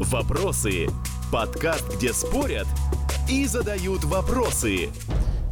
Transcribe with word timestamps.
Вопросы. 0.00 0.88
Подкаст, 1.30 1.84
где 1.96 2.12
спорят 2.12 2.66
и 3.30 3.46
задают 3.46 4.02
вопросы. 4.02 4.90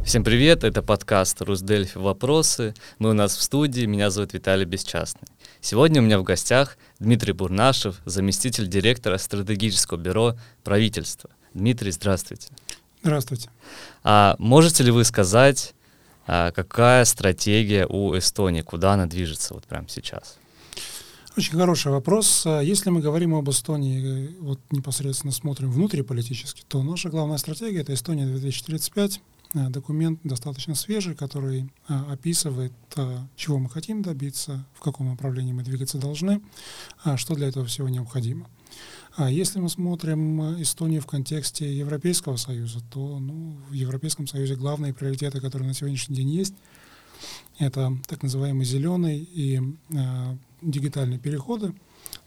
Всем 0.03 0.25
привет, 0.25 0.65
это 0.65 0.81
подкаст 0.81 1.41
«Русдельфи. 1.41 1.97
Вопросы». 1.97 2.75
Мы 2.99 3.11
у 3.11 3.13
нас 3.13 3.37
в 3.37 3.41
студии, 3.41 3.85
меня 3.85 4.09
зовут 4.09 4.33
Виталий 4.33 4.65
Бесчастный. 4.65 5.29
Сегодня 5.61 6.01
у 6.01 6.03
меня 6.03 6.19
в 6.19 6.23
гостях 6.23 6.77
Дмитрий 6.99 7.31
Бурнашев, 7.31 8.01
заместитель 8.03 8.67
директора 8.67 9.17
стратегического 9.17 9.97
бюро 9.97 10.35
правительства. 10.65 11.29
Дмитрий, 11.53 11.91
здравствуйте. 11.91 12.49
Здравствуйте. 13.01 13.49
А 14.03 14.35
можете 14.39 14.83
ли 14.83 14.91
вы 14.91 15.05
сказать, 15.05 15.73
а, 16.27 16.51
какая 16.51 17.05
стратегия 17.05 17.87
у 17.87 18.17
Эстонии, 18.17 18.61
куда 18.61 18.91
она 18.91 19.05
движется 19.05 19.53
вот 19.53 19.63
прямо 19.63 19.87
сейчас? 19.87 20.37
Очень 21.35 21.57
хороший 21.57 21.91
вопрос. 21.91 22.43
А 22.45 22.61
если 22.61 22.91
мы 22.91 23.01
говорим 23.01 23.33
об 23.33 23.49
Эстонии, 23.49 24.27
э, 24.27 24.29
вот 24.39 24.59
непосредственно 24.69 25.33
смотрим 25.33 25.71
внутриполитически, 25.71 26.63
то 26.67 26.83
наша 26.83 27.09
главная 27.09 27.39
стратегия— 27.39 27.79
это 27.81 27.91
Эстония 27.95 28.27
2035, 28.27 29.19
э, 29.55 29.69
документ 29.69 30.19
достаточно 30.23 30.75
свежий, 30.75 31.15
который 31.15 31.71
а, 31.87 32.13
описывает, 32.13 32.71
чего 33.35 33.57
мы 33.57 33.67
хотим 33.67 34.03
добиться, 34.03 34.63
в 34.75 34.81
каком 34.81 35.09
направлении 35.09 35.53
мы 35.53 35.63
двигаться 35.63 35.97
должны, 35.97 36.39
что 37.15 37.33
для 37.33 37.47
этого 37.47 37.65
всего 37.65 37.89
необходимо. 37.89 38.47
А 39.15 39.31
если 39.31 39.59
мы 39.59 39.69
смотрим 39.69 40.61
Эстонию 40.61 41.01
в 41.01 41.07
контексте 41.07 41.75
Европейского 41.75 42.37
Союза, 42.37 42.79
то 42.91 43.17
ну, 43.17 43.57
в 43.69 43.73
Европейском 43.73 44.27
Союзе 44.27 44.55
главные 44.55 44.93
приоритеты, 44.93 45.41
которые 45.41 45.67
на 45.67 45.73
сегодняшний 45.73 46.15
день 46.15 46.29
есть, 46.29 46.53
это 47.57 47.97
так 48.07 48.21
называемый 48.21 48.65
зеленый 48.65 49.17
и 49.19 49.59
э, 49.89 50.37
дигитальные 50.63 51.19
переходы. 51.19 51.73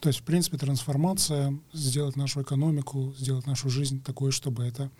То 0.01 0.09
есть, 0.09 0.21
в 0.21 0.23
принципе, 0.25 0.59
трансформация, 0.59 1.59
сделать 1.73 2.17
нашу 2.17 2.43
экономику, 2.43 3.15
сделать 3.19 3.47
нашу 3.47 3.71
жизнь 3.71 4.03
такой, 4.03 4.31
чтобы 4.31 4.65
это, 4.65 4.91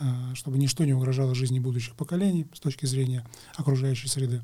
э, 0.00 0.04
чтобы 0.34 0.58
ничто 0.58 0.84
не 0.84 0.94
угрожало 0.94 1.34
жизни 1.34 1.58
будущих 1.58 1.94
поколений 1.94 2.46
с 2.54 2.60
точки 2.60 2.86
зрения 2.86 3.26
окружающей 3.56 4.08
среды. 4.08 4.42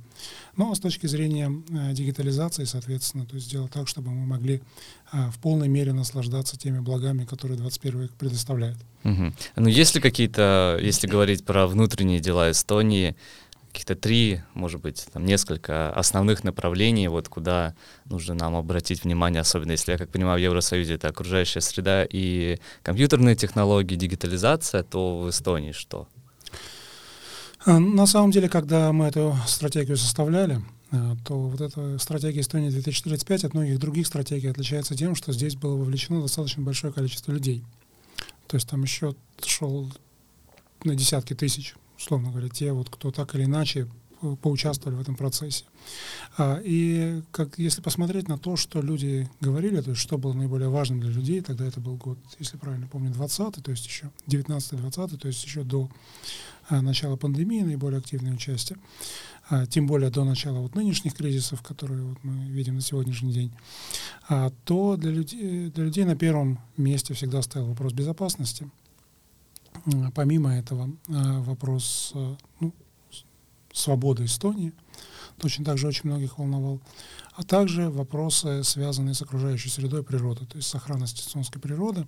Но 0.57 0.75
с 0.75 0.81
точки 0.81 1.07
зрения 1.07 1.51
э, 1.71 1.93
дигитализации, 1.93 2.65
соответственно, 2.65 3.27
то 3.27 3.37
есть 3.37 3.47
сделать 3.47 3.73
так, 3.73 3.89
чтобы 3.89 4.11
мы 4.11 4.27
могли 4.27 4.61
э, 5.13 5.31
в 5.31 5.39
полной 5.39 5.69
мере 5.69 5.93
наслаждаться 5.93 6.59
теми 6.59 6.81
благами, 6.81 7.25
которые 7.25 7.59
21 7.59 8.01
век 8.03 8.13
предоставляет. 8.13 8.77
Угу. 9.05 9.33
Ну, 9.57 9.69
есть 9.69 9.95
ли 9.95 10.01
какие-то, 10.01 10.79
если 10.81 11.07
говорить 11.07 11.45
про 11.45 11.67
внутренние 11.67 12.21
дела 12.21 12.51
Эстонии, 12.51 13.17
каких-то 13.73 13.95
три, 13.95 14.43
может 14.53 14.83
быть, 14.83 15.07
там 15.13 15.25
несколько 15.25 15.91
основных 15.95 16.45
направлений, 16.45 17.09
вот 17.09 17.29
куда 17.29 17.75
нужно 18.05 18.35
нам 18.35 18.55
обратить 18.55 19.03
внимание, 19.03 19.41
особенно 19.41 19.73
если, 19.73 19.93
я 19.93 19.99
как 19.99 20.11
понимаю, 20.11 20.39
в 20.39 20.43
Евросоюзе 20.43 20.95
это 20.95 21.09
окружающая 21.09 21.63
среда 21.63 22.05
и 22.09 22.59
компьютерные 22.83 23.35
технологии, 23.35 23.97
дигитализация, 23.97 24.83
то 24.83 25.21
в 25.21 25.31
Эстонии 25.31 25.73
что? 25.73 26.07
А, 27.65 27.79
на 27.79 28.07
самом 28.07 28.31
деле, 28.31 28.49
когда 28.49 28.93
мы 28.93 29.07
эту 29.07 29.37
стратегию 29.47 29.97
составляли, 29.97 30.61
а, 30.91 31.17
то 31.25 31.39
вот 31.39 31.61
эта 31.63 31.99
стратегия 31.99 32.43
Эстонии 32.43 32.69
2035 32.69 33.45
от 33.45 33.55
многих 33.55 33.79
других 33.79 34.07
стратегий 34.07 34.49
отличается 34.49 34.95
тем, 34.95 35.15
что 35.15 35.33
здесь 35.33 35.57
было 35.57 35.77
вовлечено 35.77 36.21
достаточно 36.21 36.63
большое 36.63 36.93
количество 36.93 37.33
людей. 37.33 37.65
То 38.49 38.57
есть 38.57 38.69
там 38.69 38.83
еще 38.83 39.15
шел 39.43 39.91
на 40.85 40.95
десятки 40.95 41.33
тысяч 41.35 41.75
условно 42.03 42.31
говоря, 42.31 42.49
те, 42.49 42.73
вот, 42.73 42.91
кто 42.91 43.11
так 43.11 43.35
или 43.35 43.45
иначе 43.45 43.89
поучаствовали 44.41 44.97
в 44.97 45.01
этом 45.01 45.17
процессе. 45.17 45.65
А, 46.39 46.61
и 46.63 47.23
как, 47.33 47.59
если 47.59 47.81
посмотреть 47.81 48.29
на 48.29 48.39
то, 48.39 48.57
что 48.57 48.81
люди 48.81 49.29
говорили, 49.41 49.81
то 49.81 49.91
есть 49.91 50.03
что 50.03 50.17
было 50.17 50.33
наиболее 50.33 50.69
важным 50.69 51.01
для 51.01 51.11
людей, 51.11 51.41
тогда 51.41 51.67
это 51.67 51.81
был 51.81 51.97
год, 51.97 52.19
если 52.39 52.57
правильно 52.57 52.87
помню, 52.87 53.11
20 53.11 53.63
то 53.63 53.71
есть 53.71 53.85
еще 53.85 54.11
19-20 54.29 55.17
то 55.17 55.27
есть 55.27 55.45
еще 55.45 55.65
до 55.65 55.91
а, 56.69 56.83
начала 56.83 57.17
пандемии 57.17 57.63
наиболее 57.63 57.99
активное 57.99 58.33
участие, 58.33 58.79
а, 59.51 59.67
тем 59.67 59.89
более 59.89 60.11
до 60.11 60.25
начала 60.25 60.59
вот 60.61 60.77
нынешних 60.77 61.15
кризисов, 61.15 61.61
которые 61.63 62.05
вот 62.05 62.19
мы 62.23 62.49
видим 62.49 62.77
на 62.77 62.81
сегодняшний 62.81 63.33
день, 63.33 63.53
то 64.65 64.97
для 64.97 65.11
людей, 65.11 65.69
для 65.71 65.85
людей 65.85 66.05
на 66.05 66.15
первом 66.15 66.61
месте 66.77 67.13
всегда 67.15 67.43
стоял 67.43 67.67
вопрос 67.67 67.93
безопасности– 67.93 68.71
Помимо 70.15 70.55
этого, 70.55 70.91
э, 71.09 71.41
вопрос 71.41 72.13
э, 72.15 72.37
ну, 72.61 72.73
свободы 73.73 74.25
Эстонии 74.25 74.73
точно 75.39 75.65
так 75.65 75.79
же 75.79 75.89
очень 75.89 76.09
многих 76.09 76.39
волновал, 76.39 76.81
а 77.35 77.43
также 77.43 77.91
вопросы, 77.91 78.63
связанные 78.63 79.15
с 79.15 79.23
окружающей 79.23 79.71
средой 79.71 80.03
природы, 80.05 80.47
то 80.47 80.57
есть 80.57 80.69
сохранность 80.69 81.21
эстонской 81.21 81.61
природы, 81.61 82.07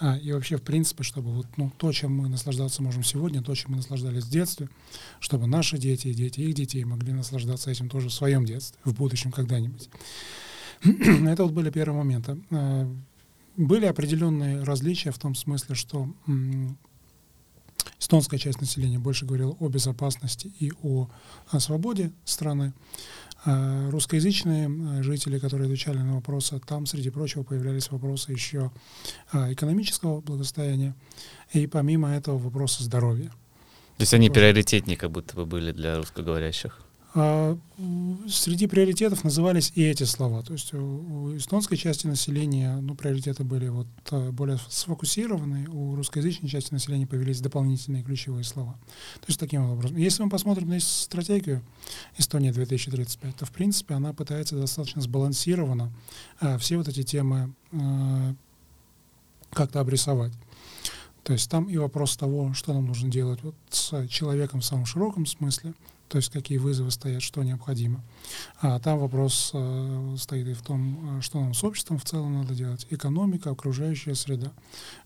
а, 0.00 0.16
и 0.16 0.32
вообще, 0.32 0.56
в 0.56 0.62
принципе, 0.62 1.04
чтобы 1.04 1.30
вот, 1.30 1.46
ну, 1.56 1.70
то, 1.76 1.92
чем 1.92 2.16
мы 2.16 2.28
наслаждаться 2.28 2.82
можем 2.82 3.04
сегодня, 3.04 3.42
то, 3.42 3.54
чем 3.54 3.72
мы 3.72 3.76
наслаждались 3.76 4.24
в 4.24 4.30
детстве, 4.30 4.68
чтобы 5.20 5.46
наши 5.46 5.78
дети 5.78 6.08
и 6.08 6.14
дети 6.14 6.40
их 6.40 6.54
детей 6.54 6.84
могли 6.84 7.12
наслаждаться 7.12 7.70
этим 7.70 7.88
тоже 7.88 8.08
в 8.08 8.14
своем 8.14 8.44
детстве, 8.44 8.78
в 8.84 8.94
будущем 8.94 9.30
когда-нибудь. 9.30 9.88
Это 10.82 11.44
вот 11.44 11.52
были 11.52 11.70
первые 11.70 11.98
моменты. 11.98 12.38
Были 13.56 13.86
определенные 13.86 14.62
различия 14.62 15.10
в 15.12 15.18
том 15.18 15.34
смысле, 15.34 15.74
что 15.74 16.08
эстонская 18.00 18.38
часть 18.38 18.60
населения 18.60 18.98
больше 18.98 19.26
говорила 19.26 19.56
о 19.60 19.68
безопасности 19.68 20.52
и 20.58 20.72
о, 20.82 21.08
о 21.50 21.60
свободе 21.60 22.12
страны. 22.24 22.72
А 23.46 23.90
русскоязычные 23.90 25.02
жители, 25.02 25.38
которые 25.38 25.66
отвечали 25.66 25.98
на 25.98 26.14
вопросы, 26.14 26.60
там, 26.66 26.86
среди 26.86 27.10
прочего, 27.10 27.42
появлялись 27.42 27.90
вопросы 27.90 28.32
еще 28.32 28.70
а, 29.30 29.52
экономического 29.52 30.22
благосостояния 30.22 30.94
и, 31.52 31.66
помимо 31.66 32.10
этого, 32.10 32.38
вопросы 32.38 32.82
здоровья. 32.82 33.28
То 33.96 34.02
есть 34.02 34.14
они 34.14 34.30
приоритетнее 34.30 34.96
как 34.96 35.10
будто 35.10 35.36
бы 35.36 35.44
были 35.46 35.72
для 35.72 35.96
русскоговорящих? 35.98 36.80
А, 37.16 37.56
среди 38.28 38.66
приоритетов 38.66 39.22
назывались 39.22 39.70
и 39.76 39.84
эти 39.84 40.02
слова. 40.02 40.42
То 40.42 40.52
есть 40.54 40.74
у 40.74 41.36
эстонской 41.36 41.76
части 41.76 42.08
населения 42.08 42.76
ну, 42.76 42.96
приоритеты 42.96 43.44
были 43.44 43.68
вот 43.68 43.86
а, 44.10 44.32
более 44.32 44.58
сфокусированы, 44.68 45.68
у 45.68 45.94
русскоязычной 45.94 46.48
части 46.48 46.72
населения 46.72 47.06
появились 47.06 47.40
дополнительные 47.40 48.02
ключевые 48.02 48.42
слова. 48.42 48.72
То 49.20 49.26
есть 49.28 49.38
таким 49.38 49.70
образом. 49.70 49.96
Если 49.96 50.24
мы 50.24 50.28
посмотрим 50.28 50.68
на 50.68 50.80
стратегию 50.80 51.62
Эстония 52.18 52.52
2035, 52.52 53.36
то 53.36 53.46
в 53.46 53.52
принципе 53.52 53.94
она 53.94 54.12
пытается 54.12 54.56
достаточно 54.56 55.00
сбалансированно 55.00 55.92
а, 56.40 56.58
все 56.58 56.76
вот 56.76 56.88
эти 56.88 57.04
темы 57.04 57.54
а, 57.72 58.34
как-то 59.50 59.78
обрисовать. 59.78 60.32
То 61.22 61.32
есть 61.32 61.48
там 61.48 61.66
и 61.66 61.76
вопрос 61.76 62.16
того, 62.16 62.52
что 62.54 62.74
нам 62.74 62.86
нужно 62.86 63.08
делать 63.08 63.40
вот 63.42 63.54
с 63.70 64.08
человеком 64.08 64.60
в 64.60 64.64
самом 64.64 64.84
широком 64.84 65.26
смысле, 65.26 65.74
то 66.08 66.18
есть 66.18 66.30
какие 66.30 66.58
вызовы 66.58 66.90
стоят, 66.90 67.22
что 67.22 67.42
необходимо. 67.42 68.02
А 68.60 68.78
там 68.78 68.98
вопрос 68.98 69.50
э, 69.52 70.16
стоит 70.18 70.48
и 70.48 70.54
в 70.54 70.62
том, 70.62 71.18
э, 71.18 71.20
что 71.22 71.40
нам 71.40 71.54
с 71.54 71.64
обществом 71.64 71.98
в 71.98 72.04
целом 72.04 72.34
надо 72.34 72.54
делать. 72.54 72.86
Экономика, 72.90 73.50
окружающая 73.50 74.14
среда, 74.14 74.52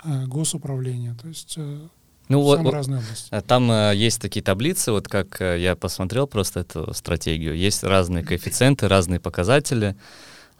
э, 0.04 0.26
госуправление. 0.26 1.14
То 1.14 1.28
есть 1.28 1.54
э, 1.56 1.88
ну, 2.28 2.42
вот, 2.42 2.60
разные 2.70 3.00
области. 3.00 3.28
Э, 3.30 3.40
там 3.40 3.70
э, 3.70 3.92
есть 3.96 4.20
такие 4.20 4.42
таблицы, 4.42 4.92
вот 4.92 5.08
как 5.08 5.40
э, 5.40 5.58
я 5.60 5.76
посмотрел 5.76 6.26
просто 6.26 6.60
эту 6.60 6.92
стратегию. 6.92 7.56
Есть 7.56 7.82
разные 7.82 8.22
коэффициенты, 8.22 8.86
разные 8.86 9.18
показатели. 9.18 9.96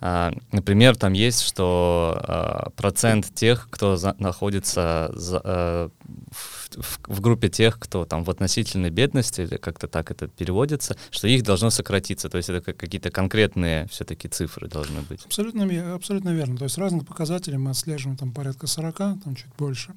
А, 0.00 0.32
например, 0.52 0.96
там 0.96 1.12
есть, 1.12 1.42
что 1.42 2.16
а, 2.22 2.70
процент 2.76 3.34
тех, 3.34 3.68
кто 3.70 3.96
за, 3.96 4.14
находится 4.18 5.10
за, 5.14 5.40
а, 5.42 5.90
в, 6.30 6.68
в, 6.80 7.00
в 7.06 7.20
группе 7.20 7.48
тех, 7.48 7.78
кто 7.78 8.04
там 8.04 8.22
в 8.22 8.30
относительной 8.30 8.90
бедности, 8.90 9.40
или 9.40 9.56
как-то 9.56 9.88
так 9.88 10.10
это 10.10 10.28
переводится, 10.28 10.96
что 11.10 11.26
их 11.26 11.42
должно 11.42 11.70
сократиться. 11.70 12.28
То 12.28 12.36
есть 12.36 12.48
это 12.48 12.72
какие-то 12.72 13.10
конкретные 13.10 13.88
все-таки 13.88 14.28
цифры 14.28 14.68
должны 14.68 15.00
быть. 15.02 15.24
Абсолютно, 15.26 15.94
абсолютно 15.94 16.30
верно. 16.30 16.56
То 16.56 16.64
есть 16.64 16.78
разных 16.78 17.04
показателей 17.06 17.58
мы 17.58 17.70
отслеживаем 17.70 18.16
там 18.16 18.32
порядка 18.32 18.66
40, 18.66 18.96
там 18.96 19.34
чуть 19.34 19.54
больше 19.58 19.94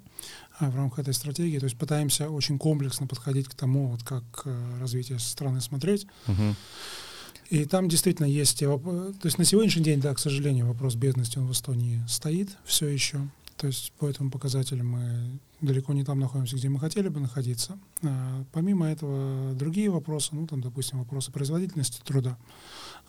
в 0.59 0.75
рамках 0.75 0.99
этой 0.99 1.13
стратегии. 1.13 1.59
То 1.59 1.65
есть 1.65 1.77
пытаемся 1.77 2.29
очень 2.29 2.57
комплексно 2.57 3.07
подходить 3.07 3.47
к 3.47 3.53
тому, 3.53 3.87
вот 3.87 4.03
как 4.03 4.23
э, 4.45 4.79
развитие 4.79 5.19
страны 5.19 5.61
смотреть. 5.61 6.05
Uh-huh. 6.27 6.55
И 7.51 7.65
там 7.65 7.89
действительно 7.89 8.27
есть, 8.27 8.59
то 8.59 9.11
есть 9.25 9.37
на 9.37 9.43
сегодняшний 9.43 9.83
день, 9.83 9.99
да, 9.99 10.13
к 10.13 10.19
сожалению, 10.19 10.67
вопрос 10.67 10.95
бедности 10.95 11.37
он 11.37 11.47
в 11.47 11.51
Эстонии 11.51 12.01
стоит 12.07 12.49
все 12.63 12.87
еще. 12.87 13.19
То 13.57 13.67
есть 13.67 13.91
по 13.99 14.07
этому 14.07 14.31
показателю 14.31 14.85
мы 14.85 15.37
далеко 15.59 15.91
не 15.91 16.05
там 16.05 16.17
находимся, 16.17 16.55
где 16.55 16.69
мы 16.69 16.79
хотели 16.79 17.09
бы 17.09 17.19
находиться. 17.19 17.77
А, 18.03 18.45
помимо 18.53 18.87
этого, 18.87 19.53
другие 19.53 19.89
вопросы, 19.89 20.29
ну, 20.31 20.47
там, 20.47 20.61
допустим, 20.61 20.99
вопросы 20.99 21.29
производительности 21.33 21.99
труда. 22.05 22.37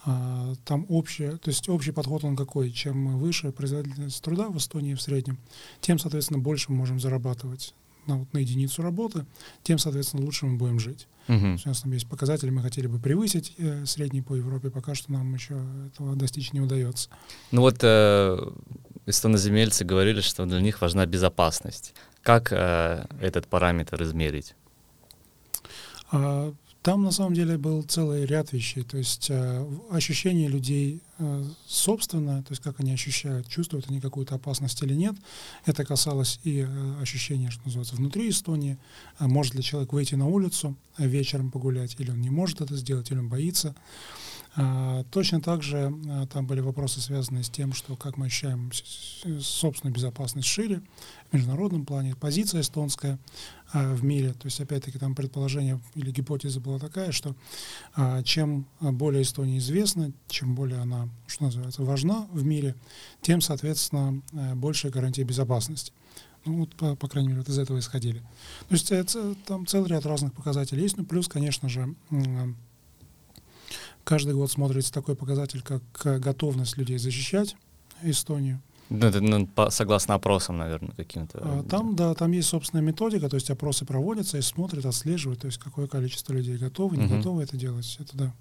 А, 0.04 0.54
там 0.64 0.86
общее, 0.88 1.36
то 1.36 1.48
есть 1.48 1.68
общий 1.68 1.92
подход 1.92 2.24
он 2.24 2.34
какой? 2.34 2.72
Чем 2.72 3.18
выше 3.18 3.52
производительность 3.52 4.20
труда 4.24 4.48
в 4.48 4.56
Эстонии 4.56 4.94
в 4.94 5.00
среднем, 5.00 5.38
тем, 5.80 6.00
соответственно, 6.00 6.40
больше 6.40 6.72
мы 6.72 6.78
можем 6.78 6.98
зарабатывать 6.98 7.74
на, 8.06 8.18
вот, 8.18 8.32
на 8.32 8.38
единицу 8.38 8.82
работы, 8.82 9.26
тем, 9.62 9.78
соответственно, 9.78 10.24
лучше 10.24 10.46
мы 10.46 10.56
будем 10.56 10.78
жить. 10.78 11.06
Uh-huh. 11.28 11.58
У 11.64 11.68
нас 11.68 11.82
там 11.82 11.92
есть 11.92 12.08
показатели, 12.08 12.50
мы 12.50 12.62
хотели 12.62 12.86
бы 12.88 12.98
превысить 12.98 13.54
э, 13.58 13.84
средний 13.86 14.22
по 14.22 14.34
Европе, 14.34 14.70
пока 14.70 14.94
что 14.94 15.12
нам 15.12 15.32
еще 15.34 15.62
этого 15.92 16.16
достичь 16.16 16.52
не 16.52 16.60
удается. 16.60 17.08
Ну 17.52 17.60
вот 17.60 17.78
э, 17.82 18.38
эстоноземельцы 19.06 19.84
говорили, 19.84 20.20
что 20.20 20.44
для 20.46 20.60
них 20.60 20.80
важна 20.80 21.06
безопасность. 21.06 21.94
Как 22.22 22.52
э, 22.52 23.06
этот 23.20 23.46
параметр 23.46 24.02
измерить? 24.02 24.54
А, 26.10 26.52
там 26.82 27.04
на 27.04 27.12
самом 27.12 27.34
деле 27.34 27.58
был 27.58 27.82
целый 27.84 28.26
ряд 28.26 28.52
вещей, 28.52 28.82
то 28.82 28.98
есть 28.98 29.28
э, 29.30 29.66
ощущение 29.90 30.48
людей 30.48 31.00
э, 31.18 31.44
собственное, 31.64 32.42
то 32.42 32.50
есть 32.50 32.62
как 32.62 32.80
они 32.80 32.92
ощущают, 32.92 33.48
чувствуют 33.48 33.88
они 33.88 34.00
какую-то 34.00 34.34
опасность 34.34 34.82
или 34.82 34.94
нет. 34.94 35.14
Это 35.64 35.84
касалось 35.84 36.40
и 36.42 36.66
э, 36.68 37.00
ощущения, 37.00 37.50
что 37.50 37.62
называется, 37.64 37.94
внутри 37.94 38.28
Эстонии. 38.28 38.78
А 39.18 39.28
может 39.28 39.54
ли 39.54 39.62
человек 39.62 39.92
выйти 39.92 40.16
на 40.16 40.26
улицу 40.26 40.76
э, 40.98 41.06
вечером 41.06 41.52
погулять, 41.52 41.94
или 42.00 42.10
он 42.10 42.20
не 42.20 42.30
может 42.30 42.60
это 42.60 42.76
сделать, 42.76 43.10
или 43.12 43.18
он 43.18 43.28
боится. 43.28 43.76
А, 44.54 45.04
точно 45.04 45.40
так 45.40 45.62
же 45.62 45.94
а, 46.08 46.26
там 46.26 46.46
были 46.46 46.60
вопросы, 46.60 47.00
связанные 47.00 47.42
с 47.42 47.48
тем, 47.48 47.72
что 47.72 47.96
как 47.96 48.18
мы 48.18 48.26
ощущаем 48.26 48.70
собственную 49.40 49.94
безопасность 49.94 50.48
шире, 50.48 50.82
международном 51.32 51.84
плане, 51.84 52.14
позиция 52.14 52.60
эстонская 52.60 53.18
а, 53.72 53.94
в 53.94 54.04
мире. 54.04 54.32
То 54.32 54.46
есть, 54.46 54.60
опять-таки, 54.60 54.98
там 54.98 55.14
предположение 55.14 55.80
или 55.94 56.10
гипотеза 56.10 56.60
была 56.60 56.78
такая, 56.78 57.12
что 57.12 57.34
чем 58.24 58.66
более 58.80 59.22
Эстония 59.22 59.58
известна, 59.58 60.12
чем 60.28 60.54
более 60.54 60.80
она, 60.80 61.08
что 61.26 61.44
называется, 61.44 61.82
важна 61.82 62.26
в 62.32 62.44
мире, 62.44 62.74
тем, 63.20 63.40
соответственно, 63.40 64.22
большая 64.54 64.92
гарантия 64.92 65.24
безопасности. 65.24 65.92
Ну, 66.44 66.60
вот, 66.60 66.74
по, 66.74 66.96
по 66.96 67.08
крайней 67.08 67.28
мере, 67.28 67.40
вот 67.40 67.48
из 67.48 67.58
этого 67.58 67.78
исходили. 67.78 68.18
То 68.68 68.74
есть, 68.74 68.90
это, 68.90 69.34
там 69.46 69.66
целый 69.66 69.88
ряд 69.88 70.04
разных 70.06 70.32
показателей 70.32 70.82
есть, 70.82 70.96
ну, 70.96 71.04
плюс, 71.04 71.28
конечно 71.28 71.68
же, 71.68 71.94
Каждый 74.04 74.34
год 74.34 74.50
смотрится 74.50 74.92
такой 74.92 75.14
показатель, 75.14 75.62
как 75.62 75.82
э, 76.04 76.18
готовность 76.18 76.76
людей 76.76 76.98
защищать 76.98 77.56
Эстонию. 78.02 78.60
Ну, 78.90 79.06
это 79.06 79.20
ну, 79.20 79.46
по, 79.46 79.70
согласно 79.70 80.14
опросам, 80.14 80.58
наверное, 80.58 80.92
каким-то. 80.94 81.38
А, 81.42 81.62
там, 81.62 81.96
да, 81.96 82.14
там 82.14 82.32
есть 82.32 82.48
собственная 82.48 82.84
методика, 82.84 83.28
то 83.28 83.36
есть 83.36 83.50
опросы 83.50 83.84
проводятся 83.84 84.38
и 84.38 84.42
смотрят, 84.42 84.84
отслеживают, 84.84 85.40
то 85.40 85.46
есть 85.46 85.58
какое 85.58 85.86
количество 85.86 86.32
людей 86.32 86.56
готовы, 86.56 86.96
не 86.96 87.06
угу. 87.06 87.16
готовы 87.16 87.42
это 87.42 87.56
делать, 87.56 87.96
это 88.00 88.16
да. 88.16 88.34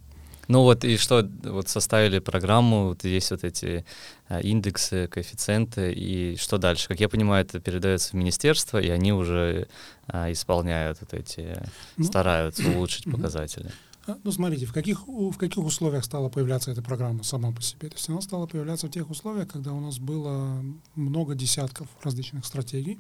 Ну 0.48 0.64
вот 0.64 0.84
и 0.84 0.98
что, 0.98 1.26
вот 1.44 1.70
составили 1.70 2.20
программу, 2.20 2.90
вот 2.90 3.06
есть 3.06 3.32
вот 3.32 3.46
эти 3.46 3.86
а, 4.28 4.40
индексы, 4.42 5.08
коэффициенты, 5.08 5.94
и 5.94 6.36
что 6.36 6.58
дальше? 6.58 6.90
Как 6.90 7.00
я 7.00 7.08
понимаю, 7.08 7.46
это 7.46 7.62
передается 7.62 8.10
в 8.10 8.14
министерство, 8.16 8.78
и 8.78 8.90
они 8.90 9.14
уже 9.14 9.68
а, 10.08 10.32
исполняют 10.32 10.98
вот 11.00 11.14
эти, 11.14 11.56
ну, 11.96 12.04
стараются 12.04 12.68
улучшить 12.68 13.06
показатели. 13.10 13.68
А, 13.68 13.91
ну, 14.24 14.32
смотрите, 14.32 14.66
в 14.66 14.74
каких, 14.74 15.08
в 15.08 15.38
каких 15.38 15.64
условиях 15.64 16.06
стала 16.06 16.30
появляться 16.30 16.72
эта 16.72 16.82
программа 16.82 17.24
сама 17.24 17.52
по 17.52 17.62
себе? 17.62 17.90
То 17.90 17.96
есть 17.96 18.10
она 18.10 18.22
стала 18.22 18.48
появляться 18.48 18.88
в 18.88 18.92
тех 18.92 19.10
условиях, 19.10 19.48
когда 19.48 19.74
у 19.74 19.80
нас 19.80 20.00
было 20.00 20.64
много 20.96 21.36
десятков 21.36 21.88
различных 22.02 22.46
стратегий. 22.46 23.00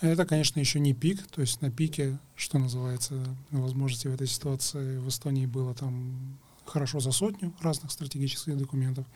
Это, 0.00 0.26
конечно, 0.26 0.58
еще 0.58 0.80
не 0.80 0.92
пик, 0.92 1.26
то 1.28 1.40
есть 1.40 1.62
на 1.62 1.70
пике, 1.70 2.18
что 2.34 2.58
называется, 2.58 3.24
возможности 3.50 4.08
в 4.08 4.14
этой 4.14 4.26
ситуации 4.26 4.98
в 4.98 5.08
Эстонии 5.08 5.46
было 5.46 5.74
там 5.74 6.38
хорошо 6.66 7.00
за 7.00 7.12
сотню 7.12 7.54
разных 7.60 7.90
стратегических 7.90 8.56
документов. 8.56 9.06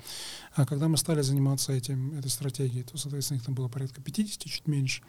А 0.55 0.67
когда 0.67 0.89
мы 0.89 0.97
стали 0.97 1.23
заниматься 1.23 1.73
этим, 1.73 2.17
этой 2.19 2.31
стратегией, 2.31 2.85
то, 2.85 2.97
соответственно, 2.99 3.39
их 3.39 3.45
там 3.45 3.55
было 3.55 3.69
порядка 3.69 4.01
50, 4.01 4.45
чуть 4.45 4.67
меньше. 4.67 5.03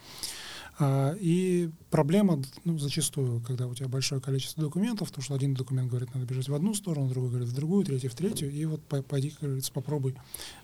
А, 0.79 1.13
и 1.19 1.69
проблема 1.89 2.41
ну, 2.63 2.77
зачастую, 2.77 3.41
когда 3.41 3.67
у 3.67 3.75
тебя 3.75 3.89
большое 3.89 4.21
количество 4.21 4.63
документов, 4.63 5.11
то 5.11 5.21
что 5.21 5.33
один 5.33 5.53
документ 5.53 5.89
говорит, 5.89 6.13
надо 6.13 6.25
бежать 6.25 6.47
в 6.47 6.53
одну 6.53 6.73
сторону, 6.73 7.09
другой 7.09 7.29
говорит 7.29 7.49
в 7.49 7.53
другую, 7.53 7.85
третий 7.85 8.07
в 8.07 8.15
третью, 8.15 8.49
и 8.51 8.65
вот 8.65 8.81
пойди, 9.07 9.31
как 9.31 9.41
говорится, 9.41 9.71
попробуй 9.73 10.15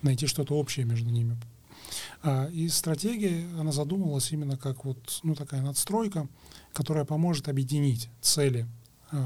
найти 0.02 0.28
что-то 0.28 0.56
общее 0.56 0.86
между 0.86 1.10
ними. 1.10 1.38
А, 2.24 2.48
и 2.48 2.70
стратегия, 2.70 3.46
она 3.60 3.72
задумывалась 3.72 4.32
именно 4.32 4.58
как 4.58 4.86
вот, 4.86 5.20
ну, 5.24 5.36
такая 5.36 5.62
надстройка, 5.62 6.28
которая 6.74 7.06
поможет 7.06 7.50
объединить 7.50 8.10
цели 8.22 8.68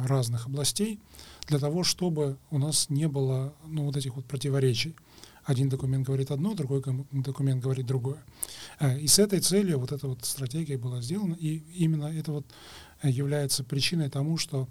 разных 0.06 0.48
областей 0.48 1.00
для 1.48 1.60
того, 1.60 1.84
чтобы 1.84 2.38
у 2.52 2.58
нас 2.58 2.90
не 2.90 3.08
было 3.08 3.54
ну, 3.66 3.86
вот 3.86 3.98
этих 3.98 4.16
вот 4.16 4.26
противоречий 4.26 4.96
один 5.50 5.68
документ 5.68 6.06
говорит 6.06 6.30
одно, 6.30 6.54
другой 6.54 6.84
документ 7.12 7.64
говорит 7.64 7.88
другое. 7.88 8.24
Э, 8.80 9.00
и 9.00 9.08
с 9.08 9.18
этой 9.18 9.40
целью 9.40 9.80
вот 9.80 9.92
эта 9.92 10.08
вот 10.08 10.24
стратегия 10.24 10.78
была 10.78 11.02
сделана, 11.02 11.34
и 11.34 11.64
именно 11.74 12.06
это 12.06 12.32
вот 12.32 12.46
э, 13.02 13.10
является 13.10 13.64
причиной 13.64 14.10
тому, 14.10 14.38
что 14.38 14.68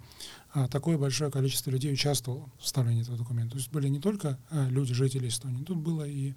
такое 0.71 0.97
большое 0.97 1.29
количество 1.29 1.69
людей 1.69 1.93
участвовало 1.93 2.49
в 2.57 2.63
составлении 2.63 3.03
этого 3.03 3.17
документа. 3.17 3.51
То 3.51 3.57
есть 3.57 3.71
были 3.71 3.87
не 3.87 3.99
только 3.99 4.39
люди, 4.51 4.95
жители 4.95 5.27
Эстонии, 5.27 5.63
тут 5.63 5.77
было 5.77 6.07
и 6.07 6.33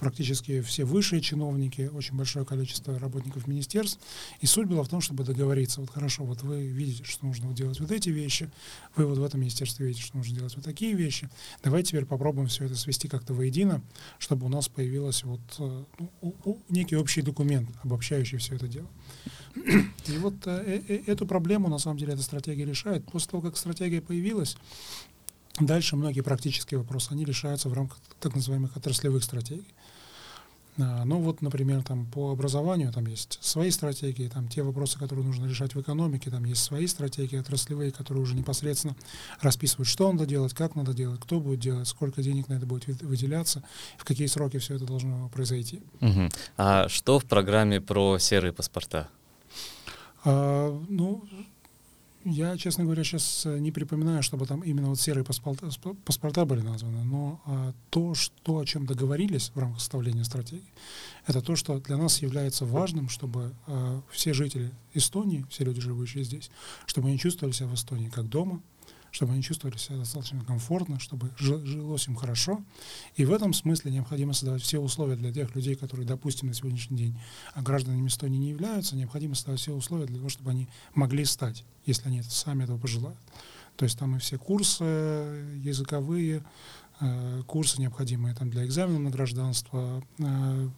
практически 0.00 0.62
все 0.62 0.84
высшие 0.84 1.20
чиновники, 1.20 1.90
очень 1.92 2.16
большое 2.16 2.46
количество 2.46 2.98
работников 2.98 3.46
министерств. 3.46 4.00
И 4.40 4.46
суть 4.46 4.66
была 4.66 4.82
в 4.82 4.88
том, 4.88 5.00
чтобы 5.00 5.24
договориться. 5.24 5.80
Вот 5.80 5.90
хорошо, 5.90 6.24
вот 6.24 6.42
вы 6.42 6.66
видите, 6.66 7.04
что 7.04 7.26
нужно 7.26 7.52
делать 7.52 7.78
вот 7.78 7.92
эти 7.92 8.08
вещи, 8.08 8.50
вы 8.96 9.06
вот 9.06 9.18
в 9.18 9.22
этом 9.22 9.40
министерстве 9.40 9.86
видите, 9.86 10.04
что 10.04 10.16
нужно 10.16 10.34
делать 10.34 10.56
вот 10.56 10.64
такие 10.64 10.94
вещи. 10.94 11.28
Давайте 11.62 11.90
теперь 11.90 12.06
попробуем 12.06 12.48
все 12.48 12.64
это 12.64 12.74
свести 12.76 13.08
как-то 13.08 13.34
воедино, 13.34 13.82
чтобы 14.18 14.46
у 14.46 14.48
нас 14.48 14.68
появился 14.68 15.26
вот 15.26 15.40
ну, 16.22 16.58
некий 16.70 16.96
общий 16.96 17.20
документ, 17.20 17.68
обобщающий 17.82 18.38
все 18.38 18.56
это 18.56 18.66
дело. 18.66 18.88
И 20.06 20.18
вот 20.18 20.34
э, 20.46 20.82
э, 20.88 21.02
эту 21.06 21.26
проблему, 21.26 21.68
на 21.68 21.78
самом 21.78 21.98
деле, 21.98 22.14
эта 22.14 22.22
стратегия 22.22 22.64
решает. 22.64 23.04
После 23.04 23.30
того, 23.30 23.42
как 23.42 23.56
стратегия 23.56 24.00
появилась, 24.00 24.56
Дальше 25.60 25.96
многие 25.96 26.22
практические 26.22 26.78
вопросы, 26.78 27.12
они 27.12 27.24
решаются 27.24 27.68
в 27.68 27.72
рамках 27.74 27.98
так 28.18 28.34
называемых 28.34 28.76
отраслевых 28.76 29.22
стратегий. 29.22 29.74
А, 30.78 31.04
ну 31.04 31.20
вот, 31.20 31.42
например, 31.42 31.82
там 31.82 32.06
по 32.06 32.30
образованию 32.30 32.92
там 32.92 33.06
есть 33.06 33.38
свои 33.42 33.70
стратегии, 33.70 34.28
там 34.28 34.48
те 34.48 34.62
вопросы, 34.62 34.98
которые 34.98 35.26
нужно 35.26 35.46
решать 35.46 35.74
в 35.74 35.80
экономике, 35.80 36.30
там 36.30 36.44
есть 36.44 36.62
свои 36.62 36.86
стратегии 36.86 37.38
отраслевые, 37.38 37.90
которые 37.90 38.22
уже 38.22 38.34
непосредственно 38.34 38.96
расписывают, 39.40 39.88
что 39.88 40.10
надо 40.10 40.26
делать, 40.26 40.54
как 40.54 40.74
надо 40.76 40.94
делать, 40.94 41.20
кто 41.20 41.40
будет 41.40 41.60
делать, 41.60 41.88
сколько 41.88 42.22
денег 42.22 42.48
на 42.48 42.54
это 42.54 42.66
будет 42.66 42.86
выделяться, 43.02 43.62
в 43.98 44.04
какие 44.04 44.26
сроки 44.26 44.58
все 44.58 44.76
это 44.76 44.86
должно 44.86 45.28
произойти. 45.28 45.82
Угу. 46.00 46.28
А 46.56 46.88
что 46.88 47.18
в 47.18 47.24
программе 47.24 47.80
про 47.80 48.18
серые 48.18 48.52
паспорта? 48.52 49.08
А, 50.24 50.80
ну, 50.88 51.24
я, 52.24 52.56
честно 52.56 52.84
говоря, 52.84 53.02
сейчас 53.02 53.46
э, 53.46 53.58
не 53.58 53.72
припоминаю, 53.72 54.22
чтобы 54.22 54.46
там 54.46 54.60
именно 54.60 54.88
вот 54.88 55.00
серые 55.00 55.24
паспорта, 55.24 55.70
паспорта 56.04 56.44
были 56.44 56.60
названы, 56.60 57.02
но 57.02 57.40
а, 57.46 57.72
то, 57.88 58.14
что, 58.14 58.58
о 58.58 58.64
чем 58.64 58.86
договорились 58.86 59.50
в 59.54 59.58
рамках 59.58 59.80
составления 59.80 60.24
стратегии, 60.24 60.72
это 61.26 61.40
то, 61.40 61.56
что 61.56 61.80
для 61.80 61.96
нас 61.96 62.20
является 62.20 62.66
важным, 62.66 63.08
чтобы 63.08 63.54
а, 63.66 64.02
все 64.10 64.34
жители 64.34 64.70
Эстонии, 64.92 65.46
все 65.48 65.64
люди, 65.64 65.80
живущие 65.80 66.24
здесь, 66.24 66.50
чтобы 66.86 67.08
они 67.08 67.18
чувствовали 67.18 67.54
себя 67.54 67.68
в 67.68 67.74
Эстонии 67.74 68.08
как 68.08 68.28
дома, 68.28 68.60
чтобы 69.10 69.32
они 69.32 69.42
чувствовали 69.42 69.76
себя 69.76 69.98
достаточно 69.98 70.42
комфортно, 70.44 70.98
чтобы 70.98 71.30
жилось 71.38 72.06
им 72.08 72.14
хорошо. 72.14 72.62
И 73.16 73.24
в 73.24 73.32
этом 73.32 73.52
смысле 73.52 73.92
необходимо 73.92 74.32
создавать 74.32 74.62
все 74.62 74.78
условия 74.78 75.16
для 75.16 75.32
тех 75.32 75.54
людей, 75.54 75.74
которые, 75.74 76.06
допустим, 76.06 76.48
на 76.48 76.54
сегодняшний 76.54 76.96
день 76.96 77.18
гражданами 77.56 78.08
Эстонии 78.08 78.38
не 78.38 78.50
являются, 78.50 78.96
необходимо 78.96 79.34
создавать 79.34 79.60
все 79.60 79.72
условия 79.72 80.06
для 80.06 80.16
того, 80.16 80.28
чтобы 80.28 80.50
они 80.50 80.68
могли 80.94 81.24
стать, 81.24 81.64
если 81.86 82.08
они 82.08 82.22
сами 82.22 82.64
этого 82.64 82.78
пожелают. 82.78 83.18
То 83.76 83.84
есть 83.84 83.98
там 83.98 84.16
и 84.16 84.18
все 84.18 84.38
курсы 84.38 84.84
языковые, 84.84 86.44
э, 87.00 87.42
курсы 87.46 87.80
необходимые 87.80 88.34
там 88.34 88.50
для 88.50 88.66
экзамена 88.66 88.98
на 88.98 89.10
гражданство, 89.10 90.04
э, 90.18 90.68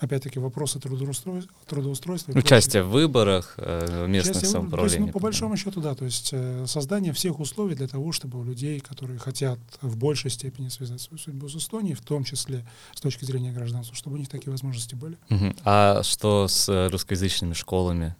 опять-таки, 0.00 0.38
вопросы 0.38 0.80
трудоустройства. 0.80 1.52
трудоустройства 1.66 2.32
Участие 2.32 2.82
в 2.82 2.88
выборах 2.88 3.54
э, 3.58 4.06
местных 4.08 4.36
Участие 4.36 4.50
самоуправлений. 4.50 5.06
ну, 5.06 5.12
по 5.12 5.20
большому 5.20 5.56
счету, 5.56 5.80
да, 5.80 5.94
то 5.94 6.04
есть 6.04 6.30
э, 6.32 6.64
создание 6.66 7.12
всех 7.12 7.38
условий 7.38 7.74
для 7.74 7.86
того, 7.86 8.12
чтобы 8.12 8.40
у 8.40 8.44
людей, 8.44 8.80
которые 8.80 9.18
хотят 9.18 9.58
в 9.82 9.96
большей 9.96 10.30
степени 10.30 10.68
связать 10.68 11.00
свою 11.00 11.18
судьбу 11.18 11.48
с 11.48 11.56
Эстонией, 11.56 11.94
в 11.94 12.00
том 12.00 12.24
числе 12.24 12.66
с 12.94 13.00
точки 13.00 13.24
зрения 13.24 13.52
гражданства, 13.52 13.94
чтобы 13.94 14.16
у 14.16 14.18
них 14.18 14.28
такие 14.28 14.50
возможности 14.50 14.94
были. 14.94 15.18
Угу. 15.28 15.54
А 15.64 16.02
что 16.02 16.48
с 16.48 16.88
русскоязычными 16.90 17.52
школами? 17.52 18.16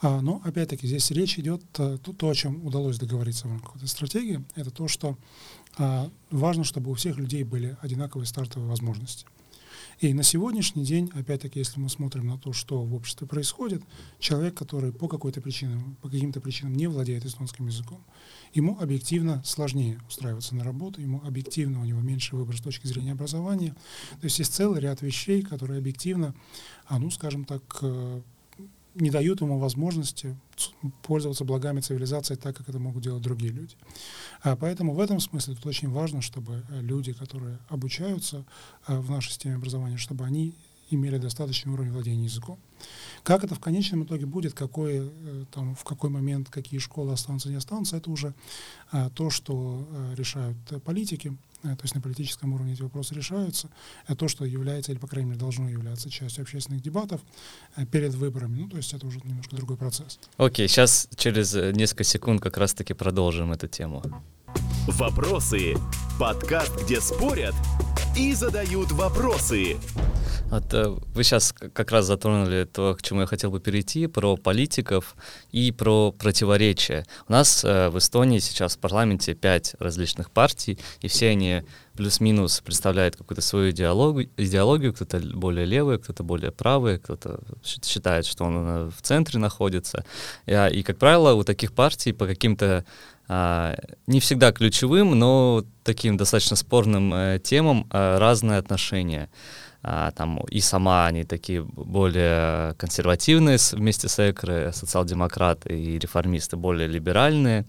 А, 0.00 0.20
ну, 0.20 0.42
опять-таки, 0.44 0.86
здесь 0.86 1.10
речь 1.10 1.38
идет 1.38 1.62
а, 1.78 1.96
то, 1.98 2.12
то, 2.12 2.28
о 2.28 2.34
чем 2.34 2.64
удалось 2.66 2.98
договориться 2.98 3.48
в 3.48 3.50
рамках 3.50 3.76
этой 3.76 3.88
стратегии, 3.88 4.44
это 4.54 4.70
то, 4.70 4.88
что 4.88 5.16
а, 5.78 6.10
важно, 6.30 6.64
чтобы 6.64 6.90
у 6.90 6.94
всех 6.94 7.16
людей 7.16 7.44
были 7.44 7.76
одинаковые 7.80 8.26
стартовые 8.26 8.68
возможности. 8.68 9.26
И 9.98 10.12
на 10.12 10.22
сегодняшний 10.22 10.84
день, 10.84 11.10
опять-таки, 11.14 11.58
если 11.58 11.80
мы 11.80 11.88
смотрим 11.88 12.26
на 12.26 12.36
то, 12.36 12.52
что 12.52 12.82
в 12.82 12.94
обществе 12.94 13.26
происходит, 13.26 13.82
человек, 14.18 14.54
который 14.54 14.92
по 14.92 15.08
какой-то 15.08 15.40
причине, 15.40 15.82
по 16.02 16.10
каким-то 16.10 16.40
причинам 16.40 16.74
не 16.74 16.86
владеет 16.86 17.24
эстонским 17.24 17.66
языком, 17.66 18.04
ему 18.52 18.78
объективно 18.78 19.42
сложнее 19.42 19.98
устраиваться 20.06 20.54
на 20.54 20.64
работу, 20.64 21.00
ему 21.00 21.22
объективно 21.24 21.80
у 21.80 21.84
него 21.84 22.00
меньше 22.00 22.36
выбор 22.36 22.58
с 22.58 22.60
точки 22.60 22.86
зрения 22.86 23.12
образования. 23.12 23.74
То 24.20 24.24
есть 24.24 24.38
есть 24.38 24.52
целый 24.52 24.80
ряд 24.80 25.00
вещей, 25.00 25.40
которые 25.40 25.78
объективно, 25.78 26.34
а 26.86 26.98
ну, 26.98 27.10
скажем 27.10 27.46
так, 27.46 27.62
э, 27.80 28.20
не 28.96 29.10
дают 29.10 29.40
ему 29.40 29.58
возможности 29.58 30.36
пользоваться 31.02 31.44
благами 31.44 31.80
цивилизации 31.80 32.34
так, 32.34 32.56
как 32.56 32.68
это 32.68 32.78
могут 32.78 33.02
делать 33.02 33.22
другие 33.22 33.52
люди. 33.52 33.76
А 34.42 34.56
поэтому 34.56 34.94
в 34.94 35.00
этом 35.00 35.20
смысле 35.20 35.54
тут 35.54 35.66
очень 35.66 35.90
важно, 35.90 36.22
чтобы 36.22 36.64
люди, 36.70 37.12
которые 37.12 37.58
обучаются 37.68 38.44
а, 38.86 39.00
в 39.00 39.10
нашей 39.10 39.30
системе 39.30 39.56
образования, 39.56 39.98
чтобы 39.98 40.24
они 40.24 40.54
имели 40.90 41.18
достаточный 41.18 41.72
уровень 41.72 41.92
владения 41.92 42.24
языком. 42.24 42.58
Как 43.22 43.42
это 43.42 43.54
в 43.54 43.60
конечном 43.60 44.04
итоге 44.04 44.26
будет, 44.26 44.54
какой, 44.54 45.10
э, 45.10 45.44
там, 45.52 45.74
в 45.74 45.82
какой 45.84 46.10
момент 46.10 46.48
какие 46.48 46.78
школы 46.78 47.12
останутся, 47.12 47.48
не 47.48 47.56
останутся, 47.56 47.96
это 47.96 48.10
уже 48.10 48.34
а, 48.92 49.10
то, 49.10 49.30
что 49.30 49.86
а, 49.90 50.14
решают 50.14 50.56
политики, 50.84 51.36
то 51.74 51.82
есть 51.82 51.94
на 51.94 52.00
политическом 52.00 52.52
уровне 52.52 52.74
эти 52.74 52.82
вопросы 52.82 53.14
решаются. 53.14 53.68
Это 54.04 54.16
то, 54.16 54.28
что 54.28 54.44
является, 54.44 54.92
или, 54.92 54.98
по 54.98 55.06
крайней 55.06 55.30
мере, 55.30 55.40
должно 55.40 55.68
являться 55.68 56.10
частью 56.10 56.42
общественных 56.42 56.82
дебатов 56.82 57.20
а, 57.74 57.84
перед 57.84 58.14
выборами. 58.14 58.60
Ну, 58.60 58.68
то 58.68 58.76
есть 58.76 58.92
это 58.92 59.06
уже 59.06 59.20
немножко 59.24 59.56
другой 59.56 59.76
процесс. 59.76 60.18
Окей, 60.36 60.66
okay, 60.66 60.68
сейчас 60.68 61.08
через 61.16 61.54
несколько 61.54 62.04
секунд 62.04 62.40
как 62.40 62.56
раз-таки 62.56 62.94
продолжим 62.94 63.52
эту 63.52 63.66
тему. 63.66 64.02
Вопросы. 64.86 65.74
Подкаст, 66.18 66.84
где 66.84 67.00
спорят 67.00 67.54
и 68.16 68.32
задают 68.34 68.92
вопросы. 68.92 69.76
Вот, 70.50 70.72
э, 70.74 70.88
вы 71.14 71.24
сейчас 71.24 71.52
как 71.52 71.90
раз 71.90 72.06
затронули 72.06 72.64
то, 72.64 72.94
к 72.94 73.02
чему 73.02 73.20
я 73.20 73.26
хотел 73.26 73.50
бы 73.50 73.60
перейти, 73.60 74.06
про 74.06 74.36
политиков 74.36 75.16
и 75.50 75.72
про 75.72 76.12
противоречия. 76.12 77.04
У 77.28 77.32
нас 77.32 77.64
э, 77.64 77.88
в 77.88 77.98
Эстонии 77.98 78.38
сейчас 78.38 78.76
в 78.76 78.78
парламенте 78.78 79.34
пять 79.34 79.74
различных 79.78 80.30
партий, 80.30 80.78
и 81.00 81.08
все 81.08 81.30
они 81.30 81.62
плюс-минус 81.96 82.60
представляют 82.60 83.16
какую-то 83.16 83.42
свою 83.42 83.70
идеологию, 83.70 84.30
идеологию 84.36 84.92
кто-то 84.92 85.18
более 85.18 85.66
левый, 85.66 85.98
кто-то 85.98 86.22
более 86.22 86.52
правый, 86.52 86.98
кто-то 86.98 87.40
считает, 87.64 88.26
что 88.26 88.44
он 88.44 88.56
э, 88.56 88.90
в 88.90 89.02
центре 89.02 89.38
находится. 89.38 90.04
И, 90.46 90.52
и 90.72 90.82
как 90.82 90.98
правило, 90.98 91.32
у 91.34 91.42
таких 91.42 91.72
партий 91.72 92.12
по 92.12 92.26
каким-то 92.26 92.84
а, 93.28 93.74
не 94.06 94.20
всегда 94.20 94.52
ключевым, 94.52 95.18
но 95.18 95.64
таким 95.82 96.16
достаточно 96.16 96.56
спорным 96.56 97.12
э, 97.12 97.40
темам 97.42 97.88
э, 97.90 98.18
разные 98.18 98.58
отношения. 98.58 99.28
А, 99.88 100.10
там 100.10 100.40
и 100.50 100.60
сама 100.60 101.06
они 101.06 101.22
такие 101.22 101.62
более 101.62 102.74
консервативные 102.74 103.56
вместе 103.70 104.08
с 104.08 104.18
ЭКРы, 104.18 104.72
социал-демократы 104.74 105.80
и 105.80 105.96
реформисты 105.96 106.56
более 106.56 106.88
либеральные. 106.88 107.66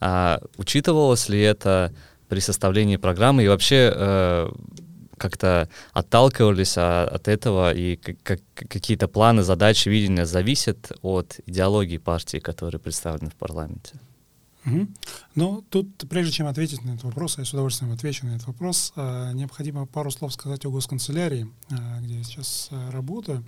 А, 0.00 0.40
учитывалось 0.56 1.28
ли 1.28 1.38
это 1.38 1.92
при 2.30 2.40
составлении 2.40 2.96
программы 2.96 3.44
и 3.44 3.48
вообще 3.48 3.92
э, 3.94 4.50
как-то 5.18 5.68
отталкивались 5.92 6.78
от 6.78 7.28
этого 7.28 7.74
и 7.74 7.96
как, 7.96 8.40
какие-то 8.54 9.06
планы, 9.06 9.42
задачи, 9.42 9.90
видения 9.90 10.24
зависят 10.24 10.92
от 11.02 11.40
идеологии 11.44 11.98
партии, 11.98 12.38
которые 12.38 12.80
представлены 12.80 13.30
в 13.30 13.34
парламенте? 13.34 14.00
Угу. 14.66 14.88
Ну, 15.36 15.64
тут, 15.70 16.08
прежде 16.08 16.32
чем 16.32 16.46
ответить 16.46 16.84
на 16.84 16.90
этот 16.90 17.04
вопрос, 17.04 17.38
я 17.38 17.44
с 17.44 17.52
удовольствием 17.52 17.92
отвечу 17.92 18.26
на 18.26 18.36
этот 18.36 18.46
вопрос, 18.46 18.92
э, 18.94 19.32
необходимо 19.32 19.86
пару 19.86 20.10
слов 20.10 20.34
сказать 20.34 20.66
о 20.66 20.70
госканцелярии, 20.70 21.48
э, 21.70 22.00
где 22.02 22.18
я 22.18 22.24
сейчас 22.24 22.68
э, 22.70 22.90
работаю. 22.90 23.44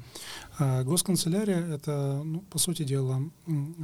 Госканцелярия— 0.59 1.61
это, 1.75 2.23
ну, 2.25 2.41
по 2.41 2.59
сути 2.59 2.85
дела, 2.85 3.21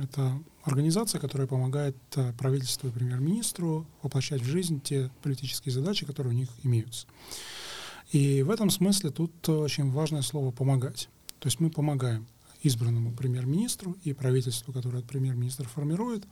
это 0.02 0.38
организация, 0.62 1.20
которая 1.20 1.46
помогает 1.46 1.96
правительству 2.38 2.88
и 2.88 2.92
премьер-министру 2.92 3.86
воплощать 4.02 4.42
в 4.42 4.46
жизнь 4.46 4.80
те 4.80 5.10
политические 5.22 5.72
задачи, 5.72 6.06
которые 6.06 6.34
у 6.34 6.36
них 6.36 6.48
имеются. 6.62 7.06
И 8.12 8.42
в 8.42 8.50
этом 8.50 8.70
смысле 8.70 9.10
тут 9.10 9.48
очень 9.48 9.90
важное 9.90 10.22
слово 10.22 10.50
«помогать». 10.50 11.08
То 11.40 11.46
есть 11.46 11.60
мы 11.60 11.70
помогаем 11.70 12.26
избранному 12.62 13.12
премьер-министру 13.12 13.96
и 14.04 14.12
правительству, 14.12 14.72
которое 14.72 15.02
премьер-министр 15.02 15.68
формирует, 15.68 16.24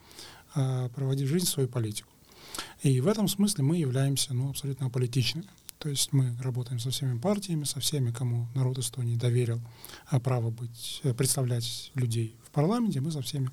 а, 0.55 0.89
проводить 0.91 1.27
в 1.29 1.31
жизнь 1.31 1.47
свою 1.47 1.69
политику. 1.69 2.11
И 2.83 3.01
в 3.01 3.09
этом 3.09 3.29
смысле 3.29 3.65
мы 3.65 3.77
являемся 3.77 4.35
ну, 4.35 4.51
абсолютно 4.51 4.87
аполитичными. 4.87 5.47
То 5.79 5.91
есть 5.91 6.13
мы 6.13 6.35
работаем 6.41 6.79
со 6.79 6.91
всеми 6.91 7.19
партиями, 7.19 7.65
со 7.65 7.81
всеми, 7.81 8.11
кому 8.11 8.49
народ 8.55 8.79
Эстонии 8.79 9.17
доверил 9.17 9.61
а, 10.07 10.19
право 10.19 10.51
быть, 10.51 11.01
э, 11.05 11.13
представлять 11.13 11.93
людей 11.95 12.35
в 12.45 12.51
парламенте, 12.51 13.01
мы 13.01 13.11
со 13.11 13.21
всеми 13.21 13.51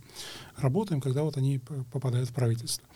работаем, 0.56 1.02
когда 1.02 1.24
вот 1.24 1.36
они 1.36 1.60
попадают 1.92 2.30
в 2.30 2.34
правительство. 2.34 2.88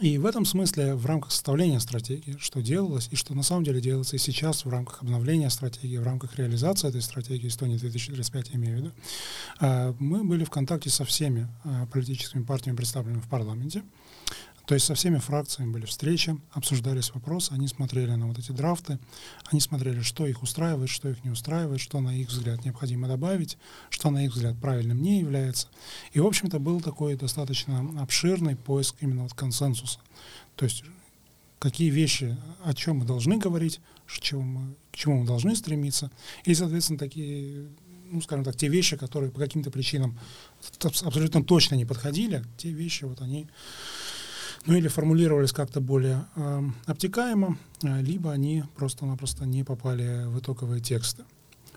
И 0.00 0.18
в 0.18 0.26
этом 0.26 0.44
смысле 0.44 0.94
в 0.94 1.06
рамках 1.06 1.30
составления 1.30 1.78
стратегии, 1.78 2.36
что 2.38 2.60
делалось 2.60 3.08
и 3.10 3.16
что 3.16 3.34
на 3.34 3.42
самом 3.42 3.64
деле 3.64 3.80
делается 3.80 4.16
и 4.16 4.18
сейчас 4.18 4.64
в 4.64 4.68
рамках 4.68 5.02
обновления 5.02 5.50
стратегии, 5.50 5.96
в 5.96 6.02
рамках 6.02 6.36
реализации 6.36 6.88
этой 6.88 7.02
стратегии 7.02 7.48
Эстонии 7.48 7.76
2035, 7.76 8.50
я 8.50 8.56
имею 8.56 8.74
в 8.74 8.80
виду, 8.80 8.92
а, 9.60 9.94
мы 9.98 10.24
были 10.24 10.44
в 10.44 10.50
контакте 10.50 10.90
со 10.90 11.04
всеми 11.04 11.48
а, 11.64 11.86
политическими 11.86 12.42
партиями, 12.42 12.76
представленными 12.76 13.20
в 13.20 13.28
парламенте. 13.28 13.82
То 14.66 14.74
есть 14.74 14.86
со 14.86 14.94
всеми 14.94 15.18
фракциями 15.18 15.72
были 15.72 15.84
встречи, 15.84 16.36
обсуждались 16.52 17.12
вопросы, 17.12 17.52
они 17.52 17.68
смотрели 17.68 18.12
на 18.12 18.26
вот 18.26 18.38
эти 18.38 18.52
драфты, 18.52 18.98
они 19.50 19.60
смотрели, 19.60 20.00
что 20.00 20.26
их 20.26 20.42
устраивает, 20.42 20.88
что 20.88 21.10
их 21.10 21.22
не 21.22 21.30
устраивает, 21.30 21.80
что 21.80 22.00
на 22.00 22.16
их 22.16 22.28
взгляд 22.28 22.64
необходимо 22.64 23.06
добавить, 23.06 23.58
что 23.90 24.10
на 24.10 24.24
их 24.24 24.32
взгляд 24.32 24.56
правильным 24.58 25.02
не 25.02 25.20
является. 25.20 25.68
И, 26.12 26.20
в 26.20 26.26
общем-то, 26.26 26.58
был 26.58 26.80
такой 26.80 27.14
достаточно 27.16 27.80
обширный 28.00 28.56
поиск 28.56 28.96
именно 29.00 29.24
вот 29.24 29.34
консенсуса. 29.34 29.98
То 30.56 30.64
есть 30.64 30.84
какие 31.58 31.90
вещи, 31.90 32.36
о 32.62 32.72
чем 32.72 32.98
мы 32.98 33.04
должны 33.04 33.36
говорить, 33.36 33.80
чего 34.06 34.42
мы, 34.42 34.74
к 34.92 34.96
чему 34.96 35.20
мы 35.20 35.26
должны 35.26 35.56
стремиться, 35.56 36.10
и, 36.44 36.54
соответственно, 36.54 36.98
такие 36.98 37.68
ну, 38.10 38.20
скажем 38.20 38.44
так, 38.44 38.56
те 38.56 38.68
вещи, 38.68 38.96
которые 38.96 39.32
по 39.32 39.40
каким-то 39.40 39.70
причинам 39.72 40.18
абсолютно 40.80 41.42
точно 41.42 41.74
не 41.74 41.84
подходили, 41.84 42.44
те 42.56 42.70
вещи 42.70 43.04
вот 43.04 43.20
они 43.20 43.48
ну 44.66 44.74
или 44.74 44.88
формулировались 44.88 45.52
как-то 45.52 45.80
более 45.80 46.26
э, 46.36 46.62
обтекаемо, 46.86 47.58
э, 47.82 48.00
либо 48.02 48.32
они 48.32 48.64
просто-напросто 48.76 49.46
не 49.46 49.64
попали 49.64 50.26
в 50.26 50.38
итоговые 50.38 50.80
тексты. 50.80 51.24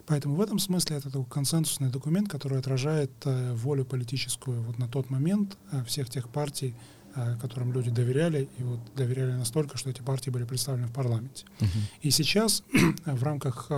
Поэтому 0.08 0.36
в 0.36 0.42
этом 0.42 0.58
смысле 0.58 0.98
это 0.98 1.10
такой 1.10 1.26
консенсусный 1.26 1.90
документ, 1.90 2.30
который 2.30 2.58
отражает 2.58 3.12
э, 3.26 3.54
волю 3.54 3.84
политическую 3.84 4.62
вот 4.62 4.78
на 4.78 4.88
тот 4.88 5.10
момент 5.10 5.58
э, 5.72 5.84
всех 5.84 6.10
тех 6.10 6.30
партий, 6.30 6.74
э, 7.14 7.36
которым 7.42 7.74
люди 7.74 7.92
доверяли, 7.92 8.48
и 8.58 8.64
вот 8.64 8.80
доверяли 8.96 9.34
настолько, 9.34 9.78
что 9.78 9.90
эти 9.90 10.02
партии 10.02 10.30
были 10.30 10.46
представлены 10.46 10.88
в 10.88 10.94
парламенте. 10.94 11.46
Uh-huh. 11.60 11.68
И 12.04 12.12
сейчас 12.12 12.64
в 13.06 13.22
рамках 13.22 13.70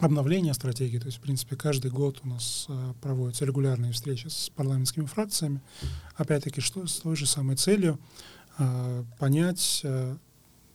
обновления 0.00 0.54
стратегии. 0.54 0.98
То 0.98 1.06
есть, 1.06 1.18
в 1.18 1.20
принципе, 1.20 1.56
каждый 1.56 1.90
год 1.90 2.20
у 2.24 2.28
нас 2.28 2.66
э, 2.68 2.94
проводятся 3.00 3.44
регулярные 3.44 3.92
встречи 3.92 4.28
с 4.28 4.50
парламентскими 4.50 5.04
фракциями. 5.04 5.60
Опять-таки, 6.16 6.60
что 6.60 6.86
с 6.86 7.00
той 7.00 7.16
же 7.16 7.26
самой 7.26 7.56
целью 7.56 7.98
э, 8.58 9.04
понять, 9.18 9.80
э, 9.84 10.16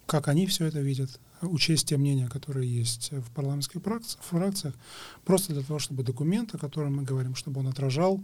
как 0.06 0.28
они 0.28 0.46
все 0.48 0.66
это 0.66 0.80
видят, 0.80 1.20
учесть 1.42 1.90
те 1.90 1.98
мнения, 1.98 2.28
которые 2.28 2.74
есть 2.74 3.12
в 3.12 3.32
парламентских 3.32 3.82
фракциях, 4.22 4.74
просто 5.26 5.54
для 5.54 5.64
того, 5.64 5.80
чтобы 5.80 6.04
документ, 6.04 6.56
о 6.56 6.58
котором 6.58 6.98
мы 6.98 7.04
говорим, 7.04 7.36
чтобы 7.36 7.60
он 7.60 7.68
отражал 7.68 8.24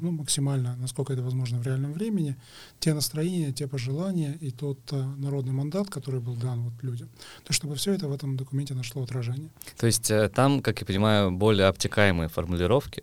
ну, 0.00 0.10
максимально, 0.10 0.76
насколько 0.76 1.12
это 1.12 1.22
возможно 1.22 1.58
в 1.58 1.66
реальном 1.66 1.92
времени, 1.92 2.36
те 2.80 2.94
настроения, 2.94 3.52
те 3.52 3.66
пожелания 3.66 4.36
и 4.40 4.50
тот 4.50 4.78
а, 4.92 5.14
народный 5.16 5.52
мандат, 5.52 5.88
который 5.88 6.20
был 6.20 6.34
дан 6.34 6.62
вот 6.62 6.72
людям, 6.82 7.08
то 7.44 7.52
чтобы 7.52 7.74
все 7.74 7.92
это 7.92 8.08
в 8.08 8.12
этом 8.12 8.36
документе 8.36 8.74
нашло 8.74 9.02
отражение. 9.02 9.50
То 9.76 9.86
есть 9.86 10.10
э, 10.10 10.28
там, 10.28 10.60
как 10.60 10.80
я 10.80 10.86
понимаю, 10.86 11.30
более 11.30 11.66
обтекаемые 11.66 12.28
формулировки. 12.28 13.02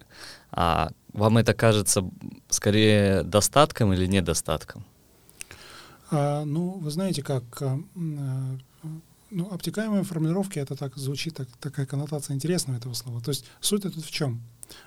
А 0.51 0.91
вам 1.13 1.37
это 1.37 1.53
кажется 1.53 2.03
скорее 2.49 3.23
достатком 3.23 3.93
или 3.93 4.07
недостатком? 4.07 4.83
А, 6.11 6.43
ну, 6.45 6.79
вы 6.79 6.91
знаете, 6.91 7.21
как 7.21 7.61
а, 7.61 7.79
а 7.95 8.57
ну, 9.31 9.47
обтекаемые 9.51 10.03
формулировки, 10.03 10.59
это 10.59 10.75
так 10.75 10.97
звучит, 10.97 11.35
так, 11.35 11.47
такая 11.59 11.85
коннотация 11.85 12.35
интересного 12.35 12.77
этого 12.77 12.93
слова. 12.93 13.21
То 13.21 13.29
есть 13.29 13.45
суть 13.61 13.83
тут 13.83 14.03
в 14.03 14.11
чем? 14.11 14.41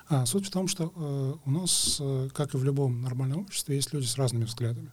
А, 0.07 0.25
суть 0.25 0.47
в 0.47 0.51
том, 0.51 0.67
что 0.67 0.91
э, 0.95 1.33
у 1.45 1.51
нас, 1.51 1.97
э, 1.99 2.29
как 2.33 2.53
и 2.53 2.57
в 2.57 2.63
любом 2.63 3.01
нормальном 3.01 3.41
обществе, 3.41 3.75
есть 3.75 3.93
люди 3.93 4.05
с 4.05 4.17
разными 4.17 4.45
взглядами. 4.45 4.91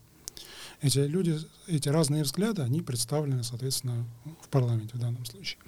Эти 0.80 0.98
люди, 0.98 1.38
эти 1.66 1.88
разные 1.88 2.22
взгляды, 2.22 2.62
они 2.62 2.80
представлены, 2.80 3.42
соответственно, 3.42 4.06
в 4.42 4.48
парламенте 4.48 4.96
в 4.96 5.00
данном 5.00 5.24
случае. 5.26 5.58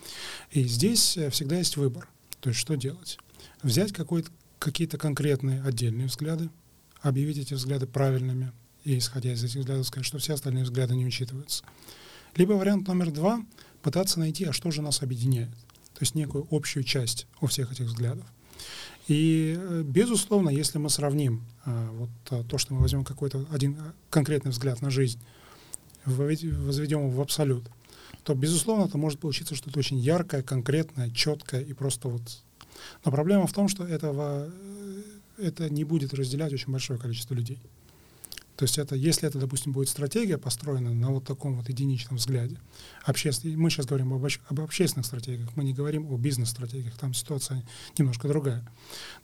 И 0.51 0.65
здесь 0.65 1.17
э, 1.17 1.31
всегда 1.31 1.59
есть 1.59 1.77
выбор. 1.77 2.09
То 2.41 2.49
есть 2.49 2.61
что 2.61 2.75
делать? 2.75 3.19
Взять 3.63 3.93
какие-то 4.59 4.99
конкретные 4.99 5.63
отдельные 5.63 6.07
взгляды, 6.07 6.51
объявить 7.01 7.39
эти 7.39 7.55
взгляды 7.55 7.87
правильными, 7.87 8.53
и, 8.85 8.99
исходя 8.99 9.33
из 9.33 9.45
этих 9.45 9.61
взглядов, 9.61 9.87
сказать, 9.87 10.07
что 10.07 10.19
все 10.19 10.35
остальные 10.35 10.65
взгляды 10.65 10.95
не 10.95 11.07
учитываются. 11.07 11.65
Либо 12.35 12.55
вариант 12.55 12.89
номер 12.89 13.11
два— 13.13 13.45
пытаться 13.83 14.19
найти, 14.19 14.45
а 14.45 14.53
что 14.53 14.71
же 14.71 14.83
нас 14.83 15.03
объединяет. 15.03 15.51
То 15.95 16.01
есть 16.01 16.15
некую 16.15 16.47
общую 16.51 16.83
часть 16.85 17.27
у 17.41 17.47
всех 17.47 17.71
этих 17.73 17.85
взглядов. 17.85 18.25
И, 19.09 19.57
э, 19.59 19.83
безусловно, 19.85 20.51
если 20.51 20.79
мы 20.79 20.89
сравним 20.89 21.45
а, 21.65 21.91
вот 21.93 22.11
а, 22.31 22.45
то, 22.45 22.59
что 22.59 22.75
мы 22.75 22.81
возьмем 22.81 23.05
какой-то 23.05 23.47
один 23.51 23.77
конкретный 24.11 24.53
взгляд 24.53 24.81
на 24.81 24.91
жизнь, 24.91 25.21
возведем 26.05 27.01
его 27.01 27.11
в 27.11 27.21
абсолют, 27.21 27.65
то, 28.25 28.35
безусловно, 28.35 28.85
это 28.85 28.99
может 28.99 29.21
получиться 29.21 29.55
что-то 29.55 29.79
очень 29.79 29.99
яркое, 29.99 30.43
конкретное, 30.43 31.11
четкое 31.11 31.63
и 31.63 31.73
просто 31.73 32.09
вот 32.09 32.23
Но 33.05 33.11
проблема 33.11 33.47
в 33.47 33.53
том, 33.53 33.69
что 33.69 33.85
этого, 33.85 34.49
э, 34.49 35.03
это 35.39 35.69
не 35.71 35.85
будет 35.85 36.15
разделять 36.15 36.53
очень 36.53 36.73
большое 36.73 36.99
количество 36.99 37.35
людей. 37.35 37.59
То 38.57 38.65
есть 38.65 38.79
это, 38.79 38.95
если 38.95 39.29
это, 39.29 39.39
допустим, 39.39 39.73
будет 39.73 39.89
стратегия 39.89 40.37
построена 40.37 40.93
на 40.93 41.11
вот 41.11 41.25
таком 41.25 41.57
вот 41.57 41.69
единичном 41.69 42.17
взгляде, 42.17 42.59
общественный, 43.05 43.57
мы 43.57 43.71
сейчас 43.71 43.87
говорим 43.87 44.13
об, 44.13 44.25
об 44.25 44.61
общественных 44.61 45.07
стратегиях, 45.07 45.51
мы 45.57 45.65
не 45.65 45.73
говорим 45.73 46.07
о 46.13 46.19
бизнес-стратегиях, 46.19 46.97
там 46.99 47.15
ситуация 47.15 47.65
немножко 47.99 48.29
другая. 48.29 48.63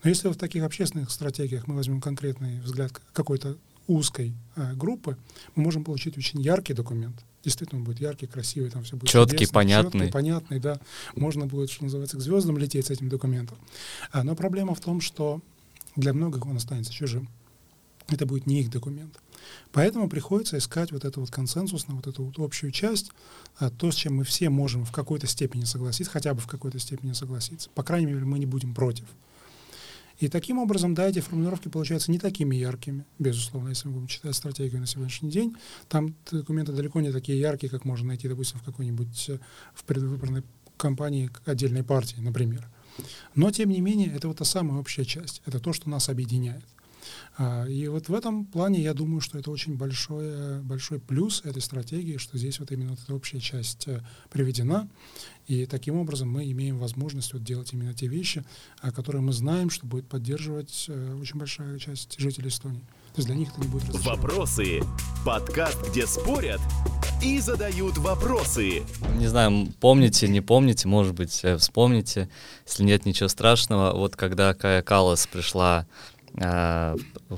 Но 0.02 0.08
если 0.08 0.28
в 0.28 0.36
таких 0.36 0.64
общественных 0.64 1.10
стратегиях 1.10 1.66
мы 1.66 1.76
возьмем 1.76 2.00
конкретный 2.00 2.60
взгляд 2.60 2.92
какой-то 3.12 3.58
узкой 3.86 4.34
э, 4.56 4.74
группы, 4.74 5.16
мы 5.54 5.62
можем 5.64 5.84
получить 5.84 6.16
очень 6.16 6.40
яркий 6.40 6.74
документ. 6.74 7.16
Действительно, 7.44 7.80
он 7.80 7.84
будет 7.84 8.00
яркий, 8.00 8.26
красивый, 8.26 8.70
там 8.70 8.82
все 8.84 8.96
будет 8.96 9.10
четкий, 9.10 9.46
понятный. 9.46 10.00
Четкий, 10.00 10.12
понятный, 10.12 10.58
да. 10.58 10.80
Можно 11.14 11.46
будет, 11.46 11.70
что 11.70 11.84
называется, 11.84 12.16
к 12.16 12.20
звездам 12.20 12.58
лететь 12.58 12.86
с 12.86 12.90
этим 12.90 13.08
документом. 13.08 13.56
А, 14.10 14.24
но 14.24 14.34
проблема 14.34 14.74
в 14.74 14.80
том, 14.80 15.00
что 15.00 15.40
для 15.96 16.12
многих 16.12 16.46
он 16.46 16.56
останется 16.56 16.92
чужим 16.92 17.28
это 18.08 18.26
будет 18.26 18.46
не 18.46 18.60
их 18.60 18.70
документ. 18.70 19.20
Поэтому 19.72 20.08
приходится 20.08 20.58
искать 20.58 20.92
вот 20.92 21.04
эту 21.04 21.20
вот 21.20 21.30
консенсусную, 21.30 21.96
вот 21.96 22.06
эту 22.06 22.24
вот 22.24 22.38
общую 22.38 22.72
часть, 22.72 23.12
а, 23.58 23.70
то, 23.70 23.90
с 23.90 23.94
чем 23.94 24.16
мы 24.16 24.24
все 24.24 24.50
можем 24.50 24.84
в 24.84 24.92
какой-то 24.92 25.26
степени 25.26 25.64
согласиться, 25.64 26.12
хотя 26.12 26.34
бы 26.34 26.40
в 26.40 26.46
какой-то 26.46 26.78
степени 26.78 27.12
согласиться. 27.12 27.70
По 27.74 27.82
крайней 27.82 28.06
мере, 28.06 28.24
мы 28.24 28.38
не 28.38 28.46
будем 28.46 28.74
против. 28.74 29.06
И 30.18 30.28
таким 30.28 30.58
образом, 30.58 30.94
да, 30.94 31.08
эти 31.08 31.20
формулировки 31.20 31.68
получаются 31.68 32.10
не 32.10 32.18
такими 32.18 32.56
яркими, 32.56 33.04
безусловно, 33.20 33.68
если 33.68 33.86
мы 33.86 33.94
будем 33.94 34.08
читать 34.08 34.34
стратегию 34.34 34.80
на 34.80 34.86
сегодняшний 34.86 35.30
день. 35.30 35.54
Там 35.88 36.14
документы 36.30 36.72
далеко 36.72 37.00
не 37.00 37.12
такие 37.12 37.38
яркие, 37.38 37.70
как 37.70 37.84
можно 37.84 38.08
найти, 38.08 38.26
допустим, 38.26 38.58
в 38.58 38.64
какой-нибудь 38.64 39.28
э, 39.28 39.38
в 39.74 39.84
предвыборной 39.84 40.42
кампании 40.76 41.30
отдельной 41.44 41.84
партии, 41.84 42.16
например. 42.18 42.68
Но, 43.36 43.52
тем 43.52 43.70
не 43.70 43.80
менее, 43.80 44.12
это 44.12 44.26
вот 44.26 44.38
та 44.38 44.44
самая 44.44 44.80
общая 44.80 45.04
часть, 45.04 45.40
это 45.46 45.60
то, 45.60 45.72
что 45.72 45.88
нас 45.88 46.08
объединяет. 46.08 46.64
А, 47.36 47.64
и 47.66 47.88
вот 47.88 48.08
в 48.08 48.14
этом 48.14 48.44
плане 48.44 48.80
я 48.80 48.94
думаю, 48.94 49.20
что 49.20 49.38
это 49.38 49.50
очень 49.50 49.76
большой, 49.76 50.60
большой 50.60 51.00
плюс 51.00 51.42
этой 51.44 51.62
стратегии, 51.62 52.16
что 52.16 52.38
здесь 52.38 52.60
вот 52.60 52.72
именно 52.72 52.92
эта 52.92 53.14
общая 53.14 53.40
часть 53.40 53.88
э, 53.88 54.02
приведена. 54.30 54.88
И 55.46 55.64
таким 55.64 55.96
образом 55.96 56.30
мы 56.30 56.50
имеем 56.50 56.78
возможность 56.78 57.32
вот 57.32 57.42
делать 57.42 57.72
именно 57.72 57.94
те 57.94 58.06
вещи, 58.06 58.44
которые 58.94 59.22
мы 59.22 59.32
знаем, 59.32 59.70
что 59.70 59.86
будет 59.86 60.06
поддерживать 60.06 60.86
э, 60.88 61.14
очень 61.20 61.38
большая 61.38 61.78
часть 61.78 62.18
жителей 62.18 62.48
Эстонии. 62.48 62.80
То 63.14 63.20
есть 63.20 63.26
для 63.28 63.36
них 63.36 63.50
это 63.50 63.60
не 63.60 63.68
будет 63.68 63.88
Вопросы. 64.04 64.80
Подкаст, 65.24 65.78
где 65.88 66.06
спорят 66.06 66.60
и 67.22 67.40
задают 67.40 67.98
вопросы. 67.98 68.82
Не 69.16 69.26
знаю, 69.26 69.72
помните, 69.80 70.28
не 70.28 70.40
помните, 70.40 70.86
может 70.86 71.14
быть, 71.14 71.40
э, 71.42 71.56
вспомните. 71.56 72.28
Если 72.66 72.84
нет, 72.84 73.06
ничего 73.06 73.28
страшного. 73.28 73.92
Вот 73.92 74.14
когда 74.14 74.54
Кая 74.54 74.82
Калас 74.82 75.26
пришла 75.26 75.86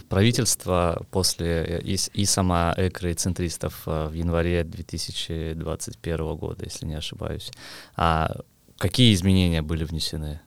правительство 0.09 1.07
после 1.11 1.81
и, 1.85 1.97
и 2.13 2.25
сама 2.25 2.75
Экры 2.77 3.15
центристов 3.15 3.83
э, 3.87 4.09
в 4.09 4.13
январе 4.13 4.65
2021 4.65 6.37
года, 6.37 6.65
если 6.65 6.87
не 6.87 6.95
ошибаюсь. 6.95 7.51
А 7.97 8.41
какие 8.79 9.15
изменения 9.15 9.63
были 9.63 9.85
внесены? 9.85 10.41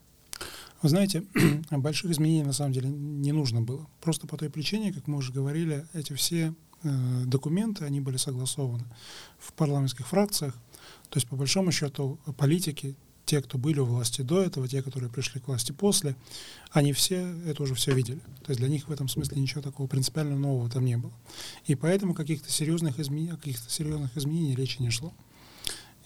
Вы 0.81 0.89
знаете, 0.89 1.24
больших 1.72 2.12
изменений 2.12 2.43
на 2.43 2.53
самом 2.53 2.74
деле 2.74 2.89
не 2.89 3.31
нужно 3.31 3.62
было. 3.62 3.88
Просто 4.01 4.27
по 4.27 4.38
той 4.38 4.50
причине, 4.50 4.93
как 4.93 5.07
мы 5.07 5.17
уже 5.17 5.31
говорили, 5.31 5.86
эти 5.93 6.13
все 6.13 6.53
э, 6.83 6.89
документы, 7.25 7.86
они 7.86 8.01
были 8.01 8.17
согласованы 8.17 8.86
в 9.39 9.53
парламентских 9.53 10.07
фракциях. 10.07 10.53
То 11.10 11.17
есть, 11.17 11.27
по 11.27 11.36
большому 11.36 11.72
счету, 11.72 12.19
политики, 12.38 12.95
те, 13.33 13.41
кто 13.41 13.57
были 13.57 13.79
у 13.79 13.85
власти 13.85 14.21
до 14.21 14.43
этого, 14.43 14.67
те, 14.67 14.83
которые 14.83 15.09
пришли 15.09 15.41
к 15.41 15.47
власти 15.47 15.71
после, 15.71 16.15
они 16.71 16.93
все 16.93 17.33
это 17.47 17.63
уже 17.63 17.73
все 17.73 17.91
видели. 17.91 18.19
То 18.45 18.49
есть 18.49 18.59
для 18.59 18.69
них 18.69 18.87
в 18.87 18.91
этом 18.91 19.09
смысле 19.09 19.41
ничего 19.41 19.63
такого 19.63 19.87
принципиально 19.87 20.35
нового 20.37 20.69
там 20.69 20.85
не 20.85 20.97
было. 20.97 21.11
И 21.65 21.73
поэтому 21.73 22.13
каких-то 22.13 22.51
серьезных 22.51 22.99
изменений, 22.99 23.31
каких-то 23.31 23.71
серьезных 23.71 24.15
изменений 24.15 24.53
речи 24.53 24.79
не 24.79 24.91
шло. 24.91 25.11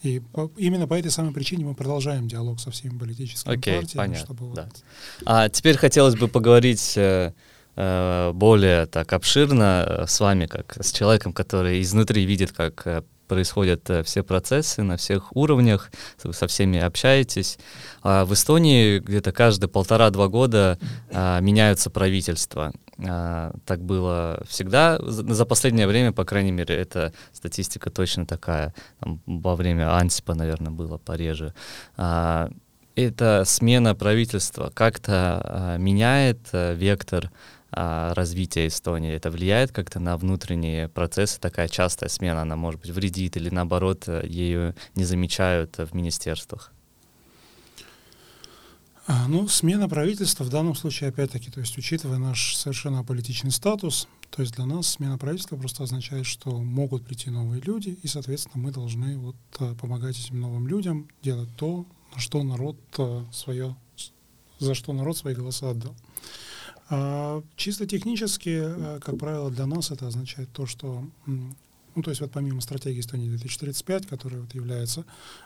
И 0.04 0.22
по, 0.32 0.50
именно 0.56 0.88
по 0.88 0.94
этой 0.94 1.12
самой 1.12 1.34
причине 1.34 1.66
мы 1.66 1.76
продолжаем 1.76 2.30
диалог 2.30 2.62
со 2.62 2.72
всеми 2.72 2.98
политическими 2.98 3.56
okay, 3.56 3.82
партиями, 3.82 3.98
понятно, 3.98 4.26
чтобы 4.26 4.56
да. 4.56 4.64
вот... 4.64 4.84
А 5.26 5.50
теперь 5.50 5.76
хотелось 5.76 6.16
бы 6.16 6.30
поговорить 6.30 6.94
э, 6.96 7.34
э 7.76 8.32
более 8.34 8.86
так 8.86 9.12
обширно 9.12 9.86
э, 9.86 10.08
с 10.08 10.18
вами, 10.22 10.46
как 10.46 10.78
с 10.80 10.94
человеком, 10.94 11.34
который 11.34 11.82
изнутри 11.82 12.24
видит, 12.24 12.54
как 12.54 13.04
происходят 13.28 13.90
э, 13.90 14.04
все 14.04 14.24
процессы 14.24 14.84
на 14.84 14.98
всех 14.98 15.36
уровнях, 15.36 15.92
вы 16.24 16.34
со 16.34 16.48
всеми 16.48 16.80
общаетесь. 16.80 17.60
А 18.02 18.26
в 18.26 18.34
Эстонии 18.34 19.00
где-то 19.00 19.32
каждые 19.32 19.70
полтора-два 19.70 20.28
года 20.28 20.80
а, 21.12 21.40
меняются 21.40 21.90
правительства. 21.90 22.74
А, 23.06 23.54
так 23.66 23.82
было 23.82 24.44
всегда. 24.48 24.98
За 25.02 25.46
последнее 25.46 25.88
время, 25.88 26.12
по 26.12 26.26
крайней 26.26 26.52
мере, 26.52 26.76
эта 26.76 27.14
статистика 27.34 27.90
точно 27.90 28.26
такая. 28.26 28.74
Там, 29.00 29.22
во 29.26 29.56
время 29.56 29.96
Ансипа, 29.96 30.34
наверное, 30.34 30.72
было 30.72 30.98
пореже. 30.98 31.54
А, 31.96 32.50
эта 32.98 33.44
смена 33.46 33.94
правительства 33.94 34.72
как-то 34.74 35.42
а, 35.44 35.78
меняет 35.78 36.40
а, 36.52 36.74
вектор 36.74 37.32
развития 37.72 38.68
Эстонии? 38.68 39.14
Это 39.14 39.30
влияет 39.30 39.72
как-то 39.72 40.00
на 40.00 40.18
внутренние 40.18 40.88
процессы? 40.88 41.40
Такая 41.40 41.68
частая 41.68 42.10
смена, 42.10 42.42
она, 42.42 42.56
может 42.56 42.82
быть, 42.82 42.92
вредит 42.92 43.38
или, 43.38 43.50
наоборот, 43.50 44.04
э, 44.08 44.26
ее 44.28 44.76
не 44.96 45.04
замечают 45.04 45.78
в 45.78 45.94
министерствах? 45.94 46.72
А, 49.10 49.28
ну, 49.30 49.48
смена 49.48 49.88
правительства 49.88 50.44
в 50.44 50.50
данном 50.50 50.76
случае, 50.76 51.10
опять-таки, 51.10 51.50
то 51.50 51.62
есть 51.62 51.78
учитывая 51.78 52.18
наш 52.18 52.58
совершенно 52.58 53.06
политичный 53.06 53.52
статус, 53.52 54.06
то 54.32 54.42
есть 54.42 54.56
для 54.56 54.66
нас 54.66 54.88
смена 54.88 55.18
правительства 55.18 55.56
просто 55.56 55.84
означает, 55.84 56.26
что 56.26 56.52
могут 56.60 57.06
прийти 57.06 57.30
новые 57.30 57.62
люди, 57.62 57.98
и, 58.04 58.08
соответственно, 58.08 58.62
мы 58.62 58.72
должны 58.72 59.18
вот 59.18 59.38
э, 59.60 59.76
помогать 59.76 60.20
этим 60.20 60.42
новым 60.42 60.68
людям 60.68 61.08
делать 61.24 61.48
то, 61.56 61.86
на 62.14 62.20
что 62.20 62.44
народ 62.44 62.76
э, 62.98 63.24
свое, 63.32 63.78
за 64.60 64.76
что 64.76 64.92
народ 64.92 65.16
свои 65.16 65.34
голоса 65.34 65.70
отдал. 65.70 65.96
А, 66.90 67.44
чисто 67.56 67.86
технически, 67.86 68.62
э, 68.64 69.00
как 69.04 69.18
правило, 69.18 69.52
для 69.52 69.66
нас 69.66 69.92
это 69.92 70.08
означает 70.08 70.50
то, 70.52 70.66
что 70.66 71.04
ну, 71.98 72.04
то 72.04 72.12
есть 72.12 72.22
вот 72.22 72.32
помимо 72.32 72.62
стратегии 72.62 73.00
Эстонии 73.00 73.28
2035, 73.28 74.06
которая 74.06 74.42
вот 74.42 74.54
является 74.54 75.04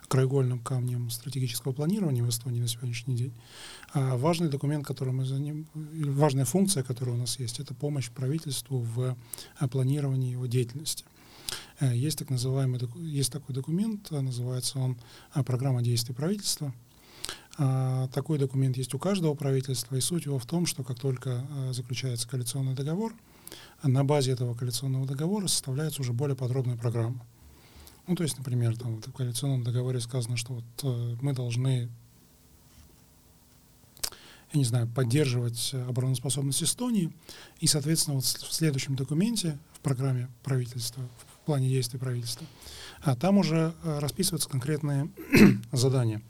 краеугольным 0.09 0.59
камнем 0.59 1.09
стратегического 1.09 1.71
планирования 1.71 2.23
в 2.23 2.29
Эстонии 2.29 2.59
на 2.59 2.67
сегодняшний 2.67 3.15
день, 3.15 3.33
а 3.93 4.17
важный 4.17 4.49
документ, 4.49 4.85
который 4.85 5.13
мы 5.13 5.23
за 5.23 5.39
ним, 5.39 5.65
важная 5.73 6.43
функция, 6.43 6.83
которая 6.83 7.15
у 7.15 7.17
нас 7.17 7.39
есть, 7.39 7.61
это 7.61 7.73
помощь 7.73 8.09
правительству 8.11 8.79
в 8.79 9.15
э, 9.61 9.67
планировании 9.69 10.33
его 10.33 10.45
деятельности. 10.45 11.05
Э, 11.79 11.95
есть 11.95 12.19
так 12.19 12.29
называемый, 12.29 12.81
есть 12.97 13.31
такой 13.31 13.55
документ, 13.55 14.11
называется 14.11 14.77
он 14.77 14.97
«Программа 15.45 15.81
действий 15.81 16.13
правительства», 16.13 16.73
такой 17.57 18.37
документ 18.37 18.77
есть 18.77 18.93
у 18.93 18.99
каждого 18.99 19.35
правительства, 19.35 19.95
и 19.95 20.01
суть 20.01 20.25
его 20.25 20.39
в 20.39 20.45
том, 20.45 20.65
что 20.65 20.83
как 20.83 20.99
только 20.99 21.45
а, 21.51 21.73
заключается 21.73 22.27
коалиционный 22.27 22.73
договор, 22.73 23.13
на 23.83 24.03
базе 24.03 24.31
этого 24.31 24.53
коалиционного 24.53 25.05
договора 25.05 25.47
составляется 25.47 26.01
уже 26.01 26.13
более 26.13 26.35
подробная 26.35 26.77
программа. 26.77 27.25
Ну, 28.07 28.15
то 28.15 28.23
есть, 28.23 28.37
например, 28.37 28.77
там, 28.77 29.01
в 29.01 29.11
коалиционном 29.11 29.63
договоре 29.63 29.99
сказано, 29.99 30.37
что 30.37 30.53
вот, 30.53 30.63
э, 30.83 31.15
мы 31.21 31.33
должны, 31.33 31.89
я 34.53 34.57
не 34.57 34.65
знаю, 34.65 34.87
поддерживать 34.87 35.73
обороноспособность 35.73 36.63
Эстонии, 36.63 37.13
и, 37.59 37.67
соответственно, 37.67 38.15
вот 38.15 38.25
в 38.25 38.53
следующем 38.53 38.95
документе, 38.95 39.57
в 39.73 39.79
программе 39.79 40.29
правительства, 40.43 41.03
в 41.17 41.45
плане 41.45 41.69
действий 41.69 41.99
правительства, 41.99 42.45
а 43.03 43.15
там 43.15 43.37
уже 43.37 43.73
э, 43.83 43.99
расписываются 43.99 44.49
конкретные 44.49 45.09
задания. 45.71 46.21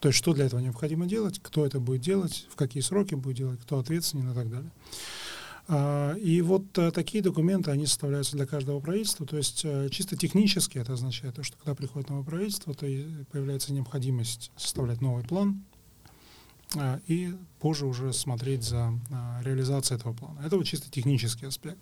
То 0.00 0.08
есть 0.08 0.18
что 0.18 0.32
для 0.32 0.46
этого 0.46 0.60
необходимо 0.60 1.06
делать, 1.06 1.40
кто 1.42 1.66
это 1.66 1.80
будет 1.80 2.02
делать, 2.02 2.46
в 2.50 2.56
какие 2.56 2.82
сроки 2.82 3.14
будет 3.14 3.36
делать, 3.36 3.60
кто 3.60 3.78
ответственен 3.78 4.30
и 4.30 4.34
так 4.34 4.50
далее. 4.50 4.70
А, 5.70 6.14
и 6.14 6.40
вот 6.40 6.78
а, 6.78 6.90
такие 6.90 7.22
документы, 7.22 7.70
они 7.70 7.86
составляются 7.86 8.36
для 8.36 8.46
каждого 8.46 8.80
правительства. 8.80 9.26
То 9.26 9.36
есть 9.36 9.62
а, 9.64 9.88
чисто 9.90 10.16
технически 10.16 10.78
это 10.78 10.94
означает, 10.94 11.34
то, 11.34 11.42
что 11.42 11.56
когда 11.58 11.74
приходит 11.74 12.08
новое 12.08 12.24
правительство, 12.24 12.74
то 12.74 12.86
появляется 13.30 13.72
необходимость 13.72 14.50
составлять 14.56 15.00
новый 15.00 15.24
план 15.24 15.62
и 17.06 17.34
позже 17.58 17.86
уже 17.86 18.12
смотреть 18.12 18.62
за 18.62 18.92
а, 19.10 19.40
реализацией 19.42 19.98
этого 19.98 20.12
плана. 20.12 20.40
Это 20.44 20.56
вот 20.56 20.66
чисто 20.66 20.90
технический 20.90 21.46
аспект. 21.46 21.78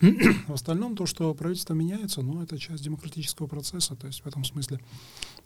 В 0.00 0.52
остальном 0.52 0.96
то, 0.96 1.06
что 1.06 1.32
правительство 1.34 1.74
меняется, 1.74 2.22
ну, 2.22 2.42
это 2.42 2.58
часть 2.58 2.82
демократического 2.82 3.46
процесса. 3.46 3.96
То 3.96 4.06
есть 4.06 4.22
в 4.22 4.26
этом 4.26 4.44
смысле 4.44 4.80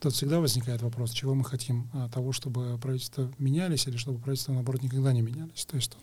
тут 0.00 0.14
всегда 0.14 0.40
возникает 0.40 0.83
вопрос, 0.83 1.12
чего 1.12 1.35
мы 1.35 1.44
хотим, 1.44 1.88
а, 1.92 2.09
того, 2.09 2.33
чтобы 2.33 2.78
правительства 2.78 3.31
менялись 3.38 3.87
или 3.87 3.96
чтобы 3.96 4.18
правительства, 4.18 4.52
наоборот, 4.52 4.83
никогда 4.83 5.12
не 5.12 5.22
менялись. 5.22 5.64
То 5.64 5.76
есть 5.76 5.96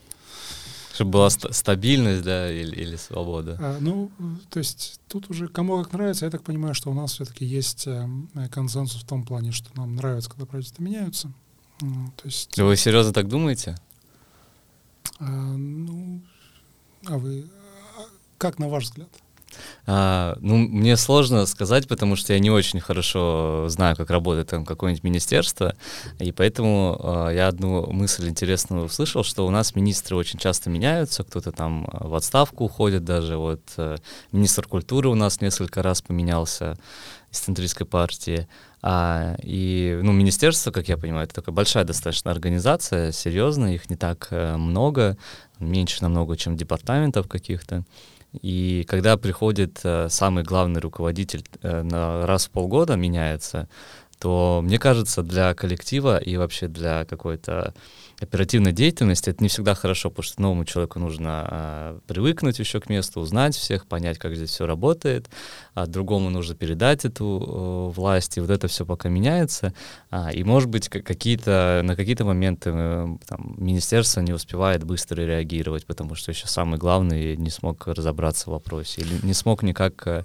чтобы 0.93 1.12
была 1.12 1.30
ст- 1.30 1.54
стабильность, 1.54 2.23
да, 2.23 2.49
или, 2.49 2.73
или 2.73 2.95
свобода. 2.95 3.58
А, 3.60 3.78
ну, 3.82 4.10
то 4.49 4.60
есть 4.60 5.01
тут 5.10 5.30
уже 5.30 5.49
кому 5.49 5.84
как 5.84 5.91
нравится. 5.91 6.25
Я 6.25 6.32
так 6.32 6.43
понимаю, 6.43 6.73
что 6.73 6.89
у 6.89 6.93
нас 6.93 7.13
все-таки 7.13 7.45
есть 7.45 7.86
э, 7.86 8.08
консенсус 8.49 9.04
в 9.04 9.06
том 9.06 9.25
плане, 9.25 9.51
что 9.51 9.69
нам 9.75 9.95
нравится, 9.95 10.30
когда 10.30 10.45
правительства 10.45 10.82
меняются. 10.82 11.34
То 11.79 12.25
есть, 12.25 12.57
Вы 12.57 12.75
серьезно 12.77 13.13
так 13.13 13.27
думаете? 13.27 13.75
А, 15.19 15.25
ну, 15.25 16.21
а 17.05 17.17
вы, 17.17 17.49
а 17.97 18.03
как 18.38 18.59
на 18.59 18.69
ваш 18.69 18.85
взгляд? 18.85 19.09
А, 19.88 20.35
ну, 20.41 20.57
мне 20.57 20.97
сложно 20.97 21.45
сказать, 21.45 21.88
потому 21.88 22.15
что 22.15 22.33
я 22.33 22.39
не 22.39 22.49
очень 22.49 22.79
хорошо 22.79 23.65
знаю, 23.69 23.95
как 23.95 24.09
работает 24.09 24.49
там 24.49 24.65
какое-нибудь 24.65 25.03
министерство, 25.03 25.75
и 26.19 26.31
поэтому 26.31 26.99
а, 27.01 27.29
я 27.29 27.47
одну 27.47 27.85
мысль 27.91 28.27
интересную 28.27 28.85
услышал, 28.85 29.23
что 29.23 29.45
у 29.45 29.49
нас 29.49 29.75
министры 29.75 30.15
очень 30.15 30.39
часто 30.39 30.69
меняются, 30.69 31.23
кто-то 31.23 31.51
там 31.51 31.88
а, 31.91 32.07
в 32.07 32.15
отставку 32.15 32.65
уходит 32.65 33.05
даже, 33.05 33.38
вот 33.38 33.61
а, 33.77 33.95
министр 34.31 34.67
культуры 34.67 35.09
у 35.09 35.15
нас 35.15 35.41
несколько 35.41 35.83
раз 35.83 36.01
поменялся 36.01 36.77
из 37.31 37.39
центристской 37.39 37.85
партии, 37.85 38.47
а, 38.88 39.36
и, 39.41 40.00
ну, 40.04 40.12
министерство, 40.12 40.69
как 40.69 40.88
я 40.88 40.95
понимаю, 40.95 41.24
это 41.24 41.34
такая 41.34 41.56
большая 41.56 41.86
достаточно 41.86 42.30
организация, 42.30 43.12
серьезная, 43.12 43.74
их 43.74 43.89
не 43.89 43.95
так 43.95 44.28
а, 44.30 44.58
много, 44.58 45.17
меньше 45.60 46.04
намного, 46.04 46.38
чем 46.38 46.56
департаментов 46.56 47.28
каких-то, 47.28 47.84
и 48.43 48.86
когда 48.88 49.17
приходит 49.17 49.80
э, 49.84 50.08
самый 50.10 50.43
главный 50.43 50.82
руководитель 50.82 51.43
э, 51.62 51.82
на 51.82 52.28
раз 52.28 52.45
в 52.45 52.52
полгода 52.52 52.95
меняется, 52.95 53.69
то 54.19 54.62
мне 54.63 54.78
кажется, 54.78 55.24
для 55.24 55.54
коллектива 55.54 56.17
и 56.17 56.38
вообще 56.38 56.67
для 56.67 57.06
какой-то 57.06 57.74
оперативной 58.25 58.73
деятельности 58.73 59.29
это 59.29 59.41
не 59.41 59.49
всегда 59.49 59.75
хорошо, 59.75 60.09
потому 60.09 60.23
что 60.23 60.41
новому 60.41 60.65
человеку 60.65 60.99
нужно 60.99 61.29
а, 61.29 61.99
привыкнуть 62.07 62.59
еще 62.59 62.79
к 62.79 62.89
месту, 62.89 63.21
узнать 63.21 63.55
всех, 63.55 63.88
понять, 63.88 64.17
как 64.17 64.35
здесь 64.35 64.49
все 64.49 64.65
работает, 64.65 65.29
а 65.73 65.85
другому 65.85 66.29
нужно 66.29 66.55
передать 66.55 67.05
эту 67.05 67.91
э, 67.91 67.95
власть, 67.95 68.38
и 68.38 68.41
вот 68.41 68.49
это 68.49 68.67
все 68.67 68.85
пока 68.85 69.09
меняется, 69.09 69.73
а, 70.11 70.31
и 70.31 70.43
может 70.43 70.69
быть 70.69 70.89
какие-то 70.89 71.81
на 71.83 71.95
какие-то 71.95 72.25
моменты 72.25 72.71
э, 72.73 73.07
там, 73.27 73.55
министерство 73.57 74.21
не 74.21 74.33
успевает 74.33 74.83
быстро 74.83 75.21
реагировать, 75.21 75.85
потому 75.85 76.15
что 76.15 76.31
еще 76.31 76.47
самый 76.47 76.77
главный 76.77 77.38
не 77.38 77.49
смог 77.49 77.88
разобраться 77.88 78.49
в 78.49 78.53
вопросе 78.53 79.01
или 79.01 79.25
не 79.25 79.33
смог 79.33 79.63
никак 79.63 80.23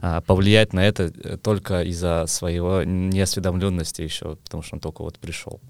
а, 0.00 0.20
повлиять 0.20 0.72
на 0.72 0.86
это 0.86 1.04
э, 1.04 1.36
только 1.36 1.82
из-за 1.82 2.26
своего 2.26 2.84
неосведомленности 2.84 4.02
еще, 4.02 4.36
потому 4.36 4.62
что 4.62 4.76
он 4.76 4.80
только 4.80 5.02
вот 5.02 5.18
пришел. 5.18 5.60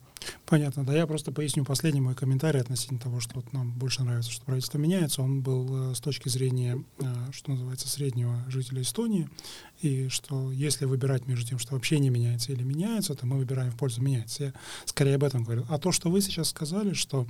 Понятно, 0.46 0.84
да, 0.84 0.94
я 0.94 1.06
просто 1.06 1.30
поясню 1.30 1.64
последний 1.64 2.00
мой 2.00 2.14
комментарий 2.14 2.60
относительно 2.60 2.98
того, 2.98 3.20
что 3.20 3.36
вот 3.36 3.52
нам 3.52 3.70
больше 3.70 4.02
нравится, 4.02 4.30
что 4.30 4.44
правительство 4.44 4.78
меняется. 4.78 5.22
Он 5.22 5.42
был 5.42 5.90
э, 5.90 5.94
с 5.94 6.00
точки 6.00 6.28
зрения, 6.28 6.82
э, 7.00 7.04
что 7.32 7.50
называется, 7.50 7.88
среднего 7.88 8.42
жителя 8.48 8.82
Эстонии, 8.82 9.28
и 9.80 10.08
что 10.08 10.50
если 10.50 10.84
выбирать 10.84 11.26
между 11.26 11.46
тем, 11.46 11.58
что 11.58 11.74
вообще 11.74 11.98
не 11.98 12.10
меняется 12.10 12.52
или 12.52 12.62
меняется, 12.62 13.14
то 13.14 13.26
мы 13.26 13.38
выбираем 13.38 13.70
в 13.70 13.76
пользу 13.76 14.02
меняется. 14.02 14.44
Я 14.44 14.52
скорее 14.84 15.16
об 15.16 15.24
этом 15.24 15.44
говорю. 15.44 15.66
А 15.68 15.78
то, 15.78 15.92
что 15.92 16.10
вы 16.10 16.20
сейчас 16.20 16.48
сказали, 16.48 16.94
что 16.94 17.26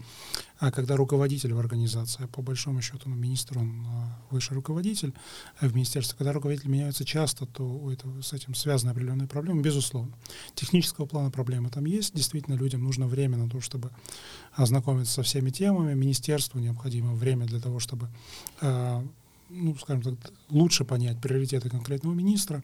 а, 0.59 0.71
когда 0.71 0.97
руководитель 0.97 1.53
в 1.53 1.59
организации, 1.59 2.27
по 2.27 2.41
большому 2.41 2.81
счету, 2.81 3.09
ну, 3.09 3.15
министр, 3.15 3.59
он 3.59 3.85
а, 3.87 4.19
высший 4.31 4.55
руководитель 4.55 5.13
а 5.61 5.69
в 5.69 5.75
министерстве, 5.75 6.17
когда 6.17 6.33
руководитель 6.33 6.69
меняются 6.69 7.05
часто, 7.05 7.47
то 7.47 7.65
у 7.65 7.91
этого, 7.91 8.23
с 8.23 8.33
этим 8.33 8.55
связаны 8.55 8.91
определенные 8.91 9.29
проблемы, 9.29 9.63
безусловно. 9.63 10.13
Технического 10.55 11.07
плана 11.07 11.31
проблемы 11.31 11.69
там 11.71 11.85
есть, 11.85 12.15
действительно 12.15 12.55
людям 12.55 12.83
нужно 12.83 13.07
время 13.07 13.37
на 13.37 13.49
то, 13.49 13.61
чтобы 13.61 13.91
ознакомиться 14.53 15.13
со 15.13 15.23
всеми 15.23 15.51
темами, 15.51 15.95
министерству 15.95 16.59
необходимо 16.59 17.15
время 17.15 17.47
для 17.47 17.61
того, 17.61 17.79
чтобы 17.79 18.09
а, 18.61 19.07
ну, 19.51 19.75
скажем 19.77 20.17
так, 20.17 20.33
лучше 20.51 20.85
понять 20.85 21.21
приоритеты 21.21 21.71
конкретного 21.71 22.15
министра 22.15 22.63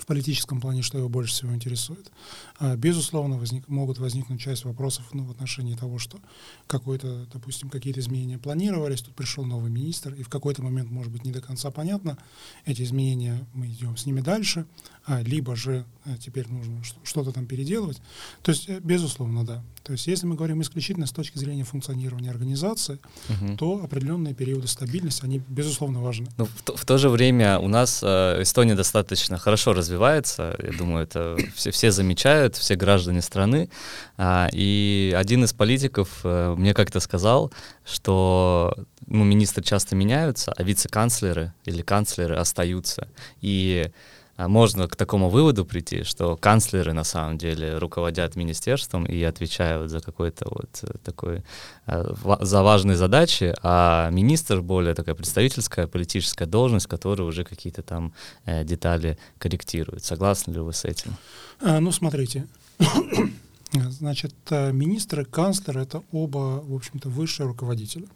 в 0.00 0.06
политическом 0.06 0.60
плане, 0.60 0.82
что 0.82 0.98
его 0.98 1.08
больше 1.08 1.32
всего 1.32 1.54
интересует. 1.54 2.10
А, 2.58 2.76
безусловно, 2.76 3.38
возник, 3.38 3.68
могут 3.68 3.98
возникнуть 3.98 4.40
часть 4.40 4.64
вопросов 4.64 5.04
ну, 5.12 5.24
в 5.24 5.30
отношении 5.30 5.74
того, 5.76 5.98
что 5.98 6.18
какой-то, 6.66 7.26
допустим, 7.32 7.70
какие-то 7.70 8.00
изменения 8.00 8.38
планировались, 8.38 9.02
тут 9.02 9.14
пришел 9.14 9.44
новый 9.44 9.70
министр, 9.70 10.14
и 10.14 10.22
в 10.22 10.28
какой-то 10.28 10.62
момент, 10.62 10.90
может 10.90 11.12
быть, 11.12 11.24
не 11.24 11.30
до 11.30 11.40
конца 11.40 11.70
понятно, 11.70 12.18
эти 12.64 12.82
изменения 12.82 13.46
мы 13.54 13.66
идем 13.66 13.96
с 13.96 14.04
ними 14.04 14.20
дальше, 14.20 14.66
а, 15.06 15.22
либо 15.22 15.54
же 15.54 15.84
а, 16.04 16.16
теперь 16.18 16.48
нужно 16.48 16.82
что-то 17.04 17.30
там 17.30 17.46
переделывать. 17.46 18.00
То 18.42 18.50
есть, 18.50 18.68
э, 18.68 18.80
безусловно, 18.80 19.44
да. 19.44 19.62
То 19.82 19.92
есть, 19.92 20.06
если 20.06 20.26
мы 20.26 20.34
говорим 20.34 20.62
исключительно 20.62 21.06
с 21.06 21.12
точки 21.12 21.36
зрения 21.36 21.64
функционирования 21.64 22.30
организации, 22.30 22.98
угу. 23.28 23.56
то 23.56 23.84
определенные 23.84 24.32
периоды 24.32 24.66
стабильности, 24.66 25.24
они, 25.24 25.42
безусловно, 25.46 26.00
важны. 26.00 26.28
Но 26.38 26.46
в, 26.46 26.62
то, 26.62 26.74
в 26.74 26.84
то 26.86 26.96
же 26.96 27.10
время 27.10 27.58
у 27.58 27.68
нас 27.68 28.00
э, 28.02 28.42
Эстония 28.42 28.74
достаточно 28.74 29.36
хорошо 29.36 29.74
развивается, 29.84 30.56
я 30.62 30.72
думаю, 30.72 31.04
это 31.04 31.36
все, 31.54 31.70
все 31.70 31.90
замечают, 31.90 32.56
все 32.56 32.74
граждане 32.74 33.20
страны, 33.20 33.68
а, 34.16 34.48
и 34.52 35.14
один 35.16 35.44
из 35.44 35.52
политиков 35.52 36.08
э, 36.24 36.54
мне 36.56 36.72
как-то 36.72 37.00
сказал, 37.00 37.52
что 37.84 38.74
ну, 39.06 39.24
министры 39.24 39.62
часто 39.62 39.94
меняются, 39.94 40.52
а 40.56 40.62
вице-канцлеры 40.62 41.52
или 41.66 41.82
канцлеры 41.82 42.36
остаются, 42.36 43.08
и 43.42 43.90
можно 44.36 44.88
к 44.88 44.96
такому 44.96 45.28
выводу 45.28 45.64
прийти, 45.64 46.02
что 46.02 46.36
канцлеры 46.36 46.92
на 46.92 47.04
самом 47.04 47.38
деле 47.38 47.78
руководят 47.78 48.36
министерством 48.36 49.04
и 49.06 49.22
отвечают 49.22 49.90
за 49.90 50.00
какой-то 50.00 50.46
вот 50.50 50.80
э, 50.82 50.98
такой 51.04 51.42
э, 51.86 52.14
за 52.40 52.62
важные 52.62 52.96
задачи, 52.96 53.54
а 53.62 54.10
министр 54.10 54.60
более 54.60 54.94
такая 54.94 55.14
представительская 55.14 55.86
политическая 55.86 56.46
должность, 56.46 56.86
которая 56.86 57.26
уже 57.28 57.44
какие-то 57.44 57.82
там 57.82 58.12
э, 58.44 58.64
детали 58.64 59.18
корректирует. 59.38 60.04
Согласны 60.04 60.52
ли 60.52 60.60
вы 60.60 60.72
с 60.72 60.84
этим? 60.84 61.16
А, 61.60 61.80
ну, 61.80 61.92
смотрите. 61.92 62.46
Значит, 63.72 64.34
министр 64.50 65.20
и 65.20 65.24
канцлер— 65.24 65.78
это 65.80 66.02
оба, 66.12 66.62
в 66.64 66.74
общем-то, 66.74 67.08
высшие 67.08 67.46
руководители. 67.46 68.06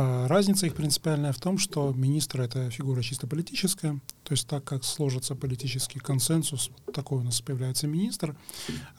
А, 0.00 0.28
разница 0.28 0.66
их 0.66 0.76
принципиальная 0.76 1.32
в 1.32 1.40
том, 1.40 1.58
что 1.58 1.92
министр— 1.92 2.40
это 2.42 2.70
фигура 2.70 3.02
чисто 3.02 3.26
политическая, 3.26 3.98
то 4.22 4.32
есть 4.32 4.46
так 4.46 4.62
как 4.62 4.84
сложится 4.84 5.34
политический 5.34 5.98
консенсус, 5.98 6.70
такой 6.94 7.18
у 7.18 7.22
нас 7.24 7.40
появляется 7.40 7.88
министр, 7.88 8.36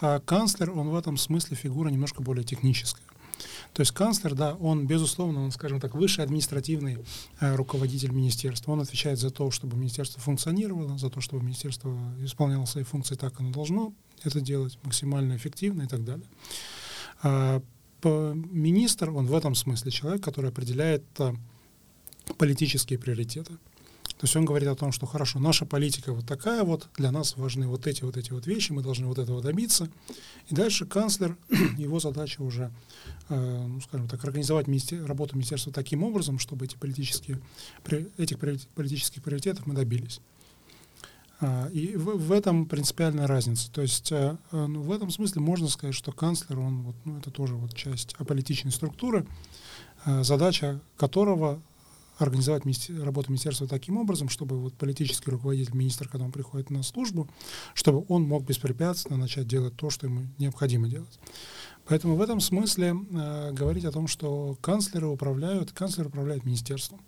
а 0.02 0.20
канцлер, 0.20 0.72
он 0.72 0.90
в 0.90 0.96
этом 0.96 1.16
смысле 1.16 1.56
фигура 1.56 1.88
немножко 1.88 2.22
более 2.22 2.44
техническая. 2.44 3.06
То 3.72 3.80
есть 3.80 3.94
канцлер, 3.94 4.36
да, 4.36 4.56
он, 4.56 4.88
безусловно, 4.88 5.42
он, 5.42 5.52
скажем 5.52 5.80
так, 5.80 5.96
высший 5.96 6.26
административный 6.26 6.98
э, 7.40 7.56
руководитель 7.56 8.12
министерства. 8.12 8.74
Он 8.74 8.82
отвечает 8.82 9.20
за 9.20 9.30
то, 9.30 9.52
чтобы 9.52 9.78
министерство 9.78 10.22
функционировало, 10.22 10.98
за 10.98 11.10
то, 11.10 11.22
чтобы 11.22 11.46
министерство 11.46 11.98
исполняло 12.20 12.66
свои 12.66 12.84
функции 12.84 13.16
так, 13.16 13.40
оно 13.40 13.52
должно 13.52 13.94
это 14.26 14.42
делать, 14.42 14.78
максимально 14.84 15.38
эффективно 15.38 15.84
и 15.84 15.88
так 15.88 16.04
далее. 16.04 16.28
А, 18.04 18.34
министр, 18.34 19.12
он 19.12 19.28
в 19.28 19.36
этом 19.36 19.56
смысле 19.56 19.92
человек, 19.92 20.24
который 20.24 20.50
определяет 20.50 21.04
а, 21.20 21.34
политические 22.38 23.00
приоритеты. 23.00 23.54
То 24.20 24.26
есть 24.26 24.36
он 24.36 24.44
говорит 24.44 24.68
о 24.68 24.76
том, 24.76 24.92
что 24.92 25.06
хорошо, 25.06 25.40
наша 25.40 25.66
политика 25.66 26.12
вот 26.12 26.28
такая 26.28 26.66
вот, 26.66 26.90
для 26.98 27.10
нас 27.10 27.38
важны 27.38 27.68
вот 27.68 27.88
эти 27.88 28.04
вот 28.04 28.18
эти 28.18 28.34
вот 28.34 28.48
вещи, 28.48 28.74
мы 28.74 28.84
должны 28.84 29.08
вот 29.08 29.18
этого 29.18 29.42
добиться. 29.42 29.90
И 30.50 30.56
дальше 30.56 30.86
канцлер, 30.86 31.38
его 31.78 32.02
задача 32.02 32.42
уже, 32.42 32.70
э, 33.30 33.66
ну, 33.68 33.80
скажем 33.80 34.10
так, 34.10 34.22
организовать 34.26 34.68
министер, 34.68 35.06
работу 35.06 35.36
министерства 35.36 35.72
таким 35.72 36.04
образом, 36.04 36.38
чтобы 36.38 36.66
эти 36.66 36.76
политические, 36.76 37.40
этих 38.18 38.38
политических 38.76 39.24
приоритетов 39.24 39.66
мы 39.66 39.74
добились. 39.74 40.20
А, 41.42 41.70
и 41.70 41.96
в, 41.96 42.32
этом 42.32 42.66
принципиальная 42.66 43.26
разница. 43.26 43.72
То 43.72 43.82
есть 43.82 44.12
э, 44.12 44.38
э, 44.52 44.66
ну, 44.66 44.82
в 44.82 44.92
этом 44.92 45.10
смысле 45.10 45.42
можно 45.42 45.70
сказать, 45.70 45.96
что 45.96 46.12
канцлер, 46.12 46.60
он 46.60 46.82
вот, 46.82 46.96
ну, 47.06 47.18
это 47.18 47.32
тоже 47.32 47.56
вот 47.56 47.74
часть 47.76 48.14
аполитичной 48.18 48.72
структуры, 48.72 49.26
э, 50.06 50.24
задача 50.24 50.82
которого 50.98 51.62
организовать 52.18 52.64
работу 52.90 53.32
министерства 53.32 53.68
таким 53.68 53.98
образом, 53.98 54.28
чтобы 54.28 54.60
вот 54.60 54.74
политический 54.74 55.32
руководитель, 55.32 55.74
министр, 55.74 56.10
когда 56.10 56.26
он 56.26 56.34
приходит 56.34 56.70
на 56.70 56.84
службу, 56.84 57.30
чтобы 57.74 58.04
он 58.10 58.24
мог 58.24 58.44
беспрепятственно 58.44 59.18
начать 59.18 59.48
делать 59.48 59.78
то, 59.78 59.90
что 59.90 60.08
ему 60.08 60.26
необходимо 60.38 60.90
делать. 60.90 61.20
Поэтому 61.88 62.16
в 62.16 62.22
этом 62.22 62.42
смысле 62.42 62.94
э, 63.12 63.52
говорить 63.54 63.86
о 63.86 63.92
том, 63.94 64.08
что 64.08 64.58
канцлеры 64.60 65.08
управляют, 65.08 65.72
канцлер 65.72 66.08
управляет 66.08 66.44
министерством 66.44 67.00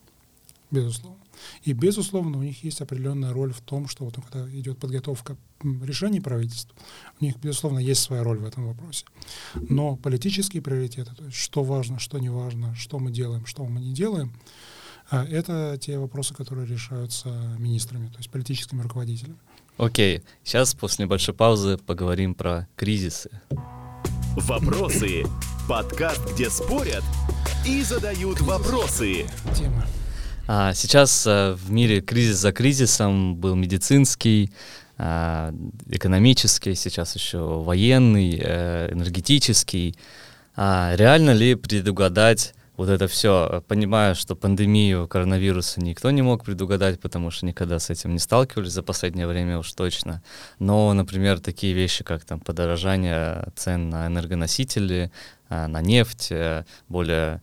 безусловно. 0.71 1.19
И, 1.63 1.73
безусловно, 1.73 2.37
у 2.37 2.43
них 2.43 2.63
есть 2.63 2.81
определенная 2.81 3.33
роль 3.33 3.53
в 3.53 3.61
том, 3.61 3.87
что 3.87 4.05
вот 4.05 4.15
когда 4.15 4.49
идет 4.51 4.77
подготовка 4.77 5.37
решений 5.63 6.19
правительства, 6.19 6.75
у 7.19 7.23
них, 7.23 7.37
безусловно, 7.37 7.79
есть 7.79 8.01
своя 8.01 8.23
роль 8.23 8.39
в 8.39 8.45
этом 8.45 8.67
вопросе. 8.67 9.05
Но 9.55 9.95
политические 9.95 10.61
приоритеты, 10.61 11.13
то 11.15 11.25
есть 11.25 11.37
что 11.37 11.63
важно, 11.63 11.99
что 11.99 12.19
не 12.19 12.29
важно, 12.29 12.75
что 12.75 12.99
мы 12.99 13.11
делаем, 13.11 13.45
что 13.45 13.65
мы 13.65 13.81
не 13.81 13.93
делаем, 13.93 14.33
а, 15.09 15.25
это 15.25 15.77
те 15.79 15.97
вопросы, 15.97 16.33
которые 16.33 16.67
решаются 16.67 17.29
министрами, 17.57 18.07
то 18.07 18.17
есть 18.17 18.29
политическими 18.29 18.81
руководителями. 18.81 19.37
Окей, 19.77 20.17
okay. 20.17 20.23
сейчас 20.43 20.73
после 20.73 21.05
небольшой 21.05 21.33
паузы 21.33 21.77
поговорим 21.77 22.33
про 22.33 22.67
кризисы. 22.75 23.29
Вопросы. 24.35 25.23
Подкаст, 25.67 26.21
где 26.33 26.49
спорят 26.49 27.03
и 27.65 27.83
задают 27.83 28.41
вопросы. 28.41 29.25
Тема. 29.55 29.85
А, 30.47 30.73
сейчас 30.73 31.25
а, 31.27 31.55
в 31.55 31.71
мире 31.71 32.01
кризис 32.01 32.37
за 32.37 32.51
кризисом 32.51 33.35
был 33.35 33.55
медицинский, 33.55 34.51
а, 34.97 35.53
экономический, 35.89 36.75
сейчас 36.75 37.15
еще 37.15 37.39
военный, 37.39 38.39
э, 38.41 38.91
энергетический. 38.91 39.95
А 40.55 40.93
реально 40.95 41.31
ли 41.31 41.55
предугадать 41.55 42.53
вот 42.77 42.89
это 42.89 43.07
все, 43.07 43.63
понимая, 43.67 44.15
что 44.15 44.35
пандемию 44.35 45.07
коронавируса 45.07 45.79
никто 45.81 46.09
не 46.09 46.21
мог 46.21 46.43
предугадать, 46.43 46.99
потому 46.99 47.29
что 47.29 47.45
никогда 47.45 47.77
с 47.79 47.89
этим 47.89 48.13
не 48.13 48.19
сталкивались 48.19 48.71
за 48.71 48.81
последнее 48.81 49.27
время 49.27 49.59
уж 49.59 49.71
точно. 49.73 50.23
Но, 50.57 50.91
например, 50.93 51.39
такие 51.39 51.73
вещи, 51.73 52.03
как 52.03 52.25
там 52.25 52.39
подорожание 52.39 53.47
цен 53.55 53.89
на 53.89 54.07
энергоносители, 54.07 55.11
а, 55.47 55.67
на 55.67 55.81
нефть, 55.81 56.31
э, 56.31 56.63
более 56.87 57.41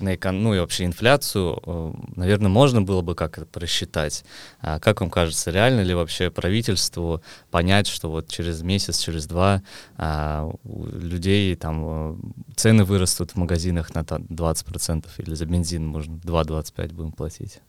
на 0.00 0.14
экон... 0.14 0.42
ну 0.42 0.54
и 0.54 0.58
вообще 0.58 0.84
инфляцию, 0.84 1.60
э, 1.64 1.92
наверное, 2.16 2.48
можно 2.48 2.82
было 2.82 3.02
бы 3.02 3.14
как 3.14 3.38
это 3.38 3.46
просчитать. 3.46 4.24
А 4.60 4.78
как 4.78 5.00
вам 5.00 5.10
кажется, 5.10 5.50
реально 5.50 5.82
ли 5.82 5.94
вообще 5.94 6.30
правительству 6.30 7.22
понять, 7.50 7.86
что 7.86 8.10
вот 8.10 8.28
через 8.28 8.62
месяц, 8.62 8.98
через 8.98 9.26
два 9.26 9.62
а, 9.96 10.50
у 10.64 10.86
людей 10.86 11.54
там 11.56 11.82
э, 11.84 12.16
цены 12.56 12.84
вырастут 12.84 13.32
в 13.32 13.36
магазинах 13.36 13.94
на 13.94 14.00
20% 14.00 15.06
или 15.18 15.34
за 15.34 15.46
бензин 15.46 15.86
можно 15.86 16.16
2,25 16.16 16.94
будем 16.94 17.12
платить? 17.12 17.60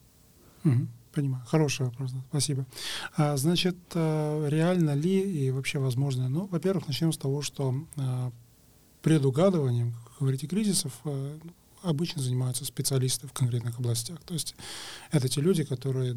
Угу. 0.65 0.87
Понимаю. 1.13 1.43
Хороший 1.47 1.85
вопрос, 1.85 2.11
спасибо. 2.29 2.65
А, 3.15 3.37
значит, 3.37 3.77
э, 3.93 4.47
реально 4.49 4.93
ли 4.93 5.19
и 5.19 5.51
вообще 5.51 5.79
возможно? 5.79 6.29
Ну, 6.29 6.47
во-первых, 6.47 6.87
начнем 6.87 7.13
с 7.13 7.17
того, 7.17 7.41
что 7.41 7.73
предугадыванием, 9.01 9.93
как 9.93 10.19
говорите, 10.19 10.47
кризисов 10.47 10.91
обычно 11.81 12.21
занимаются 12.21 12.65
специалисты 12.65 13.27
в 13.27 13.33
конкретных 13.33 13.79
областях. 13.79 14.19
То 14.23 14.33
есть 14.33 14.55
это 15.11 15.27
те 15.29 15.41
люди, 15.41 15.63
которые 15.63 16.15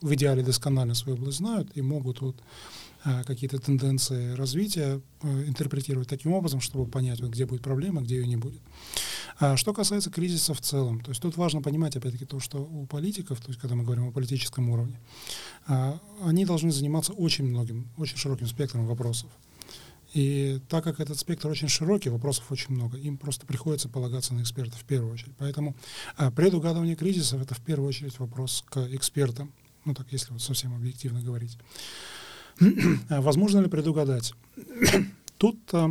в 0.00 0.14
идеале 0.14 0.42
досконально 0.42 0.94
свою 0.94 1.18
область 1.18 1.38
знают 1.38 1.70
и 1.74 1.82
могут 1.82 2.20
вот, 2.20 2.36
а, 3.04 3.24
какие-то 3.24 3.58
тенденции 3.58 4.32
развития 4.34 5.00
а, 5.22 5.44
интерпретировать 5.44 6.08
таким 6.08 6.32
образом, 6.32 6.60
чтобы 6.60 6.90
понять, 6.90 7.20
где 7.20 7.46
будет 7.46 7.62
проблема, 7.62 8.02
где 8.02 8.16
ее 8.16 8.26
не 8.26 8.36
будет. 8.36 8.60
А 9.40 9.56
что 9.56 9.72
касается 9.72 10.10
кризиса 10.10 10.54
в 10.54 10.60
целом, 10.60 11.00
то 11.00 11.10
есть 11.10 11.22
тут 11.22 11.36
важно 11.36 11.62
понимать, 11.62 11.96
опять-таки, 11.96 12.24
то, 12.24 12.40
что 12.40 12.58
у 12.58 12.86
политиков, 12.86 13.40
то 13.40 13.48
есть 13.48 13.60
когда 13.60 13.76
мы 13.76 13.84
говорим 13.84 14.08
о 14.08 14.12
политическом 14.12 14.70
уровне, 14.70 15.00
а, 15.66 16.00
они 16.22 16.44
должны 16.44 16.70
заниматься 16.70 17.12
очень 17.12 17.44
многим, 17.44 17.88
очень 17.96 18.16
широким 18.16 18.46
спектром 18.46 18.86
вопросов. 18.86 19.30
И 20.14 20.60
так 20.68 20.84
как 20.84 21.00
этот 21.00 21.18
спектр 21.18 21.48
очень 21.48 21.68
широкий, 21.68 22.08
вопросов 22.08 22.50
очень 22.50 22.74
много, 22.74 22.96
им 22.96 23.18
просто 23.18 23.46
приходится 23.46 23.88
полагаться 23.88 24.34
на 24.34 24.40
экспертов 24.40 24.80
в 24.80 24.84
первую 24.84 25.12
очередь. 25.12 25.34
Поэтому 25.38 25.76
а, 26.16 26.30
предугадывание 26.30 26.96
кризисов— 26.96 27.42
это 27.42 27.54
в 27.54 27.60
первую 27.60 27.88
очередь 27.88 28.18
вопрос 28.18 28.64
к 28.68 28.78
экспертам, 28.94 29.52
ну 29.84 29.94
так 29.94 30.06
если 30.10 30.32
вот 30.32 30.40
совсем 30.40 30.74
объективно 30.74 31.20
говорить. 31.20 31.58
А 33.08 33.20
возможно 33.20 33.60
ли 33.60 33.68
предугадать? 33.68 34.32
Тут, 35.38 35.58
а, 35.72 35.88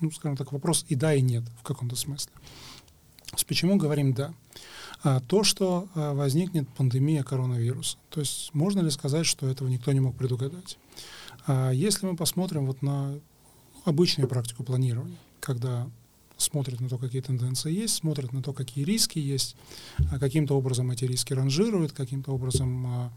ну, 0.00 0.10
скажем 0.10 0.36
так, 0.36 0.52
вопрос 0.52 0.84
и 0.88 0.94
да, 0.94 1.14
и 1.14 1.22
нет 1.22 1.44
в 1.60 1.62
каком-то 1.62 1.96
смысле. 1.96 2.32
Почему 3.46 3.76
говорим 3.76 4.14
«да»? 4.14 4.32
А, 5.02 5.20
то, 5.20 5.44
что 5.44 5.88
а, 5.94 6.14
возникнет 6.14 6.68
пандемия 6.70 7.22
коронавируса. 7.22 7.98
То 8.10 8.20
есть 8.20 8.54
можно 8.54 8.80
ли 8.80 8.90
сказать, 8.90 9.26
что 9.26 9.48
этого 9.48 9.68
никто 9.68 9.92
не 9.92 10.00
мог 10.00 10.16
предугадать? 10.16 10.78
А 11.46 11.70
если 11.70 12.06
мы 12.06 12.16
посмотрим 12.16 12.66
вот 12.66 12.80
на 12.82 13.18
обычную 13.84 14.28
практику 14.28 14.64
планирования, 14.64 15.18
когда 15.40 15.88
смотрят 16.36 16.80
на 16.80 16.88
то, 16.88 16.98
какие 16.98 17.22
тенденции 17.22 17.72
есть, 17.72 17.94
смотрят 17.94 18.32
на 18.32 18.42
то, 18.42 18.52
какие 18.52 18.84
риски 18.84 19.18
есть, 19.18 19.56
а 20.10 20.18
каким-то 20.18 20.56
образом 20.56 20.90
эти 20.90 21.04
риски 21.04 21.32
ранжируют, 21.32 21.92
каким-то 21.92 22.32
образом 22.32 22.86
а, 22.86 23.12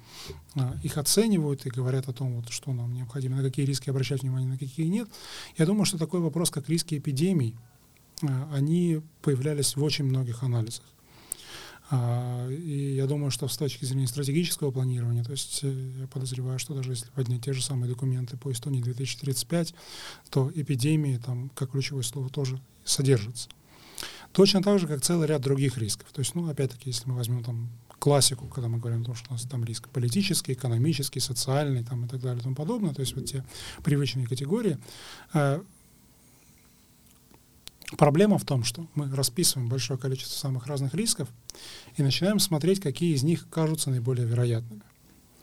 а, 0.55 0.75
их 0.83 0.97
оценивают 0.97 1.65
и 1.65 1.69
говорят 1.69 2.07
о 2.07 2.13
том, 2.13 2.35
вот, 2.35 2.49
что 2.49 2.73
нам 2.73 2.93
необходимо, 2.93 3.37
на 3.37 3.43
какие 3.43 3.65
риски 3.65 3.89
обращать 3.89 4.21
внимание, 4.21 4.49
на 4.49 4.57
какие 4.57 4.87
нет. 4.87 5.09
Я 5.57 5.65
думаю, 5.65 5.85
что 5.85 5.97
такой 5.97 6.19
вопрос, 6.19 6.51
как 6.51 6.69
риски 6.69 6.97
эпидемий, 6.97 7.55
а, 8.21 8.49
они 8.53 9.01
появлялись 9.21 9.75
в 9.75 9.83
очень 9.83 10.05
многих 10.05 10.43
анализах. 10.43 10.85
А, 11.89 12.49
и 12.49 12.95
я 12.95 13.07
думаю, 13.07 13.31
что 13.31 13.47
с 13.47 13.57
точки 13.57 13.85
зрения 13.85 14.07
стратегического 14.07 14.71
планирования, 14.71 15.23
то 15.23 15.31
есть 15.31 15.61
э, 15.63 15.91
я 15.99 16.07
подозреваю, 16.07 16.59
что 16.59 16.73
даже 16.73 16.91
если 16.91 17.09
поднять 17.11 17.43
те 17.45 17.53
же 17.53 17.63
самые 17.63 17.89
документы 17.89 18.35
по 18.35 18.51
Эстонии 18.51 18.81
2035, 18.81 19.73
то 20.29 20.51
эпидемии 20.53 21.17
там 21.17 21.49
как 21.55 21.71
ключевое 21.71 22.03
слово 22.03 22.29
тоже 22.29 22.59
содержится. 22.83 23.49
Точно 24.33 24.61
так 24.61 24.79
же, 24.79 24.87
как 24.87 25.01
целый 25.01 25.27
ряд 25.27 25.41
других 25.41 25.77
рисков. 25.77 26.07
То 26.11 26.19
есть, 26.19 26.35
ну, 26.35 26.49
опять-таки, 26.49 26.89
если 26.89 27.09
мы 27.09 27.15
возьмем 27.15 27.43
там 27.43 27.69
классику, 27.99 28.47
когда 28.47 28.67
мы 28.67 28.77
говорим 28.77 29.01
о 29.01 29.05
том, 29.05 29.15
что 29.15 29.29
у 29.29 29.33
нас 29.33 29.43
там 29.43 29.63
риск 29.63 29.89
политический, 29.89 30.53
экономический, 30.53 31.19
социальный 31.19 31.83
там, 31.83 32.05
и 32.05 32.07
так 32.07 32.21
далее 32.21 32.39
и 32.39 32.43
тому 32.43 32.55
подобное, 32.55 32.93
то 32.93 33.01
есть 33.01 33.15
вот 33.15 33.25
те 33.25 33.43
привычные 33.83 34.27
категории, 34.27 34.77
э, 35.33 35.61
Проблема 37.95 38.37
в 38.37 38.43
том, 38.43 38.63
что 38.63 38.85
мы 38.95 39.13
расписываем 39.15 39.69
большое 39.69 39.97
количество 39.97 40.37
самых 40.37 40.67
разных 40.67 40.93
рисков 40.93 41.29
и 41.95 42.03
начинаем 42.03 42.39
смотреть, 42.39 42.81
какие 42.81 43.13
из 43.15 43.23
них 43.23 43.47
кажутся 43.49 43.89
наиболее 43.89 44.27
вероятными. 44.27 44.81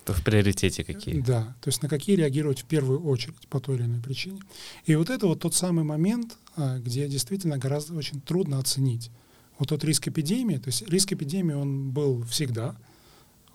В 0.04 0.22
приоритете 0.22 0.84
какие? 0.84 1.20
Да, 1.20 1.56
то 1.62 1.68
есть 1.68 1.82
на 1.82 1.88
какие 1.88 2.16
реагировать 2.16 2.60
в 2.60 2.64
первую 2.66 3.02
очередь 3.04 3.48
по 3.48 3.58
той 3.60 3.76
или 3.76 3.84
иной 3.84 4.00
причине. 4.00 4.42
И 4.84 4.94
вот 4.96 5.08
это 5.08 5.26
вот 5.26 5.40
тот 5.40 5.54
самый 5.54 5.84
момент, 5.84 6.36
а, 6.56 6.78
где 6.78 7.08
действительно 7.08 7.56
гораздо 7.56 7.94
очень 7.94 8.20
трудно 8.20 8.58
оценить. 8.58 9.10
Вот 9.58 9.70
тот 9.70 9.82
риск 9.82 10.08
эпидемии, 10.08 10.56
то 10.56 10.68
есть 10.68 10.86
риск 10.88 11.12
эпидемии, 11.12 11.54
он 11.54 11.90
был 11.90 12.22
всегда, 12.24 12.76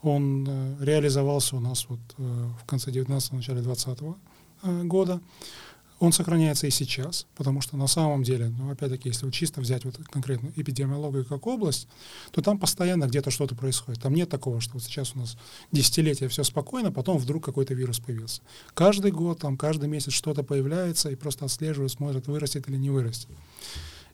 он 0.01 0.47
э, 0.47 0.75
реализовался 0.79 1.57
у 1.57 1.59
нас 1.59 1.85
вот 1.89 1.99
э, 2.17 2.47
в 2.61 2.65
конце 2.65 2.89
19-го, 2.89 3.35
начале 3.35 3.61
20 3.61 3.99
э, 4.63 4.83
года 4.83 5.21
он 5.99 6.13
сохраняется 6.13 6.67
и 6.67 6.69
сейчас, 6.69 7.27
потому 7.35 7.61
что 7.61 7.75
на 7.75 7.87
самом 7.87 8.23
деле, 8.23 8.49
ну, 8.49 8.71
опять-таки, 8.71 9.09
если 9.09 9.25
вот 9.25 9.33
чисто 9.33 9.59
взять 9.61 9.83
вот 9.85 9.97
конкретно 10.09 10.51
эпидемиологию 10.55 11.25
как 11.25 11.45
область, 11.45 11.87
то 12.31 12.41
там 12.41 12.57
постоянно 12.57 13.05
где-то 13.05 13.31
что-то 13.31 13.55
происходит. 13.55 14.01
Там 14.01 14.13
нет 14.13 14.29
такого, 14.29 14.61
что 14.61 14.73
вот 14.73 14.83
сейчас 14.83 15.13
у 15.15 15.19
нас 15.19 15.37
десятилетия 15.71 16.27
все 16.29 16.43
спокойно, 16.43 16.91
потом 16.91 17.17
вдруг 17.17 17.43
какой-то 17.43 17.73
вирус 17.73 17.99
появился. 17.99 18.41
Каждый 18.73 19.11
год, 19.11 19.39
там, 19.39 19.57
каждый 19.57 19.89
месяц 19.89 20.13
что-то 20.13 20.43
появляется, 20.43 21.09
и 21.09 21.15
просто 21.15 21.45
отслеживают, 21.45 21.91
смотрят, 21.91 22.27
вырастет 22.27 22.69
или 22.69 22.77
не 22.77 22.89
вырастет. 22.89 23.29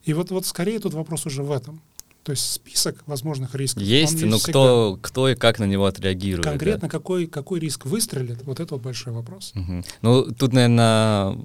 И 0.03 0.13
вот, 0.13 0.31
вот 0.31 0.45
скорее 0.45 0.79
тут 0.79 0.93
вопрос 0.93 1.25
уже 1.25 1.43
в 1.43 1.51
этом. 1.51 1.81
То 2.25 2.31
есть 2.31 2.53
список 2.53 3.03
возможных 3.05 3.53
рисков. 3.53 3.83
Есть, 3.83 4.23
но 4.23 4.39
кто, 4.39 4.97
кто 4.99 5.29
и 5.29 5.35
как 5.35 5.59
на 5.59 5.65
него 5.65 5.85
отреагирует. 5.85 6.43
Конкретно 6.43 6.87
да? 6.87 6.89
какой, 6.89 7.27
какой 7.27 7.59
риск 7.59 7.85
выстрелит, 7.85 8.43
вот 8.45 8.59
это 8.59 8.73
вот 8.73 8.83
большой 8.83 9.13
вопрос. 9.13 9.53
Угу. 9.55 9.83
Ну, 10.01 10.23
тут, 10.33 10.51
наверное, 10.51 11.37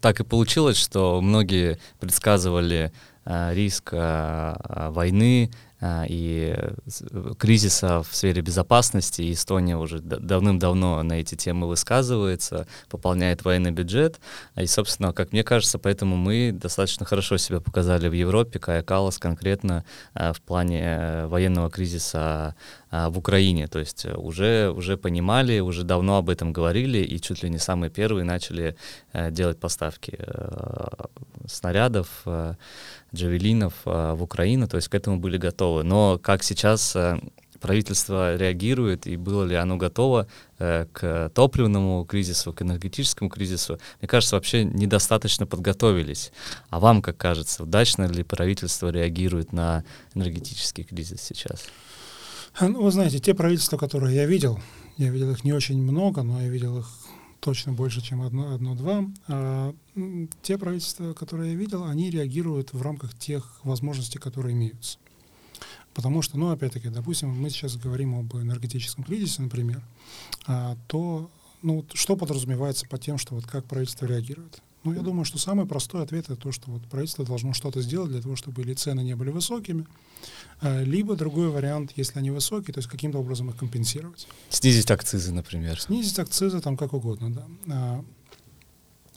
так 0.00 0.20
и 0.20 0.22
получилось, 0.22 0.76
что 0.76 1.20
многие 1.20 1.80
предсказывали 1.98 2.92
э, 3.24 3.52
риск 3.52 3.88
э, 3.90 4.90
войны, 4.90 5.50
а, 5.50 5.67
и 5.80 6.54
э, 6.56 7.34
кризиса 7.38 8.02
в 8.02 8.14
сфере 8.14 8.42
безопасности. 8.42 9.32
Эстония 9.32 9.76
уже 9.76 10.00
давным-давно 10.00 11.02
на 11.04 11.20
эти 11.20 11.36
темы 11.36 11.68
высказывается, 11.68 12.66
пополняет 12.88 13.44
военный 13.44 13.70
бюджет. 13.70 14.18
И, 14.56 14.66
собственно, 14.66 15.12
как 15.12 15.32
мне 15.32 15.44
кажется, 15.44 15.78
поэтому 15.78 16.16
мы 16.16 16.50
достаточно 16.52 17.06
хорошо 17.06 17.36
себя 17.36 17.60
показали 17.60 18.08
в 18.08 18.12
Европе, 18.12 18.58
Кая 18.58 18.82
Калас 18.82 19.18
конкретно 19.18 19.84
а, 20.14 20.32
в 20.32 20.40
плане 20.40 20.80
э, 20.82 21.26
военного 21.26 21.70
кризиса 21.70 22.56
а, 22.90 23.08
в 23.10 23.18
Украине. 23.18 23.68
То 23.68 23.78
есть 23.78 24.04
уже, 24.04 24.70
уже 24.70 24.96
понимали, 24.96 25.60
уже 25.60 25.84
давно 25.84 26.16
об 26.16 26.28
этом 26.28 26.52
говорили, 26.52 26.98
и 26.98 27.20
чуть 27.20 27.44
ли 27.44 27.50
не 27.50 27.58
самые 27.58 27.90
первые 27.90 28.24
начали 28.24 28.76
э, 29.12 29.30
делать 29.30 29.60
поставки 29.60 30.18
снарядов, 31.46 32.24
джавелинов 33.14 33.74
в 33.84 34.18
Украину, 34.22 34.68
то 34.68 34.76
есть 34.76 34.88
к 34.88 34.94
этому 34.94 35.18
были 35.18 35.38
готовы. 35.38 35.82
Но 35.82 36.18
как 36.18 36.42
сейчас 36.42 36.96
правительство 37.60 38.36
реагирует 38.36 39.06
и 39.06 39.16
было 39.16 39.44
ли 39.44 39.54
оно 39.54 39.76
готово 39.76 40.26
э, 40.58 40.86
к 40.92 41.30
топливному 41.34 42.04
кризису, 42.04 42.52
к 42.52 42.62
энергетическому 42.62 43.30
кризису, 43.30 43.78
мне 44.00 44.08
кажется, 44.08 44.36
вообще 44.36 44.64
недостаточно 44.64 45.46
подготовились. 45.46 46.32
А 46.70 46.80
вам, 46.80 47.02
как 47.02 47.16
кажется, 47.16 47.62
удачно 47.62 48.04
ли 48.04 48.22
правительство 48.22 48.88
реагирует 48.88 49.52
на 49.52 49.84
энергетический 50.14 50.84
кризис 50.84 51.22
сейчас? 51.22 51.66
Ну, 52.60 52.82
вы 52.82 52.90
знаете, 52.90 53.18
те 53.18 53.34
правительства, 53.34 53.76
которые 53.76 54.16
я 54.16 54.26
видел, 54.26 54.58
я 54.96 55.10
видел 55.10 55.30
их 55.30 55.44
не 55.44 55.52
очень 55.52 55.80
много, 55.80 56.22
но 56.22 56.40
я 56.40 56.48
видел 56.48 56.78
их 56.78 56.86
точно 57.40 57.72
больше, 57.72 58.00
чем 58.00 58.22
одно-два. 58.22 58.98
Одно, 58.98 59.12
а, 59.28 59.74
те 60.42 60.58
правительства, 60.58 61.12
которые 61.14 61.52
я 61.52 61.58
видел, 61.58 61.84
они 61.84 62.10
реагируют 62.10 62.72
в 62.72 62.82
рамках 62.82 63.16
тех 63.18 63.60
возможностей, 63.64 64.18
которые 64.18 64.54
имеются. 64.54 64.98
Потому 65.94 66.22
что, 66.22 66.38
ну, 66.38 66.50
опять-таки, 66.50 66.90
допустим, 66.90 67.30
мы 67.30 67.50
сейчас 67.50 67.76
говорим 67.76 68.14
об 68.14 68.34
энергетическом 68.36 69.04
кризисе, 69.04 69.42
например, 69.42 69.82
а, 70.46 70.76
то, 70.86 71.30
ну, 71.62 71.84
что 71.92 72.16
подразумевается 72.16 72.86
под 72.86 73.00
тем, 73.02 73.18
что 73.18 73.34
вот 73.34 73.46
как 73.46 73.64
правительство 73.64 74.06
реагирует? 74.06 74.62
Ну, 74.84 74.92
я 74.92 75.00
думаю, 75.00 75.24
что 75.24 75.38
самый 75.38 75.66
простой 75.66 76.02
ответ 76.02 76.26
это 76.26 76.36
то, 76.36 76.52
что 76.52 76.70
вот 76.70 76.82
правительство 76.84 77.24
должно 77.24 77.52
что-то 77.52 77.80
сделать 77.82 78.10
для 78.10 78.22
того, 78.22 78.36
чтобы 78.36 78.62
или 78.62 78.74
цены 78.74 79.00
не 79.00 79.14
были 79.16 79.30
высокими, 79.30 79.86
а, 80.60 80.82
либо 80.82 81.16
другой 81.16 81.48
вариант, 81.48 81.92
если 81.96 82.18
они 82.18 82.30
высокие, 82.30 82.72
то 82.72 82.78
есть 82.78 82.88
каким-то 82.88 83.18
образом 83.18 83.50
их 83.50 83.56
компенсировать. 83.56 84.28
Снизить 84.50 84.90
акцизы, 84.90 85.32
например. 85.32 85.80
Снизить 85.80 86.18
акцизы 86.18 86.60
там 86.60 86.76
как 86.76 86.92
угодно, 86.92 87.32
да. 87.32 87.46
А, 87.68 88.04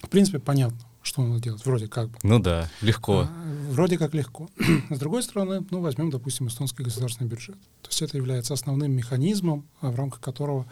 в 0.02 0.10
принципе, 0.10 0.39
понятно, 0.39 0.80
что 1.04 1.24
надо 1.24 1.41
делать, 1.41 1.63
вроде 1.65 1.88
как 1.88 2.10
бы. 2.10 2.17
Ну 2.24 2.39
да, 2.39 2.69
легко. 2.82 3.28
А, 3.30 3.56
вроде 3.69 3.97
как 3.97 4.15
легко. 4.15 4.50
С 4.89 4.97
другой 4.97 5.21
стороны, 5.21 5.65
ну, 5.69 5.80
возьмем, 5.80 6.10
допустим, 6.10 6.47
эстонский 6.47 6.84
государственный 6.84 7.30
бюджет. 7.30 7.56
То 7.82 7.89
есть 7.89 8.02
это 8.02 8.17
является 8.17 8.54
основным 8.54 8.91
механизмом, 8.91 9.67
в 9.82 9.95
рамках 9.95 10.21
которого 10.21 10.65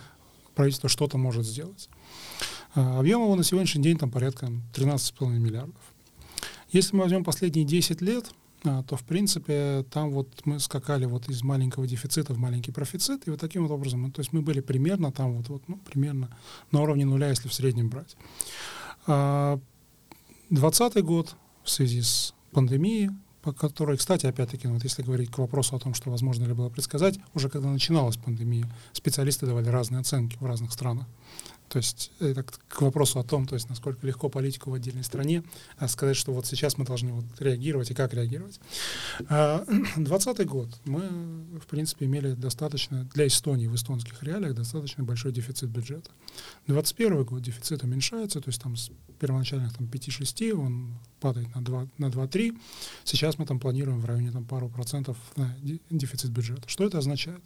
правительство 0.55 0.89
что-то 0.89 1.17
может 1.17 1.45
сделать. 1.45 1.89
А, 2.75 2.99
объем 2.99 3.23
его 3.23 3.35
на 3.35 3.43
сегодняшний 3.43 3.83
день 3.83 3.97
там 3.97 4.11
порядка 4.11 4.47
13,5 4.73 5.29
миллиардов. 5.39 5.81
Если 6.71 6.95
мы 6.95 7.03
возьмем 7.03 7.23
последние 7.23 7.65
10 7.65 8.01
лет, 8.01 8.31
а, 8.63 8.83
то 8.83 8.95
в 8.95 9.03
принципе 9.03 9.85
там 9.91 10.11
вот 10.11 10.27
мы 10.45 10.59
скакали 10.59 11.05
вот 11.05 11.29
из 11.29 11.41
маленького 11.43 11.87
дефицита 11.87 12.33
в 12.33 12.37
маленький 12.37 12.71
профицит, 12.71 13.27
и 13.27 13.31
вот 13.31 13.39
таким 13.39 13.63
вот 13.67 13.73
образом, 13.73 14.11
то 14.11 14.19
есть 14.19 14.33
мы 14.33 14.41
были 14.41 14.59
примерно 14.59 15.11
там 15.11 15.33
вот, 15.33 15.49
вот 15.49 15.63
ну, 15.67 15.77
примерно 15.77 16.29
на 16.71 16.81
уровне 16.81 17.05
нуля, 17.05 17.29
если 17.29 17.47
в 17.47 17.53
среднем 17.53 17.89
брать. 17.89 18.15
2020 19.05 20.95
а, 20.95 21.01
год 21.01 21.35
в 21.63 21.69
связи 21.69 22.01
с 22.01 22.33
пандемией, 22.51 23.11
по 23.41 23.53
которой, 23.53 23.97
кстати, 23.97 24.25
опять-таки, 24.25 24.67
ну, 24.67 24.73
вот 24.73 24.83
если 24.83 25.01
говорить 25.01 25.31
к 25.31 25.37
вопросу 25.37 25.75
о 25.75 25.79
том, 25.79 25.93
что 25.93 26.11
возможно 26.11 26.45
ли 26.45 26.53
было 26.53 26.69
предсказать, 26.69 27.17
уже 27.33 27.49
когда 27.49 27.69
начиналась 27.69 28.17
пандемия, 28.17 28.69
специалисты 28.91 29.45
давали 29.45 29.69
разные 29.69 30.01
оценки 30.01 30.37
в 30.39 30.45
разных 30.45 30.73
странах. 30.73 31.07
То 31.69 31.77
есть 31.77 32.11
это 32.19 32.43
к 32.43 32.81
вопросу 32.81 33.19
о 33.19 33.23
том, 33.23 33.47
то 33.47 33.55
есть 33.55 33.69
насколько 33.69 34.05
легко 34.05 34.27
политику 34.29 34.71
в 34.71 34.73
отдельной 34.73 35.03
стране 35.03 35.43
а 35.77 35.87
сказать, 35.87 36.17
что 36.17 36.33
вот 36.33 36.45
сейчас 36.45 36.77
мы 36.77 36.85
должны 36.85 37.13
вот 37.13 37.25
реагировать 37.39 37.91
и 37.91 37.93
как 37.93 38.13
реагировать. 38.13 38.59
2020 39.19 40.39
а, 40.39 40.45
год 40.45 40.69
мы, 40.85 41.07
в 41.59 41.67
принципе, 41.67 42.05
имели 42.05 42.33
достаточно, 42.33 43.05
для 43.13 43.27
Эстонии 43.27 43.67
в 43.67 43.75
эстонских 43.75 44.21
реалиях, 44.23 44.55
достаточно 44.55 45.03
большой 45.03 45.31
дефицит 45.31 45.69
бюджета. 45.69 46.09
2021 46.67 47.23
год 47.23 47.41
дефицит 47.41 47.83
уменьшается, 47.83 48.41
то 48.41 48.49
есть 48.49 48.61
там 48.61 48.75
с 48.75 48.91
первоначальных 49.19 49.73
там, 49.75 49.87
5-6 49.87 50.51
он 50.53 50.97
падает 51.19 51.53
на 51.55 51.63
2, 51.63 51.87
на 51.97 52.05
2-3. 52.07 52.57
Сейчас 53.03 53.37
мы 53.37 53.45
там 53.45 53.59
планируем 53.59 53.99
в 53.99 54.05
районе 54.05 54.31
там, 54.31 54.45
пару 54.45 54.69
процентов 54.69 55.17
на 55.35 55.55
дефицит 55.89 56.31
бюджета. 56.31 56.63
Что 56.67 56.85
это 56.85 56.97
означает? 56.97 57.41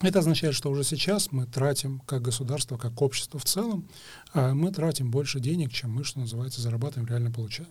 Это 0.00 0.20
означает, 0.20 0.54
что 0.54 0.70
уже 0.70 0.82
сейчас 0.82 1.30
мы 1.30 1.44
тратим, 1.44 2.00
как 2.00 2.22
государство, 2.22 2.78
как 2.78 3.02
общество 3.02 3.38
в 3.38 3.44
целом, 3.44 3.86
а, 4.32 4.54
мы 4.54 4.72
тратим 4.72 5.10
больше 5.10 5.40
денег, 5.40 5.72
чем 5.72 5.92
мы, 5.92 6.04
что 6.04 6.20
называется, 6.20 6.62
зарабатываем, 6.62 7.06
реально 7.06 7.30
получаем. 7.30 7.68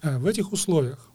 А, 0.00 0.18
в 0.18 0.24
этих 0.24 0.52
условиях 0.52 1.10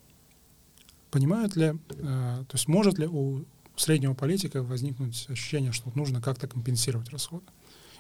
понимают 1.10 1.56
ли, 1.56 1.74
а, 2.04 2.44
то 2.44 2.56
есть 2.56 2.68
может 2.68 3.00
ли 3.00 3.08
у 3.08 3.46
среднего 3.76 4.14
политика 4.14 4.62
возникнуть 4.62 5.26
ощущение, 5.28 5.72
что 5.72 5.92
нужно 5.96 6.22
как-то 6.22 6.48
компенсировать 6.48 7.10
расходы? 7.10 7.46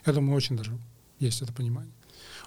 Я 0.05 0.13
думаю, 0.13 0.35
очень 0.35 0.55
даже 0.55 0.77
есть 1.19 1.41
это 1.41 1.51
понимание. 1.53 1.93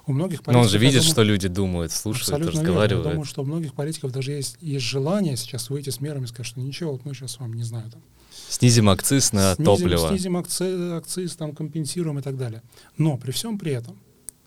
У 0.07 0.12
многих 0.12 0.43
политиков, 0.43 0.55
Но 0.55 0.61
он 0.61 0.69
же 0.69 0.79
видит, 0.79 1.01
думаю, 1.01 1.11
что 1.12 1.23
люди 1.23 1.49
думают, 1.49 1.93
слушают, 1.93 2.45
разговаривают. 2.47 2.90
Верно. 2.90 3.09
Я 3.09 3.12
думаю, 3.12 3.25
что 3.25 3.43
у 3.43 3.45
многих 3.47 3.73
политиков 3.73 4.12
даже 4.12 4.33
есть, 4.33 4.59
есть 4.61 4.85
желание 4.85 5.37
сейчас 5.37 5.71
выйти 5.71 5.90
с 5.90 6.01
мерами 6.01 6.25
и 6.25 6.27
сказать, 6.27 6.47
что 6.47 6.61
ничего, 6.61 6.93
вот 6.93 7.05
мы 7.05 7.14
сейчас 7.14 7.38
вам, 7.40 7.55
не 7.55 7.62
знаю, 7.62 7.90
там, 7.90 8.03
Снизим 8.49 8.88
акциз 8.88 9.33
на 9.33 9.55
снизим, 9.55 9.64
топливо. 9.64 10.09
Снизим 10.09 10.37
акциз, 10.37 10.93
акциз, 10.93 11.37
там 11.37 11.55
компенсируем 11.55 12.19
и 12.19 12.23
так 12.23 12.37
далее. 12.37 12.62
Но 12.99 13.17
при 13.17 13.31
всем 13.31 13.59
при 13.59 13.73
этом, 13.73 13.99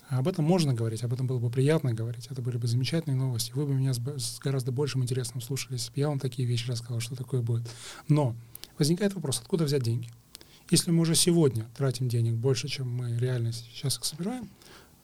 об 0.09 0.27
этом 0.27 0.45
можно 0.45 0.73
говорить, 0.73 1.03
об 1.03 1.13
этом 1.13 1.27
было 1.27 1.39
бы 1.39 1.49
приятно 1.49 1.93
говорить, 1.93 2.27
это 2.29 2.41
были 2.41 2.57
бы 2.57 2.67
замечательные 2.67 3.17
новости. 3.17 3.51
Вы 3.53 3.65
бы 3.65 3.73
меня 3.73 3.93
с, 3.93 3.99
с 3.99 4.39
гораздо 4.39 4.71
большим 4.71 5.03
интересом 5.03 5.41
слушали, 5.41 5.73
если 5.73 5.91
бы 5.91 5.99
я 5.99 6.09
вам 6.09 6.19
такие 6.19 6.47
вещи 6.47 6.69
рассказал, 6.69 6.99
что 6.99 7.15
такое 7.15 7.41
будет. 7.41 7.67
Но 8.07 8.35
возникает 8.77 9.13
вопрос, 9.13 9.39
откуда 9.39 9.65
взять 9.65 9.83
деньги? 9.83 10.09
Если 10.69 10.91
мы 10.91 11.01
уже 11.01 11.15
сегодня 11.15 11.65
тратим 11.77 12.09
денег 12.09 12.33
больше, 12.35 12.67
чем 12.67 12.89
мы 12.89 13.17
реально 13.17 13.53
сейчас 13.53 13.97
их 13.97 14.05
собираем, 14.05 14.49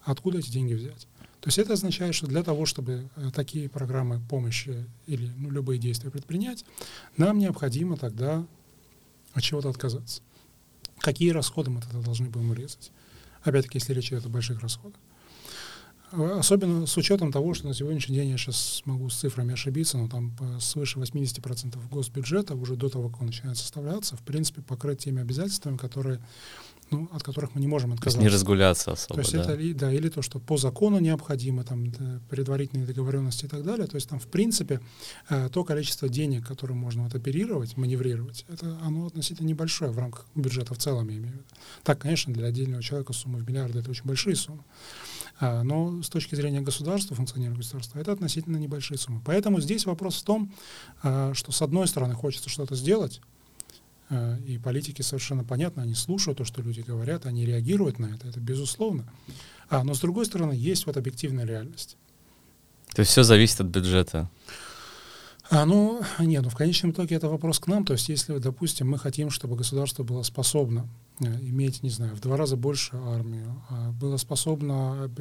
откуда 0.06 0.40
эти 0.40 0.52
деньги 0.52 0.74
взять? 0.74 1.08
То 1.44 1.50
есть 1.50 1.58
это 1.58 1.74
означает, 1.74 2.16
что 2.16 2.26
для 2.28 2.42
того, 2.42 2.66
чтобы 2.66 3.10
э, 3.16 3.30
такие 3.34 3.68
программы 3.68 4.22
помощи 4.30 4.86
или 5.08 5.30
ну, 5.36 5.50
любые 5.50 5.78
действия 5.78 6.10
предпринять, 6.10 6.64
нам 7.18 7.38
необходимо 7.38 7.98
тогда 7.98 8.46
от 9.34 9.44
чего-то 9.44 9.70
отказаться. 9.70 10.22
Какие 11.00 11.32
расходы 11.32 11.70
мы 11.70 11.82
тогда 11.82 12.00
должны 12.00 12.30
будем 12.30 12.52
урезать? 12.52 12.92
Опять-таки, 13.42 13.78
если 13.80 13.94
речь 13.94 14.08
идет 14.08 14.26
о 14.26 14.30
больших 14.30 14.62
расходах. 14.62 14.98
Особенно 16.14 16.86
с 16.86 16.96
учетом 16.96 17.32
того, 17.32 17.56
что 17.56 17.68
на 17.68 17.74
сегодняшний 17.74 18.16
день 18.16 18.30
я 18.30 18.38
сейчас 18.38 18.84
могу 18.86 19.10
с 19.10 19.16
цифрами 19.18 19.54
ошибиться, 19.54 19.98
но 19.98 20.08
там 20.08 20.32
свыше 20.62 21.00
80% 21.00 21.76
госбюджета 21.90 22.54
уже 22.56 22.76
до 22.76 22.88
того, 22.88 23.10
как 23.10 23.22
он 23.22 23.28
начинает 23.28 23.58
составляться, 23.58 24.16
в 24.16 24.22
принципе, 24.22 24.62
покрыт 24.62 25.00
теми 25.00 25.22
обязательствами, 25.22 25.76
которые 25.76 26.22
ну, 26.94 27.10
от 27.12 27.24
которых 27.24 27.56
мы 27.56 27.62
не 27.62 27.68
можем 27.68 27.94
отказаться. 27.94 28.20
То 28.20 28.24
есть 28.24 28.32
не 28.32 28.36
разгуляться 28.36 28.92
особо, 28.92 29.16
То 29.16 29.20
есть 29.22 29.34
да? 29.34 29.54
это, 29.54 29.76
да, 29.80 29.94
или 29.94 30.10
то, 30.10 30.22
что 30.22 30.40
по 30.40 30.58
закону 30.58 31.00
необходимо, 31.00 31.64
там, 31.64 31.92
предварительные 32.30 32.86
договоренности 32.86 33.46
и 33.46 33.48
так 33.48 33.64
далее. 33.64 33.88
То 33.88 33.96
есть 33.96 34.10
там, 34.10 34.20
в 34.20 34.28
принципе, 34.28 34.80
э, 35.30 35.50
то 35.52 35.64
количество 35.64 36.08
денег, 36.10 36.48
которым 36.48 36.78
можно 36.78 37.04
вот 37.04 37.16
оперировать, 37.16 37.78
маневрировать, 37.78 38.46
это 38.48 38.78
оно 38.84 39.08
относительно 39.08 39.48
небольшое 39.48 39.92
в 39.92 39.98
рамках 39.98 40.26
бюджета 40.36 40.74
в 40.74 40.78
целом, 40.78 41.10
я 41.10 41.18
имею 41.18 41.32
в 41.32 41.36
виду. 41.36 41.44
Так, 41.84 42.00
конечно, 42.00 42.34
для 42.34 42.48
отдельного 42.48 42.82
человека 42.82 43.14
сумма 43.14 43.40
в 43.40 43.48
миллиарды— 43.48 43.80
это 43.80 43.90
очень 43.90 44.06
большие 44.06 44.36
суммы. 44.36 44.64
А, 45.40 45.64
но 45.64 46.02
с 46.02 46.10
точки 46.10 46.36
зрения 46.36 46.62
государства, 46.62 47.16
функционирования 47.16 47.60
государства, 47.60 48.00
это 48.00 48.12
относительно 48.12 48.58
небольшие 48.58 48.98
суммы. 48.98 49.22
Поэтому 49.26 49.60
здесь 49.60 49.86
вопрос 49.86 50.22
в 50.22 50.24
том, 50.24 50.54
а, 51.02 51.34
что 51.34 51.52
с 51.52 51.62
одной 51.62 51.88
стороны 51.88 52.14
хочется 52.14 52.50
что-то 52.50 52.76
сделать, 52.76 53.22
и 54.46 54.58
политики 54.58 55.02
совершенно 55.02 55.44
понятно, 55.44 55.84
они 55.84 55.96
слушают 55.96 56.38
то, 56.38 56.46
что 56.46 56.62
люди 56.62 56.82
говорят, 56.82 57.26
они 57.26 57.46
реагируют 57.46 58.00
на 58.00 58.08
это, 58.08 58.28
это 58.28 58.40
безусловно. 58.40 59.06
А, 59.70 59.84
но 59.84 59.94
с 59.94 60.00
другой 60.00 60.26
стороны, 60.26 60.54
есть 60.54 60.86
вот 60.86 60.98
объективная 60.98 61.46
реальность. 61.46 61.98
То 62.94 63.00
есть 63.00 63.12
все 63.12 63.24
зависит 63.24 63.62
от 63.62 63.68
бюджета? 63.68 64.30
А, 65.50 65.66
ну, 65.66 66.02
нет, 66.20 66.44
ну 66.44 66.50
в 66.50 66.56
конечном 66.56 66.92
итоге 66.92 67.16
это 67.16 67.28
вопрос 67.28 67.60
к 67.60 67.68
нам. 67.68 67.86
То 67.86 67.94
есть 67.94 68.10
если, 68.10 68.38
допустим, 68.38 68.90
мы 68.90 68.98
хотим, 68.98 69.30
чтобы 69.30 69.56
государство 69.56 70.04
было 70.04 70.24
способно 70.24 70.88
э, 71.20 71.26
иметь, 71.26 71.84
не 71.84 71.90
знаю, 71.90 72.16
в 72.16 72.22
два 72.22 72.38
раза 72.38 72.56
больше 72.56 72.96
армию, 72.96 73.62
а 73.70 73.92
было 73.92 74.18
способно 74.18 75.12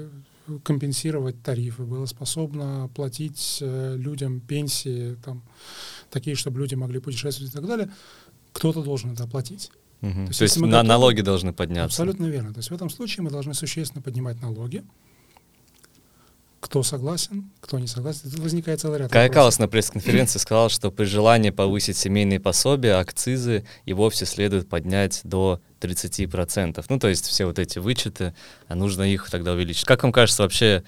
компенсировать 0.65 1.43
тарифы, 1.43 1.83
было 1.83 2.07
способно 2.07 2.91
платить 2.95 3.59
э, 3.61 3.97
людям 3.97 4.41
пенсии, 4.41 5.17
там, 5.25 5.43
такие, 6.11 6.37
чтобы 6.37 6.61
люди 6.61 6.75
могли 6.75 7.01
путешествовать 7.01 7.53
и 7.53 7.55
так 7.55 7.67
далее, 7.67 7.91
кто-то 8.53 8.83
должен 8.83 9.13
это 9.13 9.25
оплатить. 9.25 9.71
Угу. 10.03 10.13
То 10.13 10.21
есть, 10.21 10.39
То 10.39 10.45
есть 10.45 10.57
на, 10.59 10.67
готовы, 10.67 10.83
налоги 10.89 11.21
должны 11.21 11.53
подняться. 11.53 12.03
Абсолютно 12.03 12.27
верно. 12.27 12.53
То 12.53 12.59
есть 12.59 12.71
в 12.71 12.75
этом 12.75 12.91
случае 12.91 13.25
мы 13.25 13.31
должны 13.31 13.55
существенно 13.55 14.03
поднимать 14.03 14.41
налоги. 14.43 14.85
Кто 16.61 16.83
согласен, 16.85 17.51
кто 17.61 17.79
не 17.81 17.89
согласен, 17.89 18.31
тут 18.31 18.39
возникает 18.39 18.81
целый 18.81 19.01
ряд 19.01 19.11
Кая 19.11 19.29
Калас 19.29 19.59
на 19.59 19.67
пресс-конференции 19.67 20.39
сказал, 20.39 20.69
что 20.69 20.93
при 20.93 21.05
желании 21.07 21.51
повысить 21.51 21.97
семейные 21.97 22.39
пособия, 22.39 22.95
акцизы 22.95 23.65
и 23.85 23.93
вовсе 23.93 24.27
следует 24.27 24.69
поднять 24.69 25.21
до 25.25 25.61
30%. 25.81 26.85
Ну, 26.89 26.99
то 27.01 27.09
есть 27.09 27.27
все 27.27 27.47
вот 27.47 27.59
эти 27.59 27.81
вычеты, 27.81 28.35
а 28.69 28.77
нужно 28.77 29.03
их 29.03 29.29
тогда 29.29 29.53
увеличить. 29.53 29.85
Как 29.85 30.05
вам 30.05 30.13
кажется 30.13 30.45
вообще, 30.45 30.85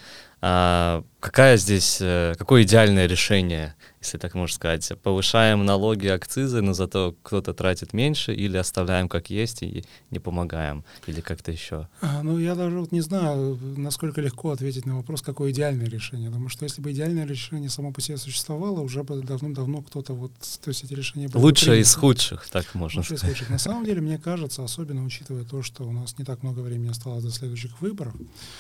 а, 0.46 1.02
какая 1.20 1.57
здесь, 1.57 2.02
э, 2.02 2.35
какое 2.37 2.64
идеальное 2.64 3.07
решение 3.07 3.74
если 4.04 4.18
так 4.18 4.35
можно 4.35 4.54
сказать. 4.54 4.92
Повышаем 5.02 5.64
налоги, 5.64 6.07
акцизы, 6.07 6.61
но 6.61 6.74
зато 6.74 7.16
кто-то 7.22 7.54
тратит 7.54 7.94
меньше, 7.94 8.35
или 8.35 8.57
оставляем 8.57 9.09
как 9.09 9.30
есть 9.30 9.62
и 9.62 9.85
не 10.11 10.18
помогаем, 10.18 10.85
или 11.07 11.20
как-то 11.20 11.50
еще? 11.50 11.88
А, 12.02 12.22
ну, 12.22 12.38
я 12.38 12.54
даже 12.54 12.78
вот 12.78 12.92
не 12.92 13.00
знаю, 13.00 13.59
насколько 13.76 14.20
легко 14.20 14.50
ответить 14.50 14.85
на 14.85 14.96
вопрос, 14.96 15.22
какое 15.22 15.52
идеальное 15.52 15.87
решение. 15.87 16.28
Потому 16.28 16.48
что 16.50 16.64
если 16.64 16.83
бы 16.83 16.92
идеальное 16.92 17.26
решение 17.26 17.70
само 17.70 17.92
по 17.92 18.00
себе 18.00 18.18
существовало, 18.18 18.80
уже 18.80 19.02
бы 19.02 19.22
давным-давно 19.22 19.83
кто-то 19.83 20.12
вот, 20.12 20.33
то 20.62 20.68
есть 20.68 20.85
эти 20.85 20.92
решения 20.92 21.28
были 21.28 21.42
Лучшее 21.42 21.80
из 21.80 21.94
худших, 21.94 22.46
так 22.48 22.74
можно 22.74 23.00
Лучшее 23.00 23.18
сказать. 23.18 23.35
Из 23.35 23.38
худших. 23.38 23.50
На 23.50 23.59
самом 23.59 23.85
деле, 23.85 24.02
мне 24.02 24.18
кажется, 24.18 24.62
особенно 24.62 25.04
учитывая 25.04 25.44
то, 25.44 25.62
что 25.62 25.85
у 25.85 25.92
нас 25.92 26.18
не 26.18 26.24
так 26.24 26.42
много 26.42 26.61
времени 26.61 26.90
осталось 26.90 27.24
до 27.24 27.30
следующих 27.30 27.80
выборов, 27.80 28.14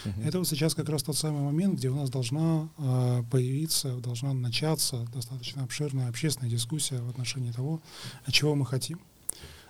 uh-huh. 0.04 0.26
это 0.26 0.38
вот 0.38 0.48
сейчас 0.48 0.74
как 0.74 0.88
раз 0.88 1.02
тот 1.02 1.16
самый 1.16 1.42
момент, 1.42 1.73
где 1.74 1.88
у 1.90 1.96
нас 1.96 2.10
должна 2.10 2.68
э, 2.78 3.22
появиться, 3.30 3.96
должна 3.96 4.32
начаться 4.32 5.06
достаточно 5.12 5.62
обширная 5.62 6.08
общественная 6.08 6.50
дискуссия 6.50 7.00
в 7.00 7.08
отношении 7.08 7.52
того, 7.52 7.80
чего 8.30 8.54
мы 8.54 8.66
хотим. 8.66 8.98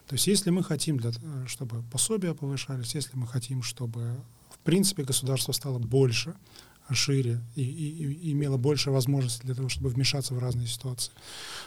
То 0.06 0.14
есть 0.14 0.26
если 0.26 0.50
мы 0.50 0.62
хотим, 0.62 0.98
для, 0.98 1.12
чтобы 1.46 1.82
пособия 1.90 2.34
повышались, 2.34 2.94
если 2.94 3.16
мы 3.16 3.26
хотим, 3.26 3.62
чтобы 3.62 4.16
в 4.50 4.58
принципе 4.58 5.04
государство 5.04 5.52
стало 5.52 5.78
больше, 5.78 6.34
шире 6.92 7.40
и, 7.54 7.62
и, 7.62 8.12
и 8.12 8.32
имело 8.32 8.58
больше 8.58 8.90
возможностей 8.90 9.42
для 9.44 9.54
того, 9.54 9.70
чтобы 9.70 9.88
вмешаться 9.88 10.34
в 10.34 10.38
разные 10.38 10.66
ситуации, 10.66 11.12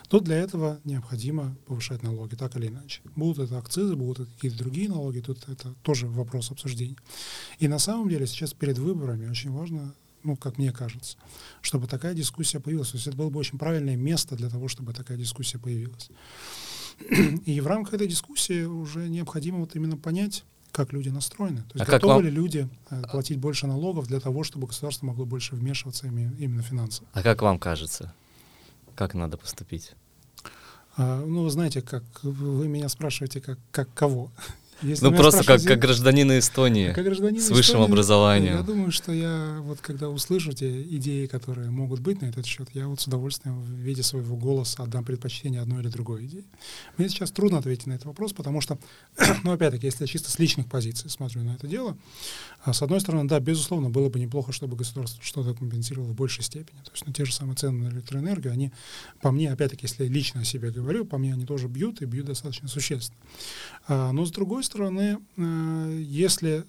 то 0.10 0.20
для 0.20 0.36
этого 0.36 0.80
необходимо 0.84 1.56
повышать 1.66 2.04
налоги, 2.04 2.36
так 2.36 2.56
или 2.56 2.68
иначе. 2.68 3.02
Будут 3.16 3.40
это 3.40 3.58
акцизы, 3.58 3.96
будут 3.96 4.20
это 4.20 4.32
какие-то 4.36 4.60
другие 4.60 4.90
налоги, 4.90 5.20
тут 5.20 5.50
это 5.50 5.74
тоже 5.82 6.08
вопрос 6.08 6.52
обсуждения. 6.52 6.98
И 7.58 7.68
на 7.68 7.80
самом 7.80 8.10
деле 8.10 8.28
сейчас 8.28 8.54
перед 8.54 8.78
выборами 8.78 9.28
очень 9.28 9.52
важно 9.52 9.96
ну, 10.28 10.36
как 10.36 10.58
мне 10.58 10.72
кажется, 10.72 11.18
чтобы 11.62 11.88
такая 11.88 12.14
дискуссия 12.14 12.60
появилась. 12.60 12.92
То 12.92 12.98
есть 12.98 13.08
это 13.08 13.18
было 13.18 13.30
бы 13.30 13.40
очень 13.40 13.58
правильное 13.58 13.96
место 13.96 14.36
для 14.36 14.50
того, 14.50 14.68
чтобы 14.68 14.94
такая 14.94 15.18
дискуссия 15.18 15.58
появилась. 15.58 16.10
И 17.46 17.62
в 17.62 17.68
рамках 17.68 17.94
этой 17.94 18.08
дискуссии 18.08 18.64
уже 18.64 19.08
необходимо 19.08 19.60
вот 19.60 19.76
именно 19.76 19.98
понять, 19.98 20.44
как 20.72 20.94
люди 20.94 21.10
настроены. 21.10 21.62
То 21.64 21.80
есть 21.80 21.88
а 21.88 21.92
готовы 21.92 22.16
вам... 22.16 22.24
ли 22.24 22.30
люди 22.30 22.68
э, 22.90 23.04
платить 23.10 23.40
больше 23.40 23.68
налогов 23.68 24.08
для 24.08 24.20
того, 24.20 24.44
чтобы 24.44 24.68
государство 24.68 25.06
могло 25.06 25.26
больше 25.26 25.56
вмешиваться 25.56 26.08
именно 26.08 26.62
финансово. 26.62 27.08
А 27.14 27.24
как 27.24 27.42
вам 27.42 27.58
кажется, 27.58 28.14
как 28.96 29.14
надо 29.14 29.38
поступить? 29.38 29.94
А, 30.98 31.24
ну, 31.24 31.44
вы 31.44 31.50
знаете, 31.50 31.82
как 31.82 32.04
вы 32.24 32.68
меня 32.68 32.90
спрашиваете, 32.90 33.40
как, 33.40 33.60
как 33.72 33.94
кого? 33.94 34.32
Если 34.82 35.04
ну 35.04 35.12
просто 35.12 35.44
как, 35.44 35.64
как 35.64 35.80
гражданин 35.80 36.38
Эстонии 36.38 36.94
как 36.94 37.04
гражданин 37.04 37.42
с 37.42 37.50
высшим 37.50 37.62
Эстонии, 37.62 37.88
образованием. 37.88 38.56
Я 38.58 38.62
думаю, 38.62 38.92
что 38.92 39.12
я 39.12 39.58
вот 39.62 39.80
когда 39.82 40.10
услышу 40.10 40.54
те 40.54 40.84
идеи, 40.84 41.26
которые 41.26 41.72
могут 41.72 42.00
быть 42.00 42.22
на 42.22 42.28
этот 42.28 42.46
счет, 42.46 42.70
я 42.74 42.88
вот 42.88 43.02
с 43.02 43.08
удовольствием 43.08 43.60
в 43.60 43.70
виде 43.70 44.04
своего 44.04 44.36
голоса 44.36 44.84
отдам 44.84 45.04
предпочтение 45.04 45.62
одной 45.62 45.82
или 45.82 45.90
другой 45.90 46.26
идее. 46.26 46.44
Мне 46.98 47.10
сейчас 47.10 47.32
трудно 47.32 47.58
ответить 47.58 47.88
на 47.88 47.94
этот 47.94 48.06
вопрос, 48.06 48.34
потому 48.34 48.62
что, 48.62 48.78
ну 49.44 49.52
опять-таки, 49.52 49.88
если 49.88 50.04
я 50.04 50.08
чисто 50.08 50.30
с 50.30 50.38
личных 50.38 50.68
позиций 50.68 51.10
смотрю 51.10 51.44
на 51.44 51.56
это 51.56 51.68
дело, 51.68 51.98
а 52.64 52.74
с 52.74 52.82
одной 52.82 53.02
стороны, 53.02 53.28
да, 53.28 53.40
безусловно, 53.40 53.90
было 53.90 54.10
бы 54.10 54.20
неплохо, 54.20 54.52
чтобы 54.52 54.76
государство 54.76 55.24
что-то 55.24 55.54
компенсировало 55.56 56.12
в 56.12 56.16
большей 56.16 56.44
степени. 56.44 56.78
То 56.84 56.92
есть 56.92 57.06
ну, 57.08 57.14
те 57.14 57.26
же 57.26 57.34
самые 57.34 57.56
цены 57.56 57.86
на 57.86 57.94
электроэнергию, 57.94 58.54
они, 58.54 58.72
по 59.22 59.32
мне, 59.32 59.52
опять-таки, 59.52 59.86
если 59.86 60.04
я 60.04 60.10
лично 60.10 60.42
о 60.42 60.44
себе 60.44 60.70
говорю, 60.70 61.06
по 61.06 61.18
мне 61.18 61.34
они 61.34 61.46
тоже 61.46 61.68
бьют 61.68 62.02
и 62.02 62.06
бьют 62.06 62.28
достаточно 62.28 62.68
существенно. 62.68 63.18
А, 63.88 64.12
но 64.12 64.26
с 64.26 64.32
другой 64.32 64.64
стороны, 64.68 65.18
э, 65.38 66.02
если 66.04 66.64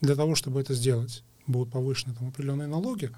для 0.00 0.14
того, 0.14 0.34
чтобы 0.34 0.60
это 0.60 0.74
сделать, 0.74 1.22
будут 1.46 1.72
повышены 1.72 2.14
там 2.14 2.28
определенные 2.28 2.68
налоги, 2.68 3.10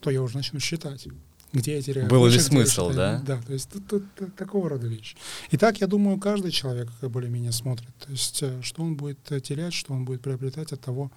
то 0.00 0.10
я 0.10 0.22
уже 0.22 0.36
начну 0.36 0.60
считать, 0.60 1.06
где 1.52 1.76
я 1.76 1.82
теряю. 1.82 2.08
Был 2.08 2.26
ли 2.26 2.38
смысл, 2.38 2.90
да? 2.90 3.22
Да, 3.26 3.40
то 3.42 3.52
есть 3.52 3.70
тут, 3.70 3.86
тут, 3.86 4.02
тут 4.14 4.34
такого 4.36 4.68
рода 4.68 4.86
вещи. 4.86 5.16
И 5.50 5.56
так, 5.56 5.80
я 5.80 5.86
думаю, 5.86 6.18
каждый 6.18 6.50
человек 6.50 6.88
более-менее 7.02 7.52
смотрит. 7.52 7.94
То 7.98 8.10
есть 8.10 8.42
э, 8.42 8.62
что 8.62 8.82
он 8.82 8.96
будет 8.96 9.18
э, 9.30 9.40
терять, 9.40 9.74
что 9.74 9.92
он 9.92 10.04
будет 10.04 10.22
приобретать 10.22 10.72
от 10.72 10.80
того, 10.80 11.10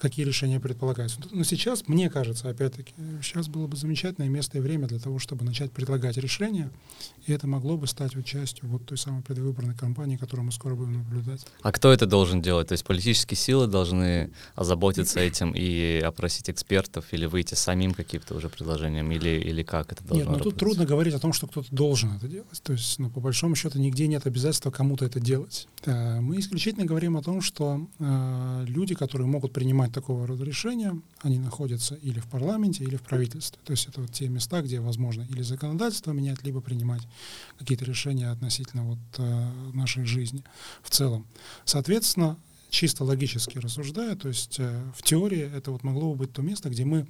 какие 0.00 0.24
решения 0.24 0.60
предполагаются. 0.60 1.18
Но 1.30 1.44
сейчас, 1.44 1.88
мне 1.88 2.10
кажется, 2.10 2.48
опять-таки, 2.48 2.92
сейчас 3.22 3.48
было 3.48 3.66
бы 3.66 3.76
замечательное 3.76 4.28
место 4.28 4.58
и 4.58 4.60
время 4.60 4.86
для 4.86 4.98
того, 4.98 5.18
чтобы 5.18 5.44
начать 5.44 5.72
предлагать 5.72 6.16
решения, 6.16 6.70
и 7.26 7.32
это 7.32 7.46
могло 7.46 7.76
бы 7.76 7.86
стать 7.86 8.16
вот 8.16 8.24
частью 8.24 8.68
вот 8.68 8.86
той 8.86 8.98
самой 8.98 9.22
предвыборной 9.22 9.74
кампании, 9.74 10.16
которую 10.16 10.46
мы 10.46 10.52
скоро 10.52 10.74
будем 10.74 10.94
наблюдать. 10.94 11.46
А 11.62 11.72
кто 11.72 11.92
это 11.92 12.06
должен 12.06 12.42
делать? 12.42 12.68
То 12.68 12.72
есть 12.72 12.84
политические 12.84 13.36
силы 13.36 13.66
должны 13.66 14.30
озаботиться 14.54 15.20
этим 15.20 15.52
и 15.54 16.00
опросить 16.00 16.50
экспертов 16.50 17.06
или 17.12 17.26
выйти 17.26 17.54
самим 17.54 17.94
каким-то 17.94 18.34
уже 18.34 18.48
предложением, 18.48 19.10
или, 19.12 19.30
или 19.30 19.62
как 19.62 19.92
это 19.92 20.02
должно 20.02 20.16
Нет, 20.16 20.26
ну 20.26 20.32
работать? 20.32 20.52
тут 20.52 20.60
трудно 20.60 20.84
говорить 20.84 21.14
о 21.14 21.18
том, 21.18 21.32
что 21.32 21.46
кто-то 21.46 21.74
должен 21.74 22.16
это 22.16 22.28
делать. 22.28 22.62
То 22.62 22.72
есть, 22.72 22.98
ну, 22.98 23.10
по 23.10 23.20
большому 23.20 23.54
счету, 23.54 23.78
нигде 23.78 24.06
нет 24.06 24.26
обязательства 24.26 24.70
кому-то 24.70 25.04
это 25.04 25.20
делать. 25.20 25.68
Э, 25.84 26.20
мы 26.20 26.38
исключительно 26.38 26.84
говорим 26.84 27.16
о 27.16 27.22
том, 27.22 27.40
что 27.40 27.86
э, 27.98 28.64
люди, 28.66 28.94
которые 28.94 29.26
могут 29.28 29.52
принимать 29.52 29.91
такого 29.92 30.26
рода 30.26 30.44
решения, 30.44 31.00
они 31.20 31.38
находятся 31.38 31.94
или 31.96 32.20
в 32.20 32.26
парламенте, 32.26 32.84
или 32.84 32.96
в 32.96 33.02
правительстве. 33.02 33.60
То 33.64 33.72
есть 33.72 33.86
это 33.86 34.00
вот 34.00 34.12
те 34.12 34.28
места, 34.28 34.62
где 34.62 34.80
возможно 34.80 35.26
или 35.30 35.42
законодательство 35.42 36.12
менять, 36.12 36.42
либо 36.42 36.60
принимать 36.60 37.02
какие-то 37.58 37.84
решения 37.84 38.30
относительно 38.30 38.84
вот 38.84 38.98
э, 39.18 39.52
нашей 39.72 40.04
жизни 40.04 40.42
в 40.82 40.90
целом. 40.90 41.26
Соответственно, 41.64 42.36
чисто 42.70 43.04
логически 43.04 43.58
рассуждая, 43.58 44.16
то 44.16 44.28
есть 44.28 44.58
э, 44.58 44.82
в 44.96 45.02
теории 45.02 45.40
это 45.54 45.70
вот 45.70 45.84
могло 45.84 46.12
бы 46.12 46.20
быть 46.20 46.32
то 46.32 46.42
место, 46.42 46.70
где 46.70 46.84
мы 46.84 47.06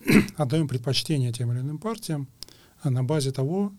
отдаем 0.36 0.68
предпочтение 0.68 1.32
тем 1.32 1.52
или 1.52 1.60
иным 1.60 1.78
партиям 1.78 2.28
а 2.82 2.90
на 2.90 3.04
базе 3.04 3.30
того, 3.30 3.72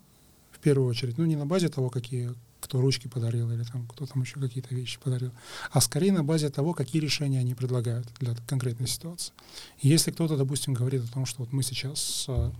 в 0.50 0.58
первую 0.60 0.88
очередь, 0.88 1.18
ну 1.18 1.26
не 1.26 1.36
на 1.36 1.46
базе 1.46 1.68
того, 1.68 1.90
какие 1.90 2.34
кто 2.64 2.80
ручки 2.80 3.08
подарил 3.08 3.50
или 3.50 3.62
там 3.62 3.86
кто 3.86 4.06
там 4.06 4.22
еще 4.22 4.40
какие-то 4.40 4.74
вещи 4.74 4.98
подарил, 4.98 5.32
а 5.70 5.80
скорее 5.80 6.12
на 6.12 6.24
базе 6.24 6.48
того, 6.48 6.74
какие 6.74 7.00
решения 7.00 7.40
они 7.40 7.54
предлагают 7.54 8.06
для 8.20 8.34
конкретной 8.46 8.88
ситуации. 8.88 9.32
Если 9.80 10.10
кто-то, 10.10 10.36
допустим, 10.36 10.74
говорит 10.74 11.04
о 11.04 11.12
том, 11.12 11.26
что 11.26 11.40
вот 11.40 11.52
мы 11.52 11.62
сейчас 11.62 12.26
э, 12.28 12.50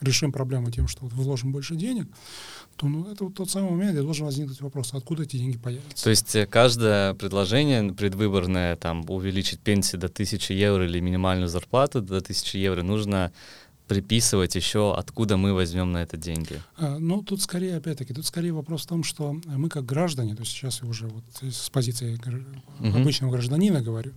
решим 0.00 0.32
проблему 0.32 0.70
тем, 0.70 0.88
что 0.88 1.04
вот 1.04 1.12
вложим 1.12 1.52
больше 1.52 1.76
денег, 1.76 2.08
то 2.76 2.88
ну, 2.88 3.10
это 3.10 3.24
вот 3.24 3.34
тот 3.34 3.50
самый 3.50 3.70
момент, 3.70 3.92
где 3.92 4.02
должен 4.02 4.26
возникнуть 4.26 4.60
вопрос, 4.60 4.94
откуда 4.94 5.24
эти 5.24 5.36
деньги 5.36 5.58
появятся. 5.58 6.04
То 6.04 6.10
есть 6.10 6.34
э, 6.34 6.46
каждое 6.46 7.14
предложение 7.14 7.92
предвыборное, 7.92 8.76
там, 8.76 9.04
увеличить 9.08 9.60
пенсии 9.60 9.96
до 9.96 10.06
1000 10.06 10.54
евро 10.54 10.86
или 10.86 11.00
минимальную 11.00 11.48
зарплату 11.48 12.00
до 12.00 12.16
1000 12.16 12.58
евро, 12.58 12.82
нужно 12.82 13.32
приписывать 13.90 14.54
еще, 14.54 14.94
откуда 14.96 15.36
мы 15.36 15.52
возьмем 15.52 15.90
на 15.90 16.04
это 16.04 16.16
деньги? 16.16 16.62
А, 16.76 16.96
ну, 17.00 17.22
тут 17.22 17.42
скорее, 17.42 17.76
опять-таки, 17.76 18.14
тут 18.14 18.24
скорее 18.24 18.52
вопрос 18.52 18.84
в 18.84 18.86
том, 18.86 19.02
что 19.02 19.32
мы 19.32 19.68
как 19.68 19.84
граждане, 19.84 20.36
то 20.36 20.42
есть 20.42 20.52
сейчас 20.52 20.80
я 20.80 20.88
уже 20.88 21.08
вот 21.08 21.24
с 21.42 21.68
позиции 21.70 22.16
обычного 22.78 23.32
гражданина 23.32 23.82
говорю, 23.82 24.12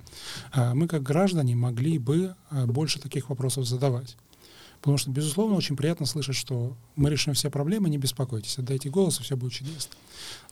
а, 0.51 0.76
мы 0.76 0.88
как 0.88 1.01
граждане 1.01 1.55
могли 1.55 1.97
бы 1.97 2.36
а, 2.51 2.67
больше 2.67 2.99
таких 2.99 3.30
вопросов 3.30 3.65
задавать. 3.65 4.15
Потому 4.80 4.99
что, 4.99 5.09
безусловно, 5.09 5.55
очень 5.55 5.76
приятно 5.76 6.05
слышать, 6.05 6.36
что 6.36 6.78
мы 6.95 7.09
решим 7.09 7.34
все 7.34 7.49
проблемы, 7.49 7.89
не 7.89 7.97
беспокойтесь, 7.97 8.59
отдайте 8.59 8.91
голос, 8.91 9.19
и 9.19 9.24
все 9.24 9.36
будет 9.36 9.53
чудесно. 9.53 9.95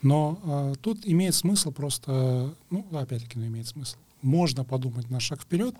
Но 0.01 0.39
э, 0.43 0.73
тут 0.81 1.01
имеет 1.03 1.35
смысл 1.35 1.71
просто, 1.71 2.55
ну, 2.69 2.87
опять-таки, 2.93 3.37
ну, 3.37 3.45
имеет 3.47 3.67
смысл. 3.67 3.97
Можно 4.21 4.63
подумать 4.63 5.09
на 5.09 5.19
шаг 5.19 5.41
вперед 5.41 5.75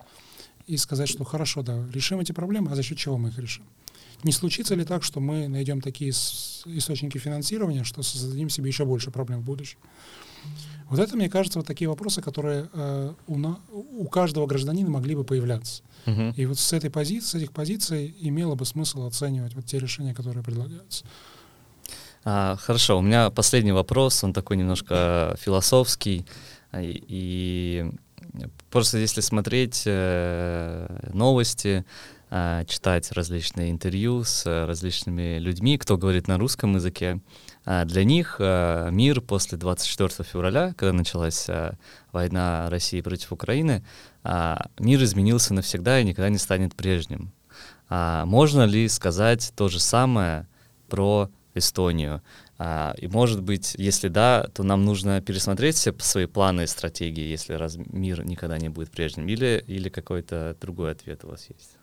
и 0.66 0.76
сказать, 0.76 1.08
что 1.08 1.24
хорошо, 1.24 1.62
да, 1.62 1.84
решим 1.92 2.20
эти 2.20 2.32
проблемы, 2.32 2.70
а 2.72 2.76
за 2.76 2.82
счет 2.82 2.98
чего 2.98 3.18
мы 3.18 3.28
их 3.28 3.38
решим? 3.38 3.64
Не 4.22 4.32
случится 4.32 4.74
ли 4.74 4.84
так, 4.84 5.02
что 5.02 5.20
мы 5.20 5.48
найдем 5.48 5.80
такие 5.80 6.10
источники 6.10 7.18
финансирования, 7.18 7.84
что 7.84 8.02
создадим 8.02 8.48
себе 8.48 8.68
еще 8.68 8.84
больше 8.84 9.10
проблем 9.10 9.40
в 9.40 9.44
будущем? 9.44 9.78
Вот 10.88 11.00
это, 11.00 11.16
мне 11.16 11.30
кажется, 11.30 11.58
вот 11.58 11.66
такие 11.66 11.88
вопросы, 11.88 12.20
которые 12.20 12.68
э, 12.72 13.14
у, 13.26 13.38
на, 13.38 13.58
у 13.70 14.06
каждого 14.08 14.46
гражданина 14.46 14.90
могли 14.90 15.14
бы 15.14 15.24
появляться. 15.24 15.82
Uh-huh. 16.04 16.34
И 16.36 16.44
вот 16.44 16.58
с 16.58 16.72
этой 16.72 16.90
позиции, 16.90 17.26
с 17.26 17.34
этих 17.34 17.52
позиций 17.52 18.14
имело 18.20 18.56
бы 18.56 18.66
смысл 18.66 19.06
оценивать 19.06 19.54
вот 19.54 19.64
те 19.64 19.78
решения, 19.78 20.12
которые 20.12 20.44
предлагаются. 20.44 21.04
А, 22.24 22.56
хорошо, 22.56 22.98
у 22.98 23.02
меня 23.02 23.30
последний 23.30 23.72
вопрос, 23.72 24.22
он 24.22 24.32
такой 24.32 24.56
немножко 24.56 25.36
философский. 25.40 26.26
И, 26.74 27.04
и 27.08 27.90
просто 28.70 28.98
если 28.98 29.20
смотреть 29.20 29.82
э, 29.86 31.10
новости, 31.12 31.84
э, 32.30 32.64
читать 32.66 33.12
различные 33.12 33.70
интервью 33.70 34.24
с 34.24 34.44
различными 34.66 35.38
людьми, 35.38 35.78
кто 35.78 35.96
говорит 35.96 36.28
на 36.28 36.38
русском 36.38 36.74
языке, 36.74 37.20
для 37.64 38.04
них 38.04 38.36
э, 38.40 38.88
мир 38.90 39.20
после 39.20 39.56
24 39.56 40.28
февраля, 40.28 40.74
когда 40.76 40.92
началась 40.92 41.48
э, 41.48 41.76
война 42.10 42.68
России 42.70 43.00
против 43.00 43.32
Украины, 43.32 43.84
мир 44.24 45.02
изменился 45.02 45.52
навсегда 45.52 46.00
и 46.00 46.04
никогда 46.04 46.28
не 46.28 46.38
станет 46.38 46.74
прежним. 46.74 47.32
А 47.88 48.24
можно 48.24 48.64
ли 48.64 48.88
сказать 48.88 49.52
то 49.56 49.68
же 49.68 49.80
самое 49.80 50.46
про 50.88 51.28
Эстонию? 51.54 52.22
И 52.98 53.06
может 53.08 53.42
быть, 53.42 53.74
если 53.78 54.08
да, 54.08 54.46
то 54.54 54.62
нам 54.62 54.84
нужно 54.84 55.20
пересмотреть 55.20 55.76
все 55.76 55.94
свои 55.98 56.26
планы 56.26 56.64
и 56.64 56.66
стратегии, 56.66 57.24
если 57.24 57.54
раз 57.54 57.76
мир 57.76 58.24
никогда 58.24 58.58
не 58.58 58.68
будет 58.68 58.90
прежним, 58.90 59.28
или, 59.28 59.64
или 59.66 59.88
какой-то 59.88 60.56
другой 60.60 60.92
ответ 60.92 61.24
у 61.24 61.28
вас 61.28 61.48
есть? 61.48 61.76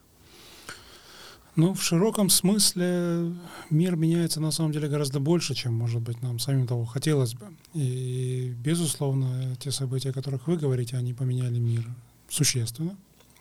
Ну, 1.56 1.74
в 1.74 1.84
широком 1.84 2.30
смысле 2.30 3.36
мир 3.70 3.96
меняется 3.98 4.40
на 4.40 4.52
самом 4.52 4.72
деле 4.72 4.88
гораздо 4.88 5.20
больше, 5.20 5.56
чем, 5.56 5.74
может 5.74 6.02
быть, 6.02 6.22
нам 6.22 6.40
самим 6.40 6.68
того 6.68 6.86
хотелось 6.86 7.34
бы. 7.34 7.48
И, 7.74 8.54
безусловно, 8.58 9.56
те 9.60 9.72
события, 9.72 10.12
о 10.12 10.14
которых 10.14 10.48
вы 10.48 10.56
говорите, 10.56 10.96
они 10.96 11.14
поменяли 11.14 11.60
мир 11.60 11.86
существенно. 12.30 12.96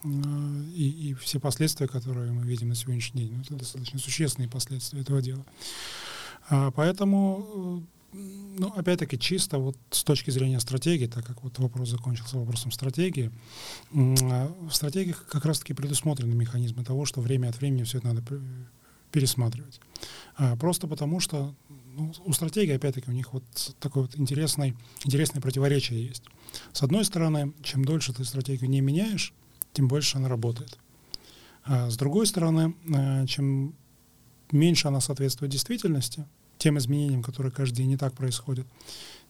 И, 0.04 1.10
и 1.10 1.14
все 1.14 1.38
последствия, 1.38 1.86
которые 1.86 2.32
мы 2.32 2.44
видим 2.44 2.68
на 2.68 2.74
сегодняшний 2.74 3.22
день, 3.22 3.34
ну, 3.36 3.42
это 3.42 3.54
достаточно 3.56 3.98
существенные 4.00 4.48
последствия 4.48 5.00
этого 5.00 5.22
дела. 5.22 5.44
А, 6.50 6.70
поэтому 6.70 7.84
ну, 8.12 8.68
опять-таки, 8.74 9.18
чисто 9.18 9.58
вот 9.58 9.76
с 9.90 10.02
точки 10.02 10.30
зрения 10.30 10.58
стратегии, 10.60 11.06
так 11.06 11.24
как 11.24 11.42
вот 11.42 11.58
вопрос 11.58 11.90
закончился 11.90 12.38
вопросом 12.38 12.72
стратегии, 12.72 13.30
а, 13.92 14.52
в 14.68 14.72
стратегиях 14.72 15.24
как 15.26 15.44
раз-таки 15.44 15.74
предусмотрены 15.74 16.34
механизмы 16.34 16.84
того, 16.84 17.04
что 17.04 17.20
время 17.20 17.48
от 17.48 17.58
времени 17.58 17.84
все 17.84 17.98
это 17.98 18.08
надо 18.08 18.22
пересматривать. 19.12 19.80
А, 20.36 20.56
просто 20.56 20.86
потому 20.86 21.20
что 21.20 21.54
ну, 21.94 22.12
у 22.24 22.32
стратегии, 22.32 22.74
опять-таки, 22.74 23.10
у 23.10 23.14
них 23.14 23.32
вот 23.32 23.44
такое 23.80 24.04
вот 24.04 24.18
интересное, 24.18 24.74
интересное 25.04 25.40
противоречие 25.40 26.06
есть. 26.06 26.24
С 26.72 26.82
одной 26.82 27.04
стороны, 27.04 27.52
чем 27.62 27.84
дольше 27.84 28.12
ты 28.12 28.24
стратегию 28.24 28.70
не 28.70 28.80
меняешь, 28.80 29.32
тем 29.72 29.88
больше 29.88 30.16
она 30.18 30.28
работает. 30.28 30.78
А 31.64 31.90
с 31.90 31.96
другой 31.96 32.26
стороны, 32.26 32.74
чем 33.26 33.74
меньше 34.50 34.88
она 34.88 35.00
соответствует 35.00 35.52
действительности, 35.52 36.26
тем 36.58 36.78
изменениям, 36.78 37.22
которые 37.22 37.52
каждый 37.52 37.76
день 37.78 37.88
не 37.88 37.96
так 37.96 38.12
происходят, 38.14 38.66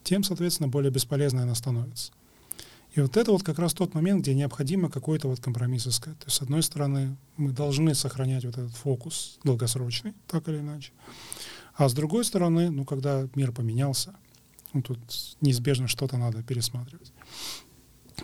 тем, 0.03 0.23
соответственно, 0.23 0.67
более 0.67 0.91
бесполезной 0.91 1.43
она 1.43 1.55
становится. 1.55 2.11
И 2.93 3.01
вот 3.01 3.17
это 3.17 3.31
вот 3.31 3.43
как 3.43 3.59
раз 3.59 3.73
тот 3.73 3.93
момент, 3.93 4.23
где 4.23 4.33
необходимо 4.33 4.89
какой-то 4.89 5.27
вот 5.27 5.39
компромисс 5.39 5.87
искать. 5.87 6.17
То 6.19 6.25
есть, 6.25 6.37
с 6.37 6.41
одной 6.41 6.63
стороны, 6.63 7.17
мы 7.37 7.51
должны 7.51 7.93
сохранять 7.93 8.45
вот 8.45 8.57
этот 8.57 8.75
фокус 8.75 9.37
долгосрочный, 9.43 10.13
так 10.27 10.47
или 10.49 10.57
иначе. 10.57 10.91
А 11.75 11.87
с 11.87 11.93
другой 11.93 12.25
стороны, 12.25 12.71
ну, 12.71 12.85
когда 12.85 13.27
мир 13.35 13.51
поменялся, 13.51 14.15
ну, 14.73 14.81
тут 14.81 14.99
неизбежно 15.39 15.87
что-то 15.87 16.17
надо 16.17 16.41
пересматривать. 16.41 17.13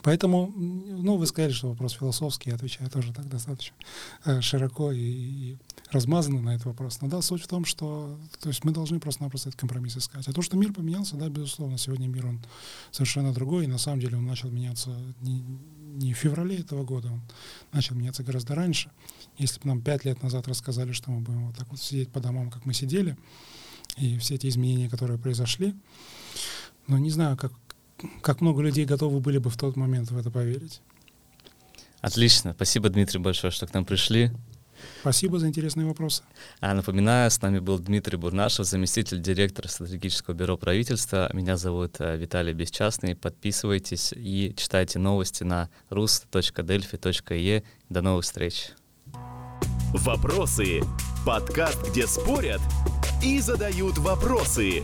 Поэтому, 0.02 0.52
ну, 0.56 1.16
вы 1.18 1.26
сказали, 1.28 1.54
что 1.54 1.70
вопрос 1.70 1.94
философский, 1.94 2.50
я 2.50 2.56
отвечаю 2.56 2.90
тоже 2.90 3.14
так 3.14 3.30
достаточно 3.30 3.76
э, 4.26 4.42
широко 4.42 4.92
и, 4.92 5.00
и 5.00 5.58
размазанно 5.92 6.42
на 6.42 6.56
этот 6.56 6.66
вопрос. 6.66 7.02
Но 7.02 7.08
да, 7.08 7.22
суть 7.22 7.44
в 7.44 7.48
том, 7.48 7.66
что 7.66 8.20
то 8.40 8.50
есть 8.50 8.64
мы 8.64 8.72
должны 8.72 9.00
просто-напросто 9.00 9.50
этот 9.50 9.60
компромисс 9.60 9.98
искать. 9.98 10.28
А 10.28 10.34
то, 10.34 10.42
что 10.42 10.58
мир 10.58 10.74
поменялся, 10.74 11.16
да, 11.16 11.30
безусловно, 11.30 11.78
сегодня 11.78 12.08
мир, 12.08 12.26
он 12.26 12.42
совершенно 12.92 13.34
другой, 13.34 13.66
и 13.66 13.68
на 13.68 13.78
самом 13.78 14.00
деле 14.00 14.18
он 14.18 14.26
начал 14.26 14.50
меняться 14.50 14.90
не, 15.22 15.44
не 15.96 16.14
в 16.14 16.18
феврале 16.18 16.58
этого 16.58 16.84
года, 16.84 17.12
он 17.12 17.22
начал 17.72 17.96
меняться 17.96 18.24
гораздо 18.24 18.56
раньше. 18.56 18.90
Если 19.38 19.60
бы 19.60 19.68
нам 19.68 19.82
пять 19.82 20.06
лет 20.06 20.22
назад 20.24 20.48
рассказали, 20.48 20.92
что 20.92 21.12
мы 21.12 21.22
будем 21.22 21.48
вот 21.48 21.56
так 21.56 21.70
вот 21.70 21.80
сидеть 21.80 22.10
по 22.12 22.20
домам, 22.20 22.50
как 22.50 22.66
мы 22.66 22.74
сидели, 22.74 23.18
и 23.98 24.18
все 24.18 24.36
эти 24.36 24.48
изменения, 24.48 24.90
которые 24.90 25.20
произошли, 25.20 25.76
но 26.88 26.98
не 26.98 27.12
знаю, 27.12 27.38
как, 27.38 27.54
как 28.22 28.42
много 28.42 28.62
людей 28.62 28.86
готовы 28.86 29.20
были 29.20 29.38
бы 29.38 29.50
в 29.50 29.58
тот 29.58 29.76
момент 29.76 30.12
в 30.12 30.18
это 30.18 30.32
поверить. 30.32 30.82
Отлично. 32.02 32.54
Спасибо, 32.54 32.90
Дмитрий, 32.90 33.20
большое, 33.20 33.52
что 33.52 33.66
к 33.66 33.74
нам 33.74 33.86
пришли. 33.86 34.32
Спасибо 35.02 35.40
за 35.40 35.48
интересные 35.48 35.86
вопросы. 35.86 36.24
А 36.60 36.74
напоминаю, 36.74 37.30
с 37.30 37.42
нами 37.42 37.60
был 37.60 37.80
Дмитрий 37.80 38.18
Бурнашев, 38.18 38.66
заместитель 38.66 39.22
директора 39.22 39.68
стратегического 39.68 40.34
бюро 40.34 40.58
правительства. 40.58 41.30
Меня 41.34 41.58
зовут 41.58 41.96
э, 42.00 42.18
Виталий 42.18 42.54
Бесчастный. 42.54 43.16
Подписывайтесь 43.16 44.14
и 44.16 44.54
читайте 44.56 45.00
новости 45.00 45.44
на 45.44 45.70
rus.delphi.e. 45.90 47.64
До 47.90 48.02
новых 48.02 48.26
встреч. 48.26 48.72
Вопросы. 49.94 50.82
Подкаст, 51.26 51.90
где 51.90 52.06
спорят 52.06 52.62
и 53.24 53.40
задают 53.40 53.98
вопросы. 53.98 54.84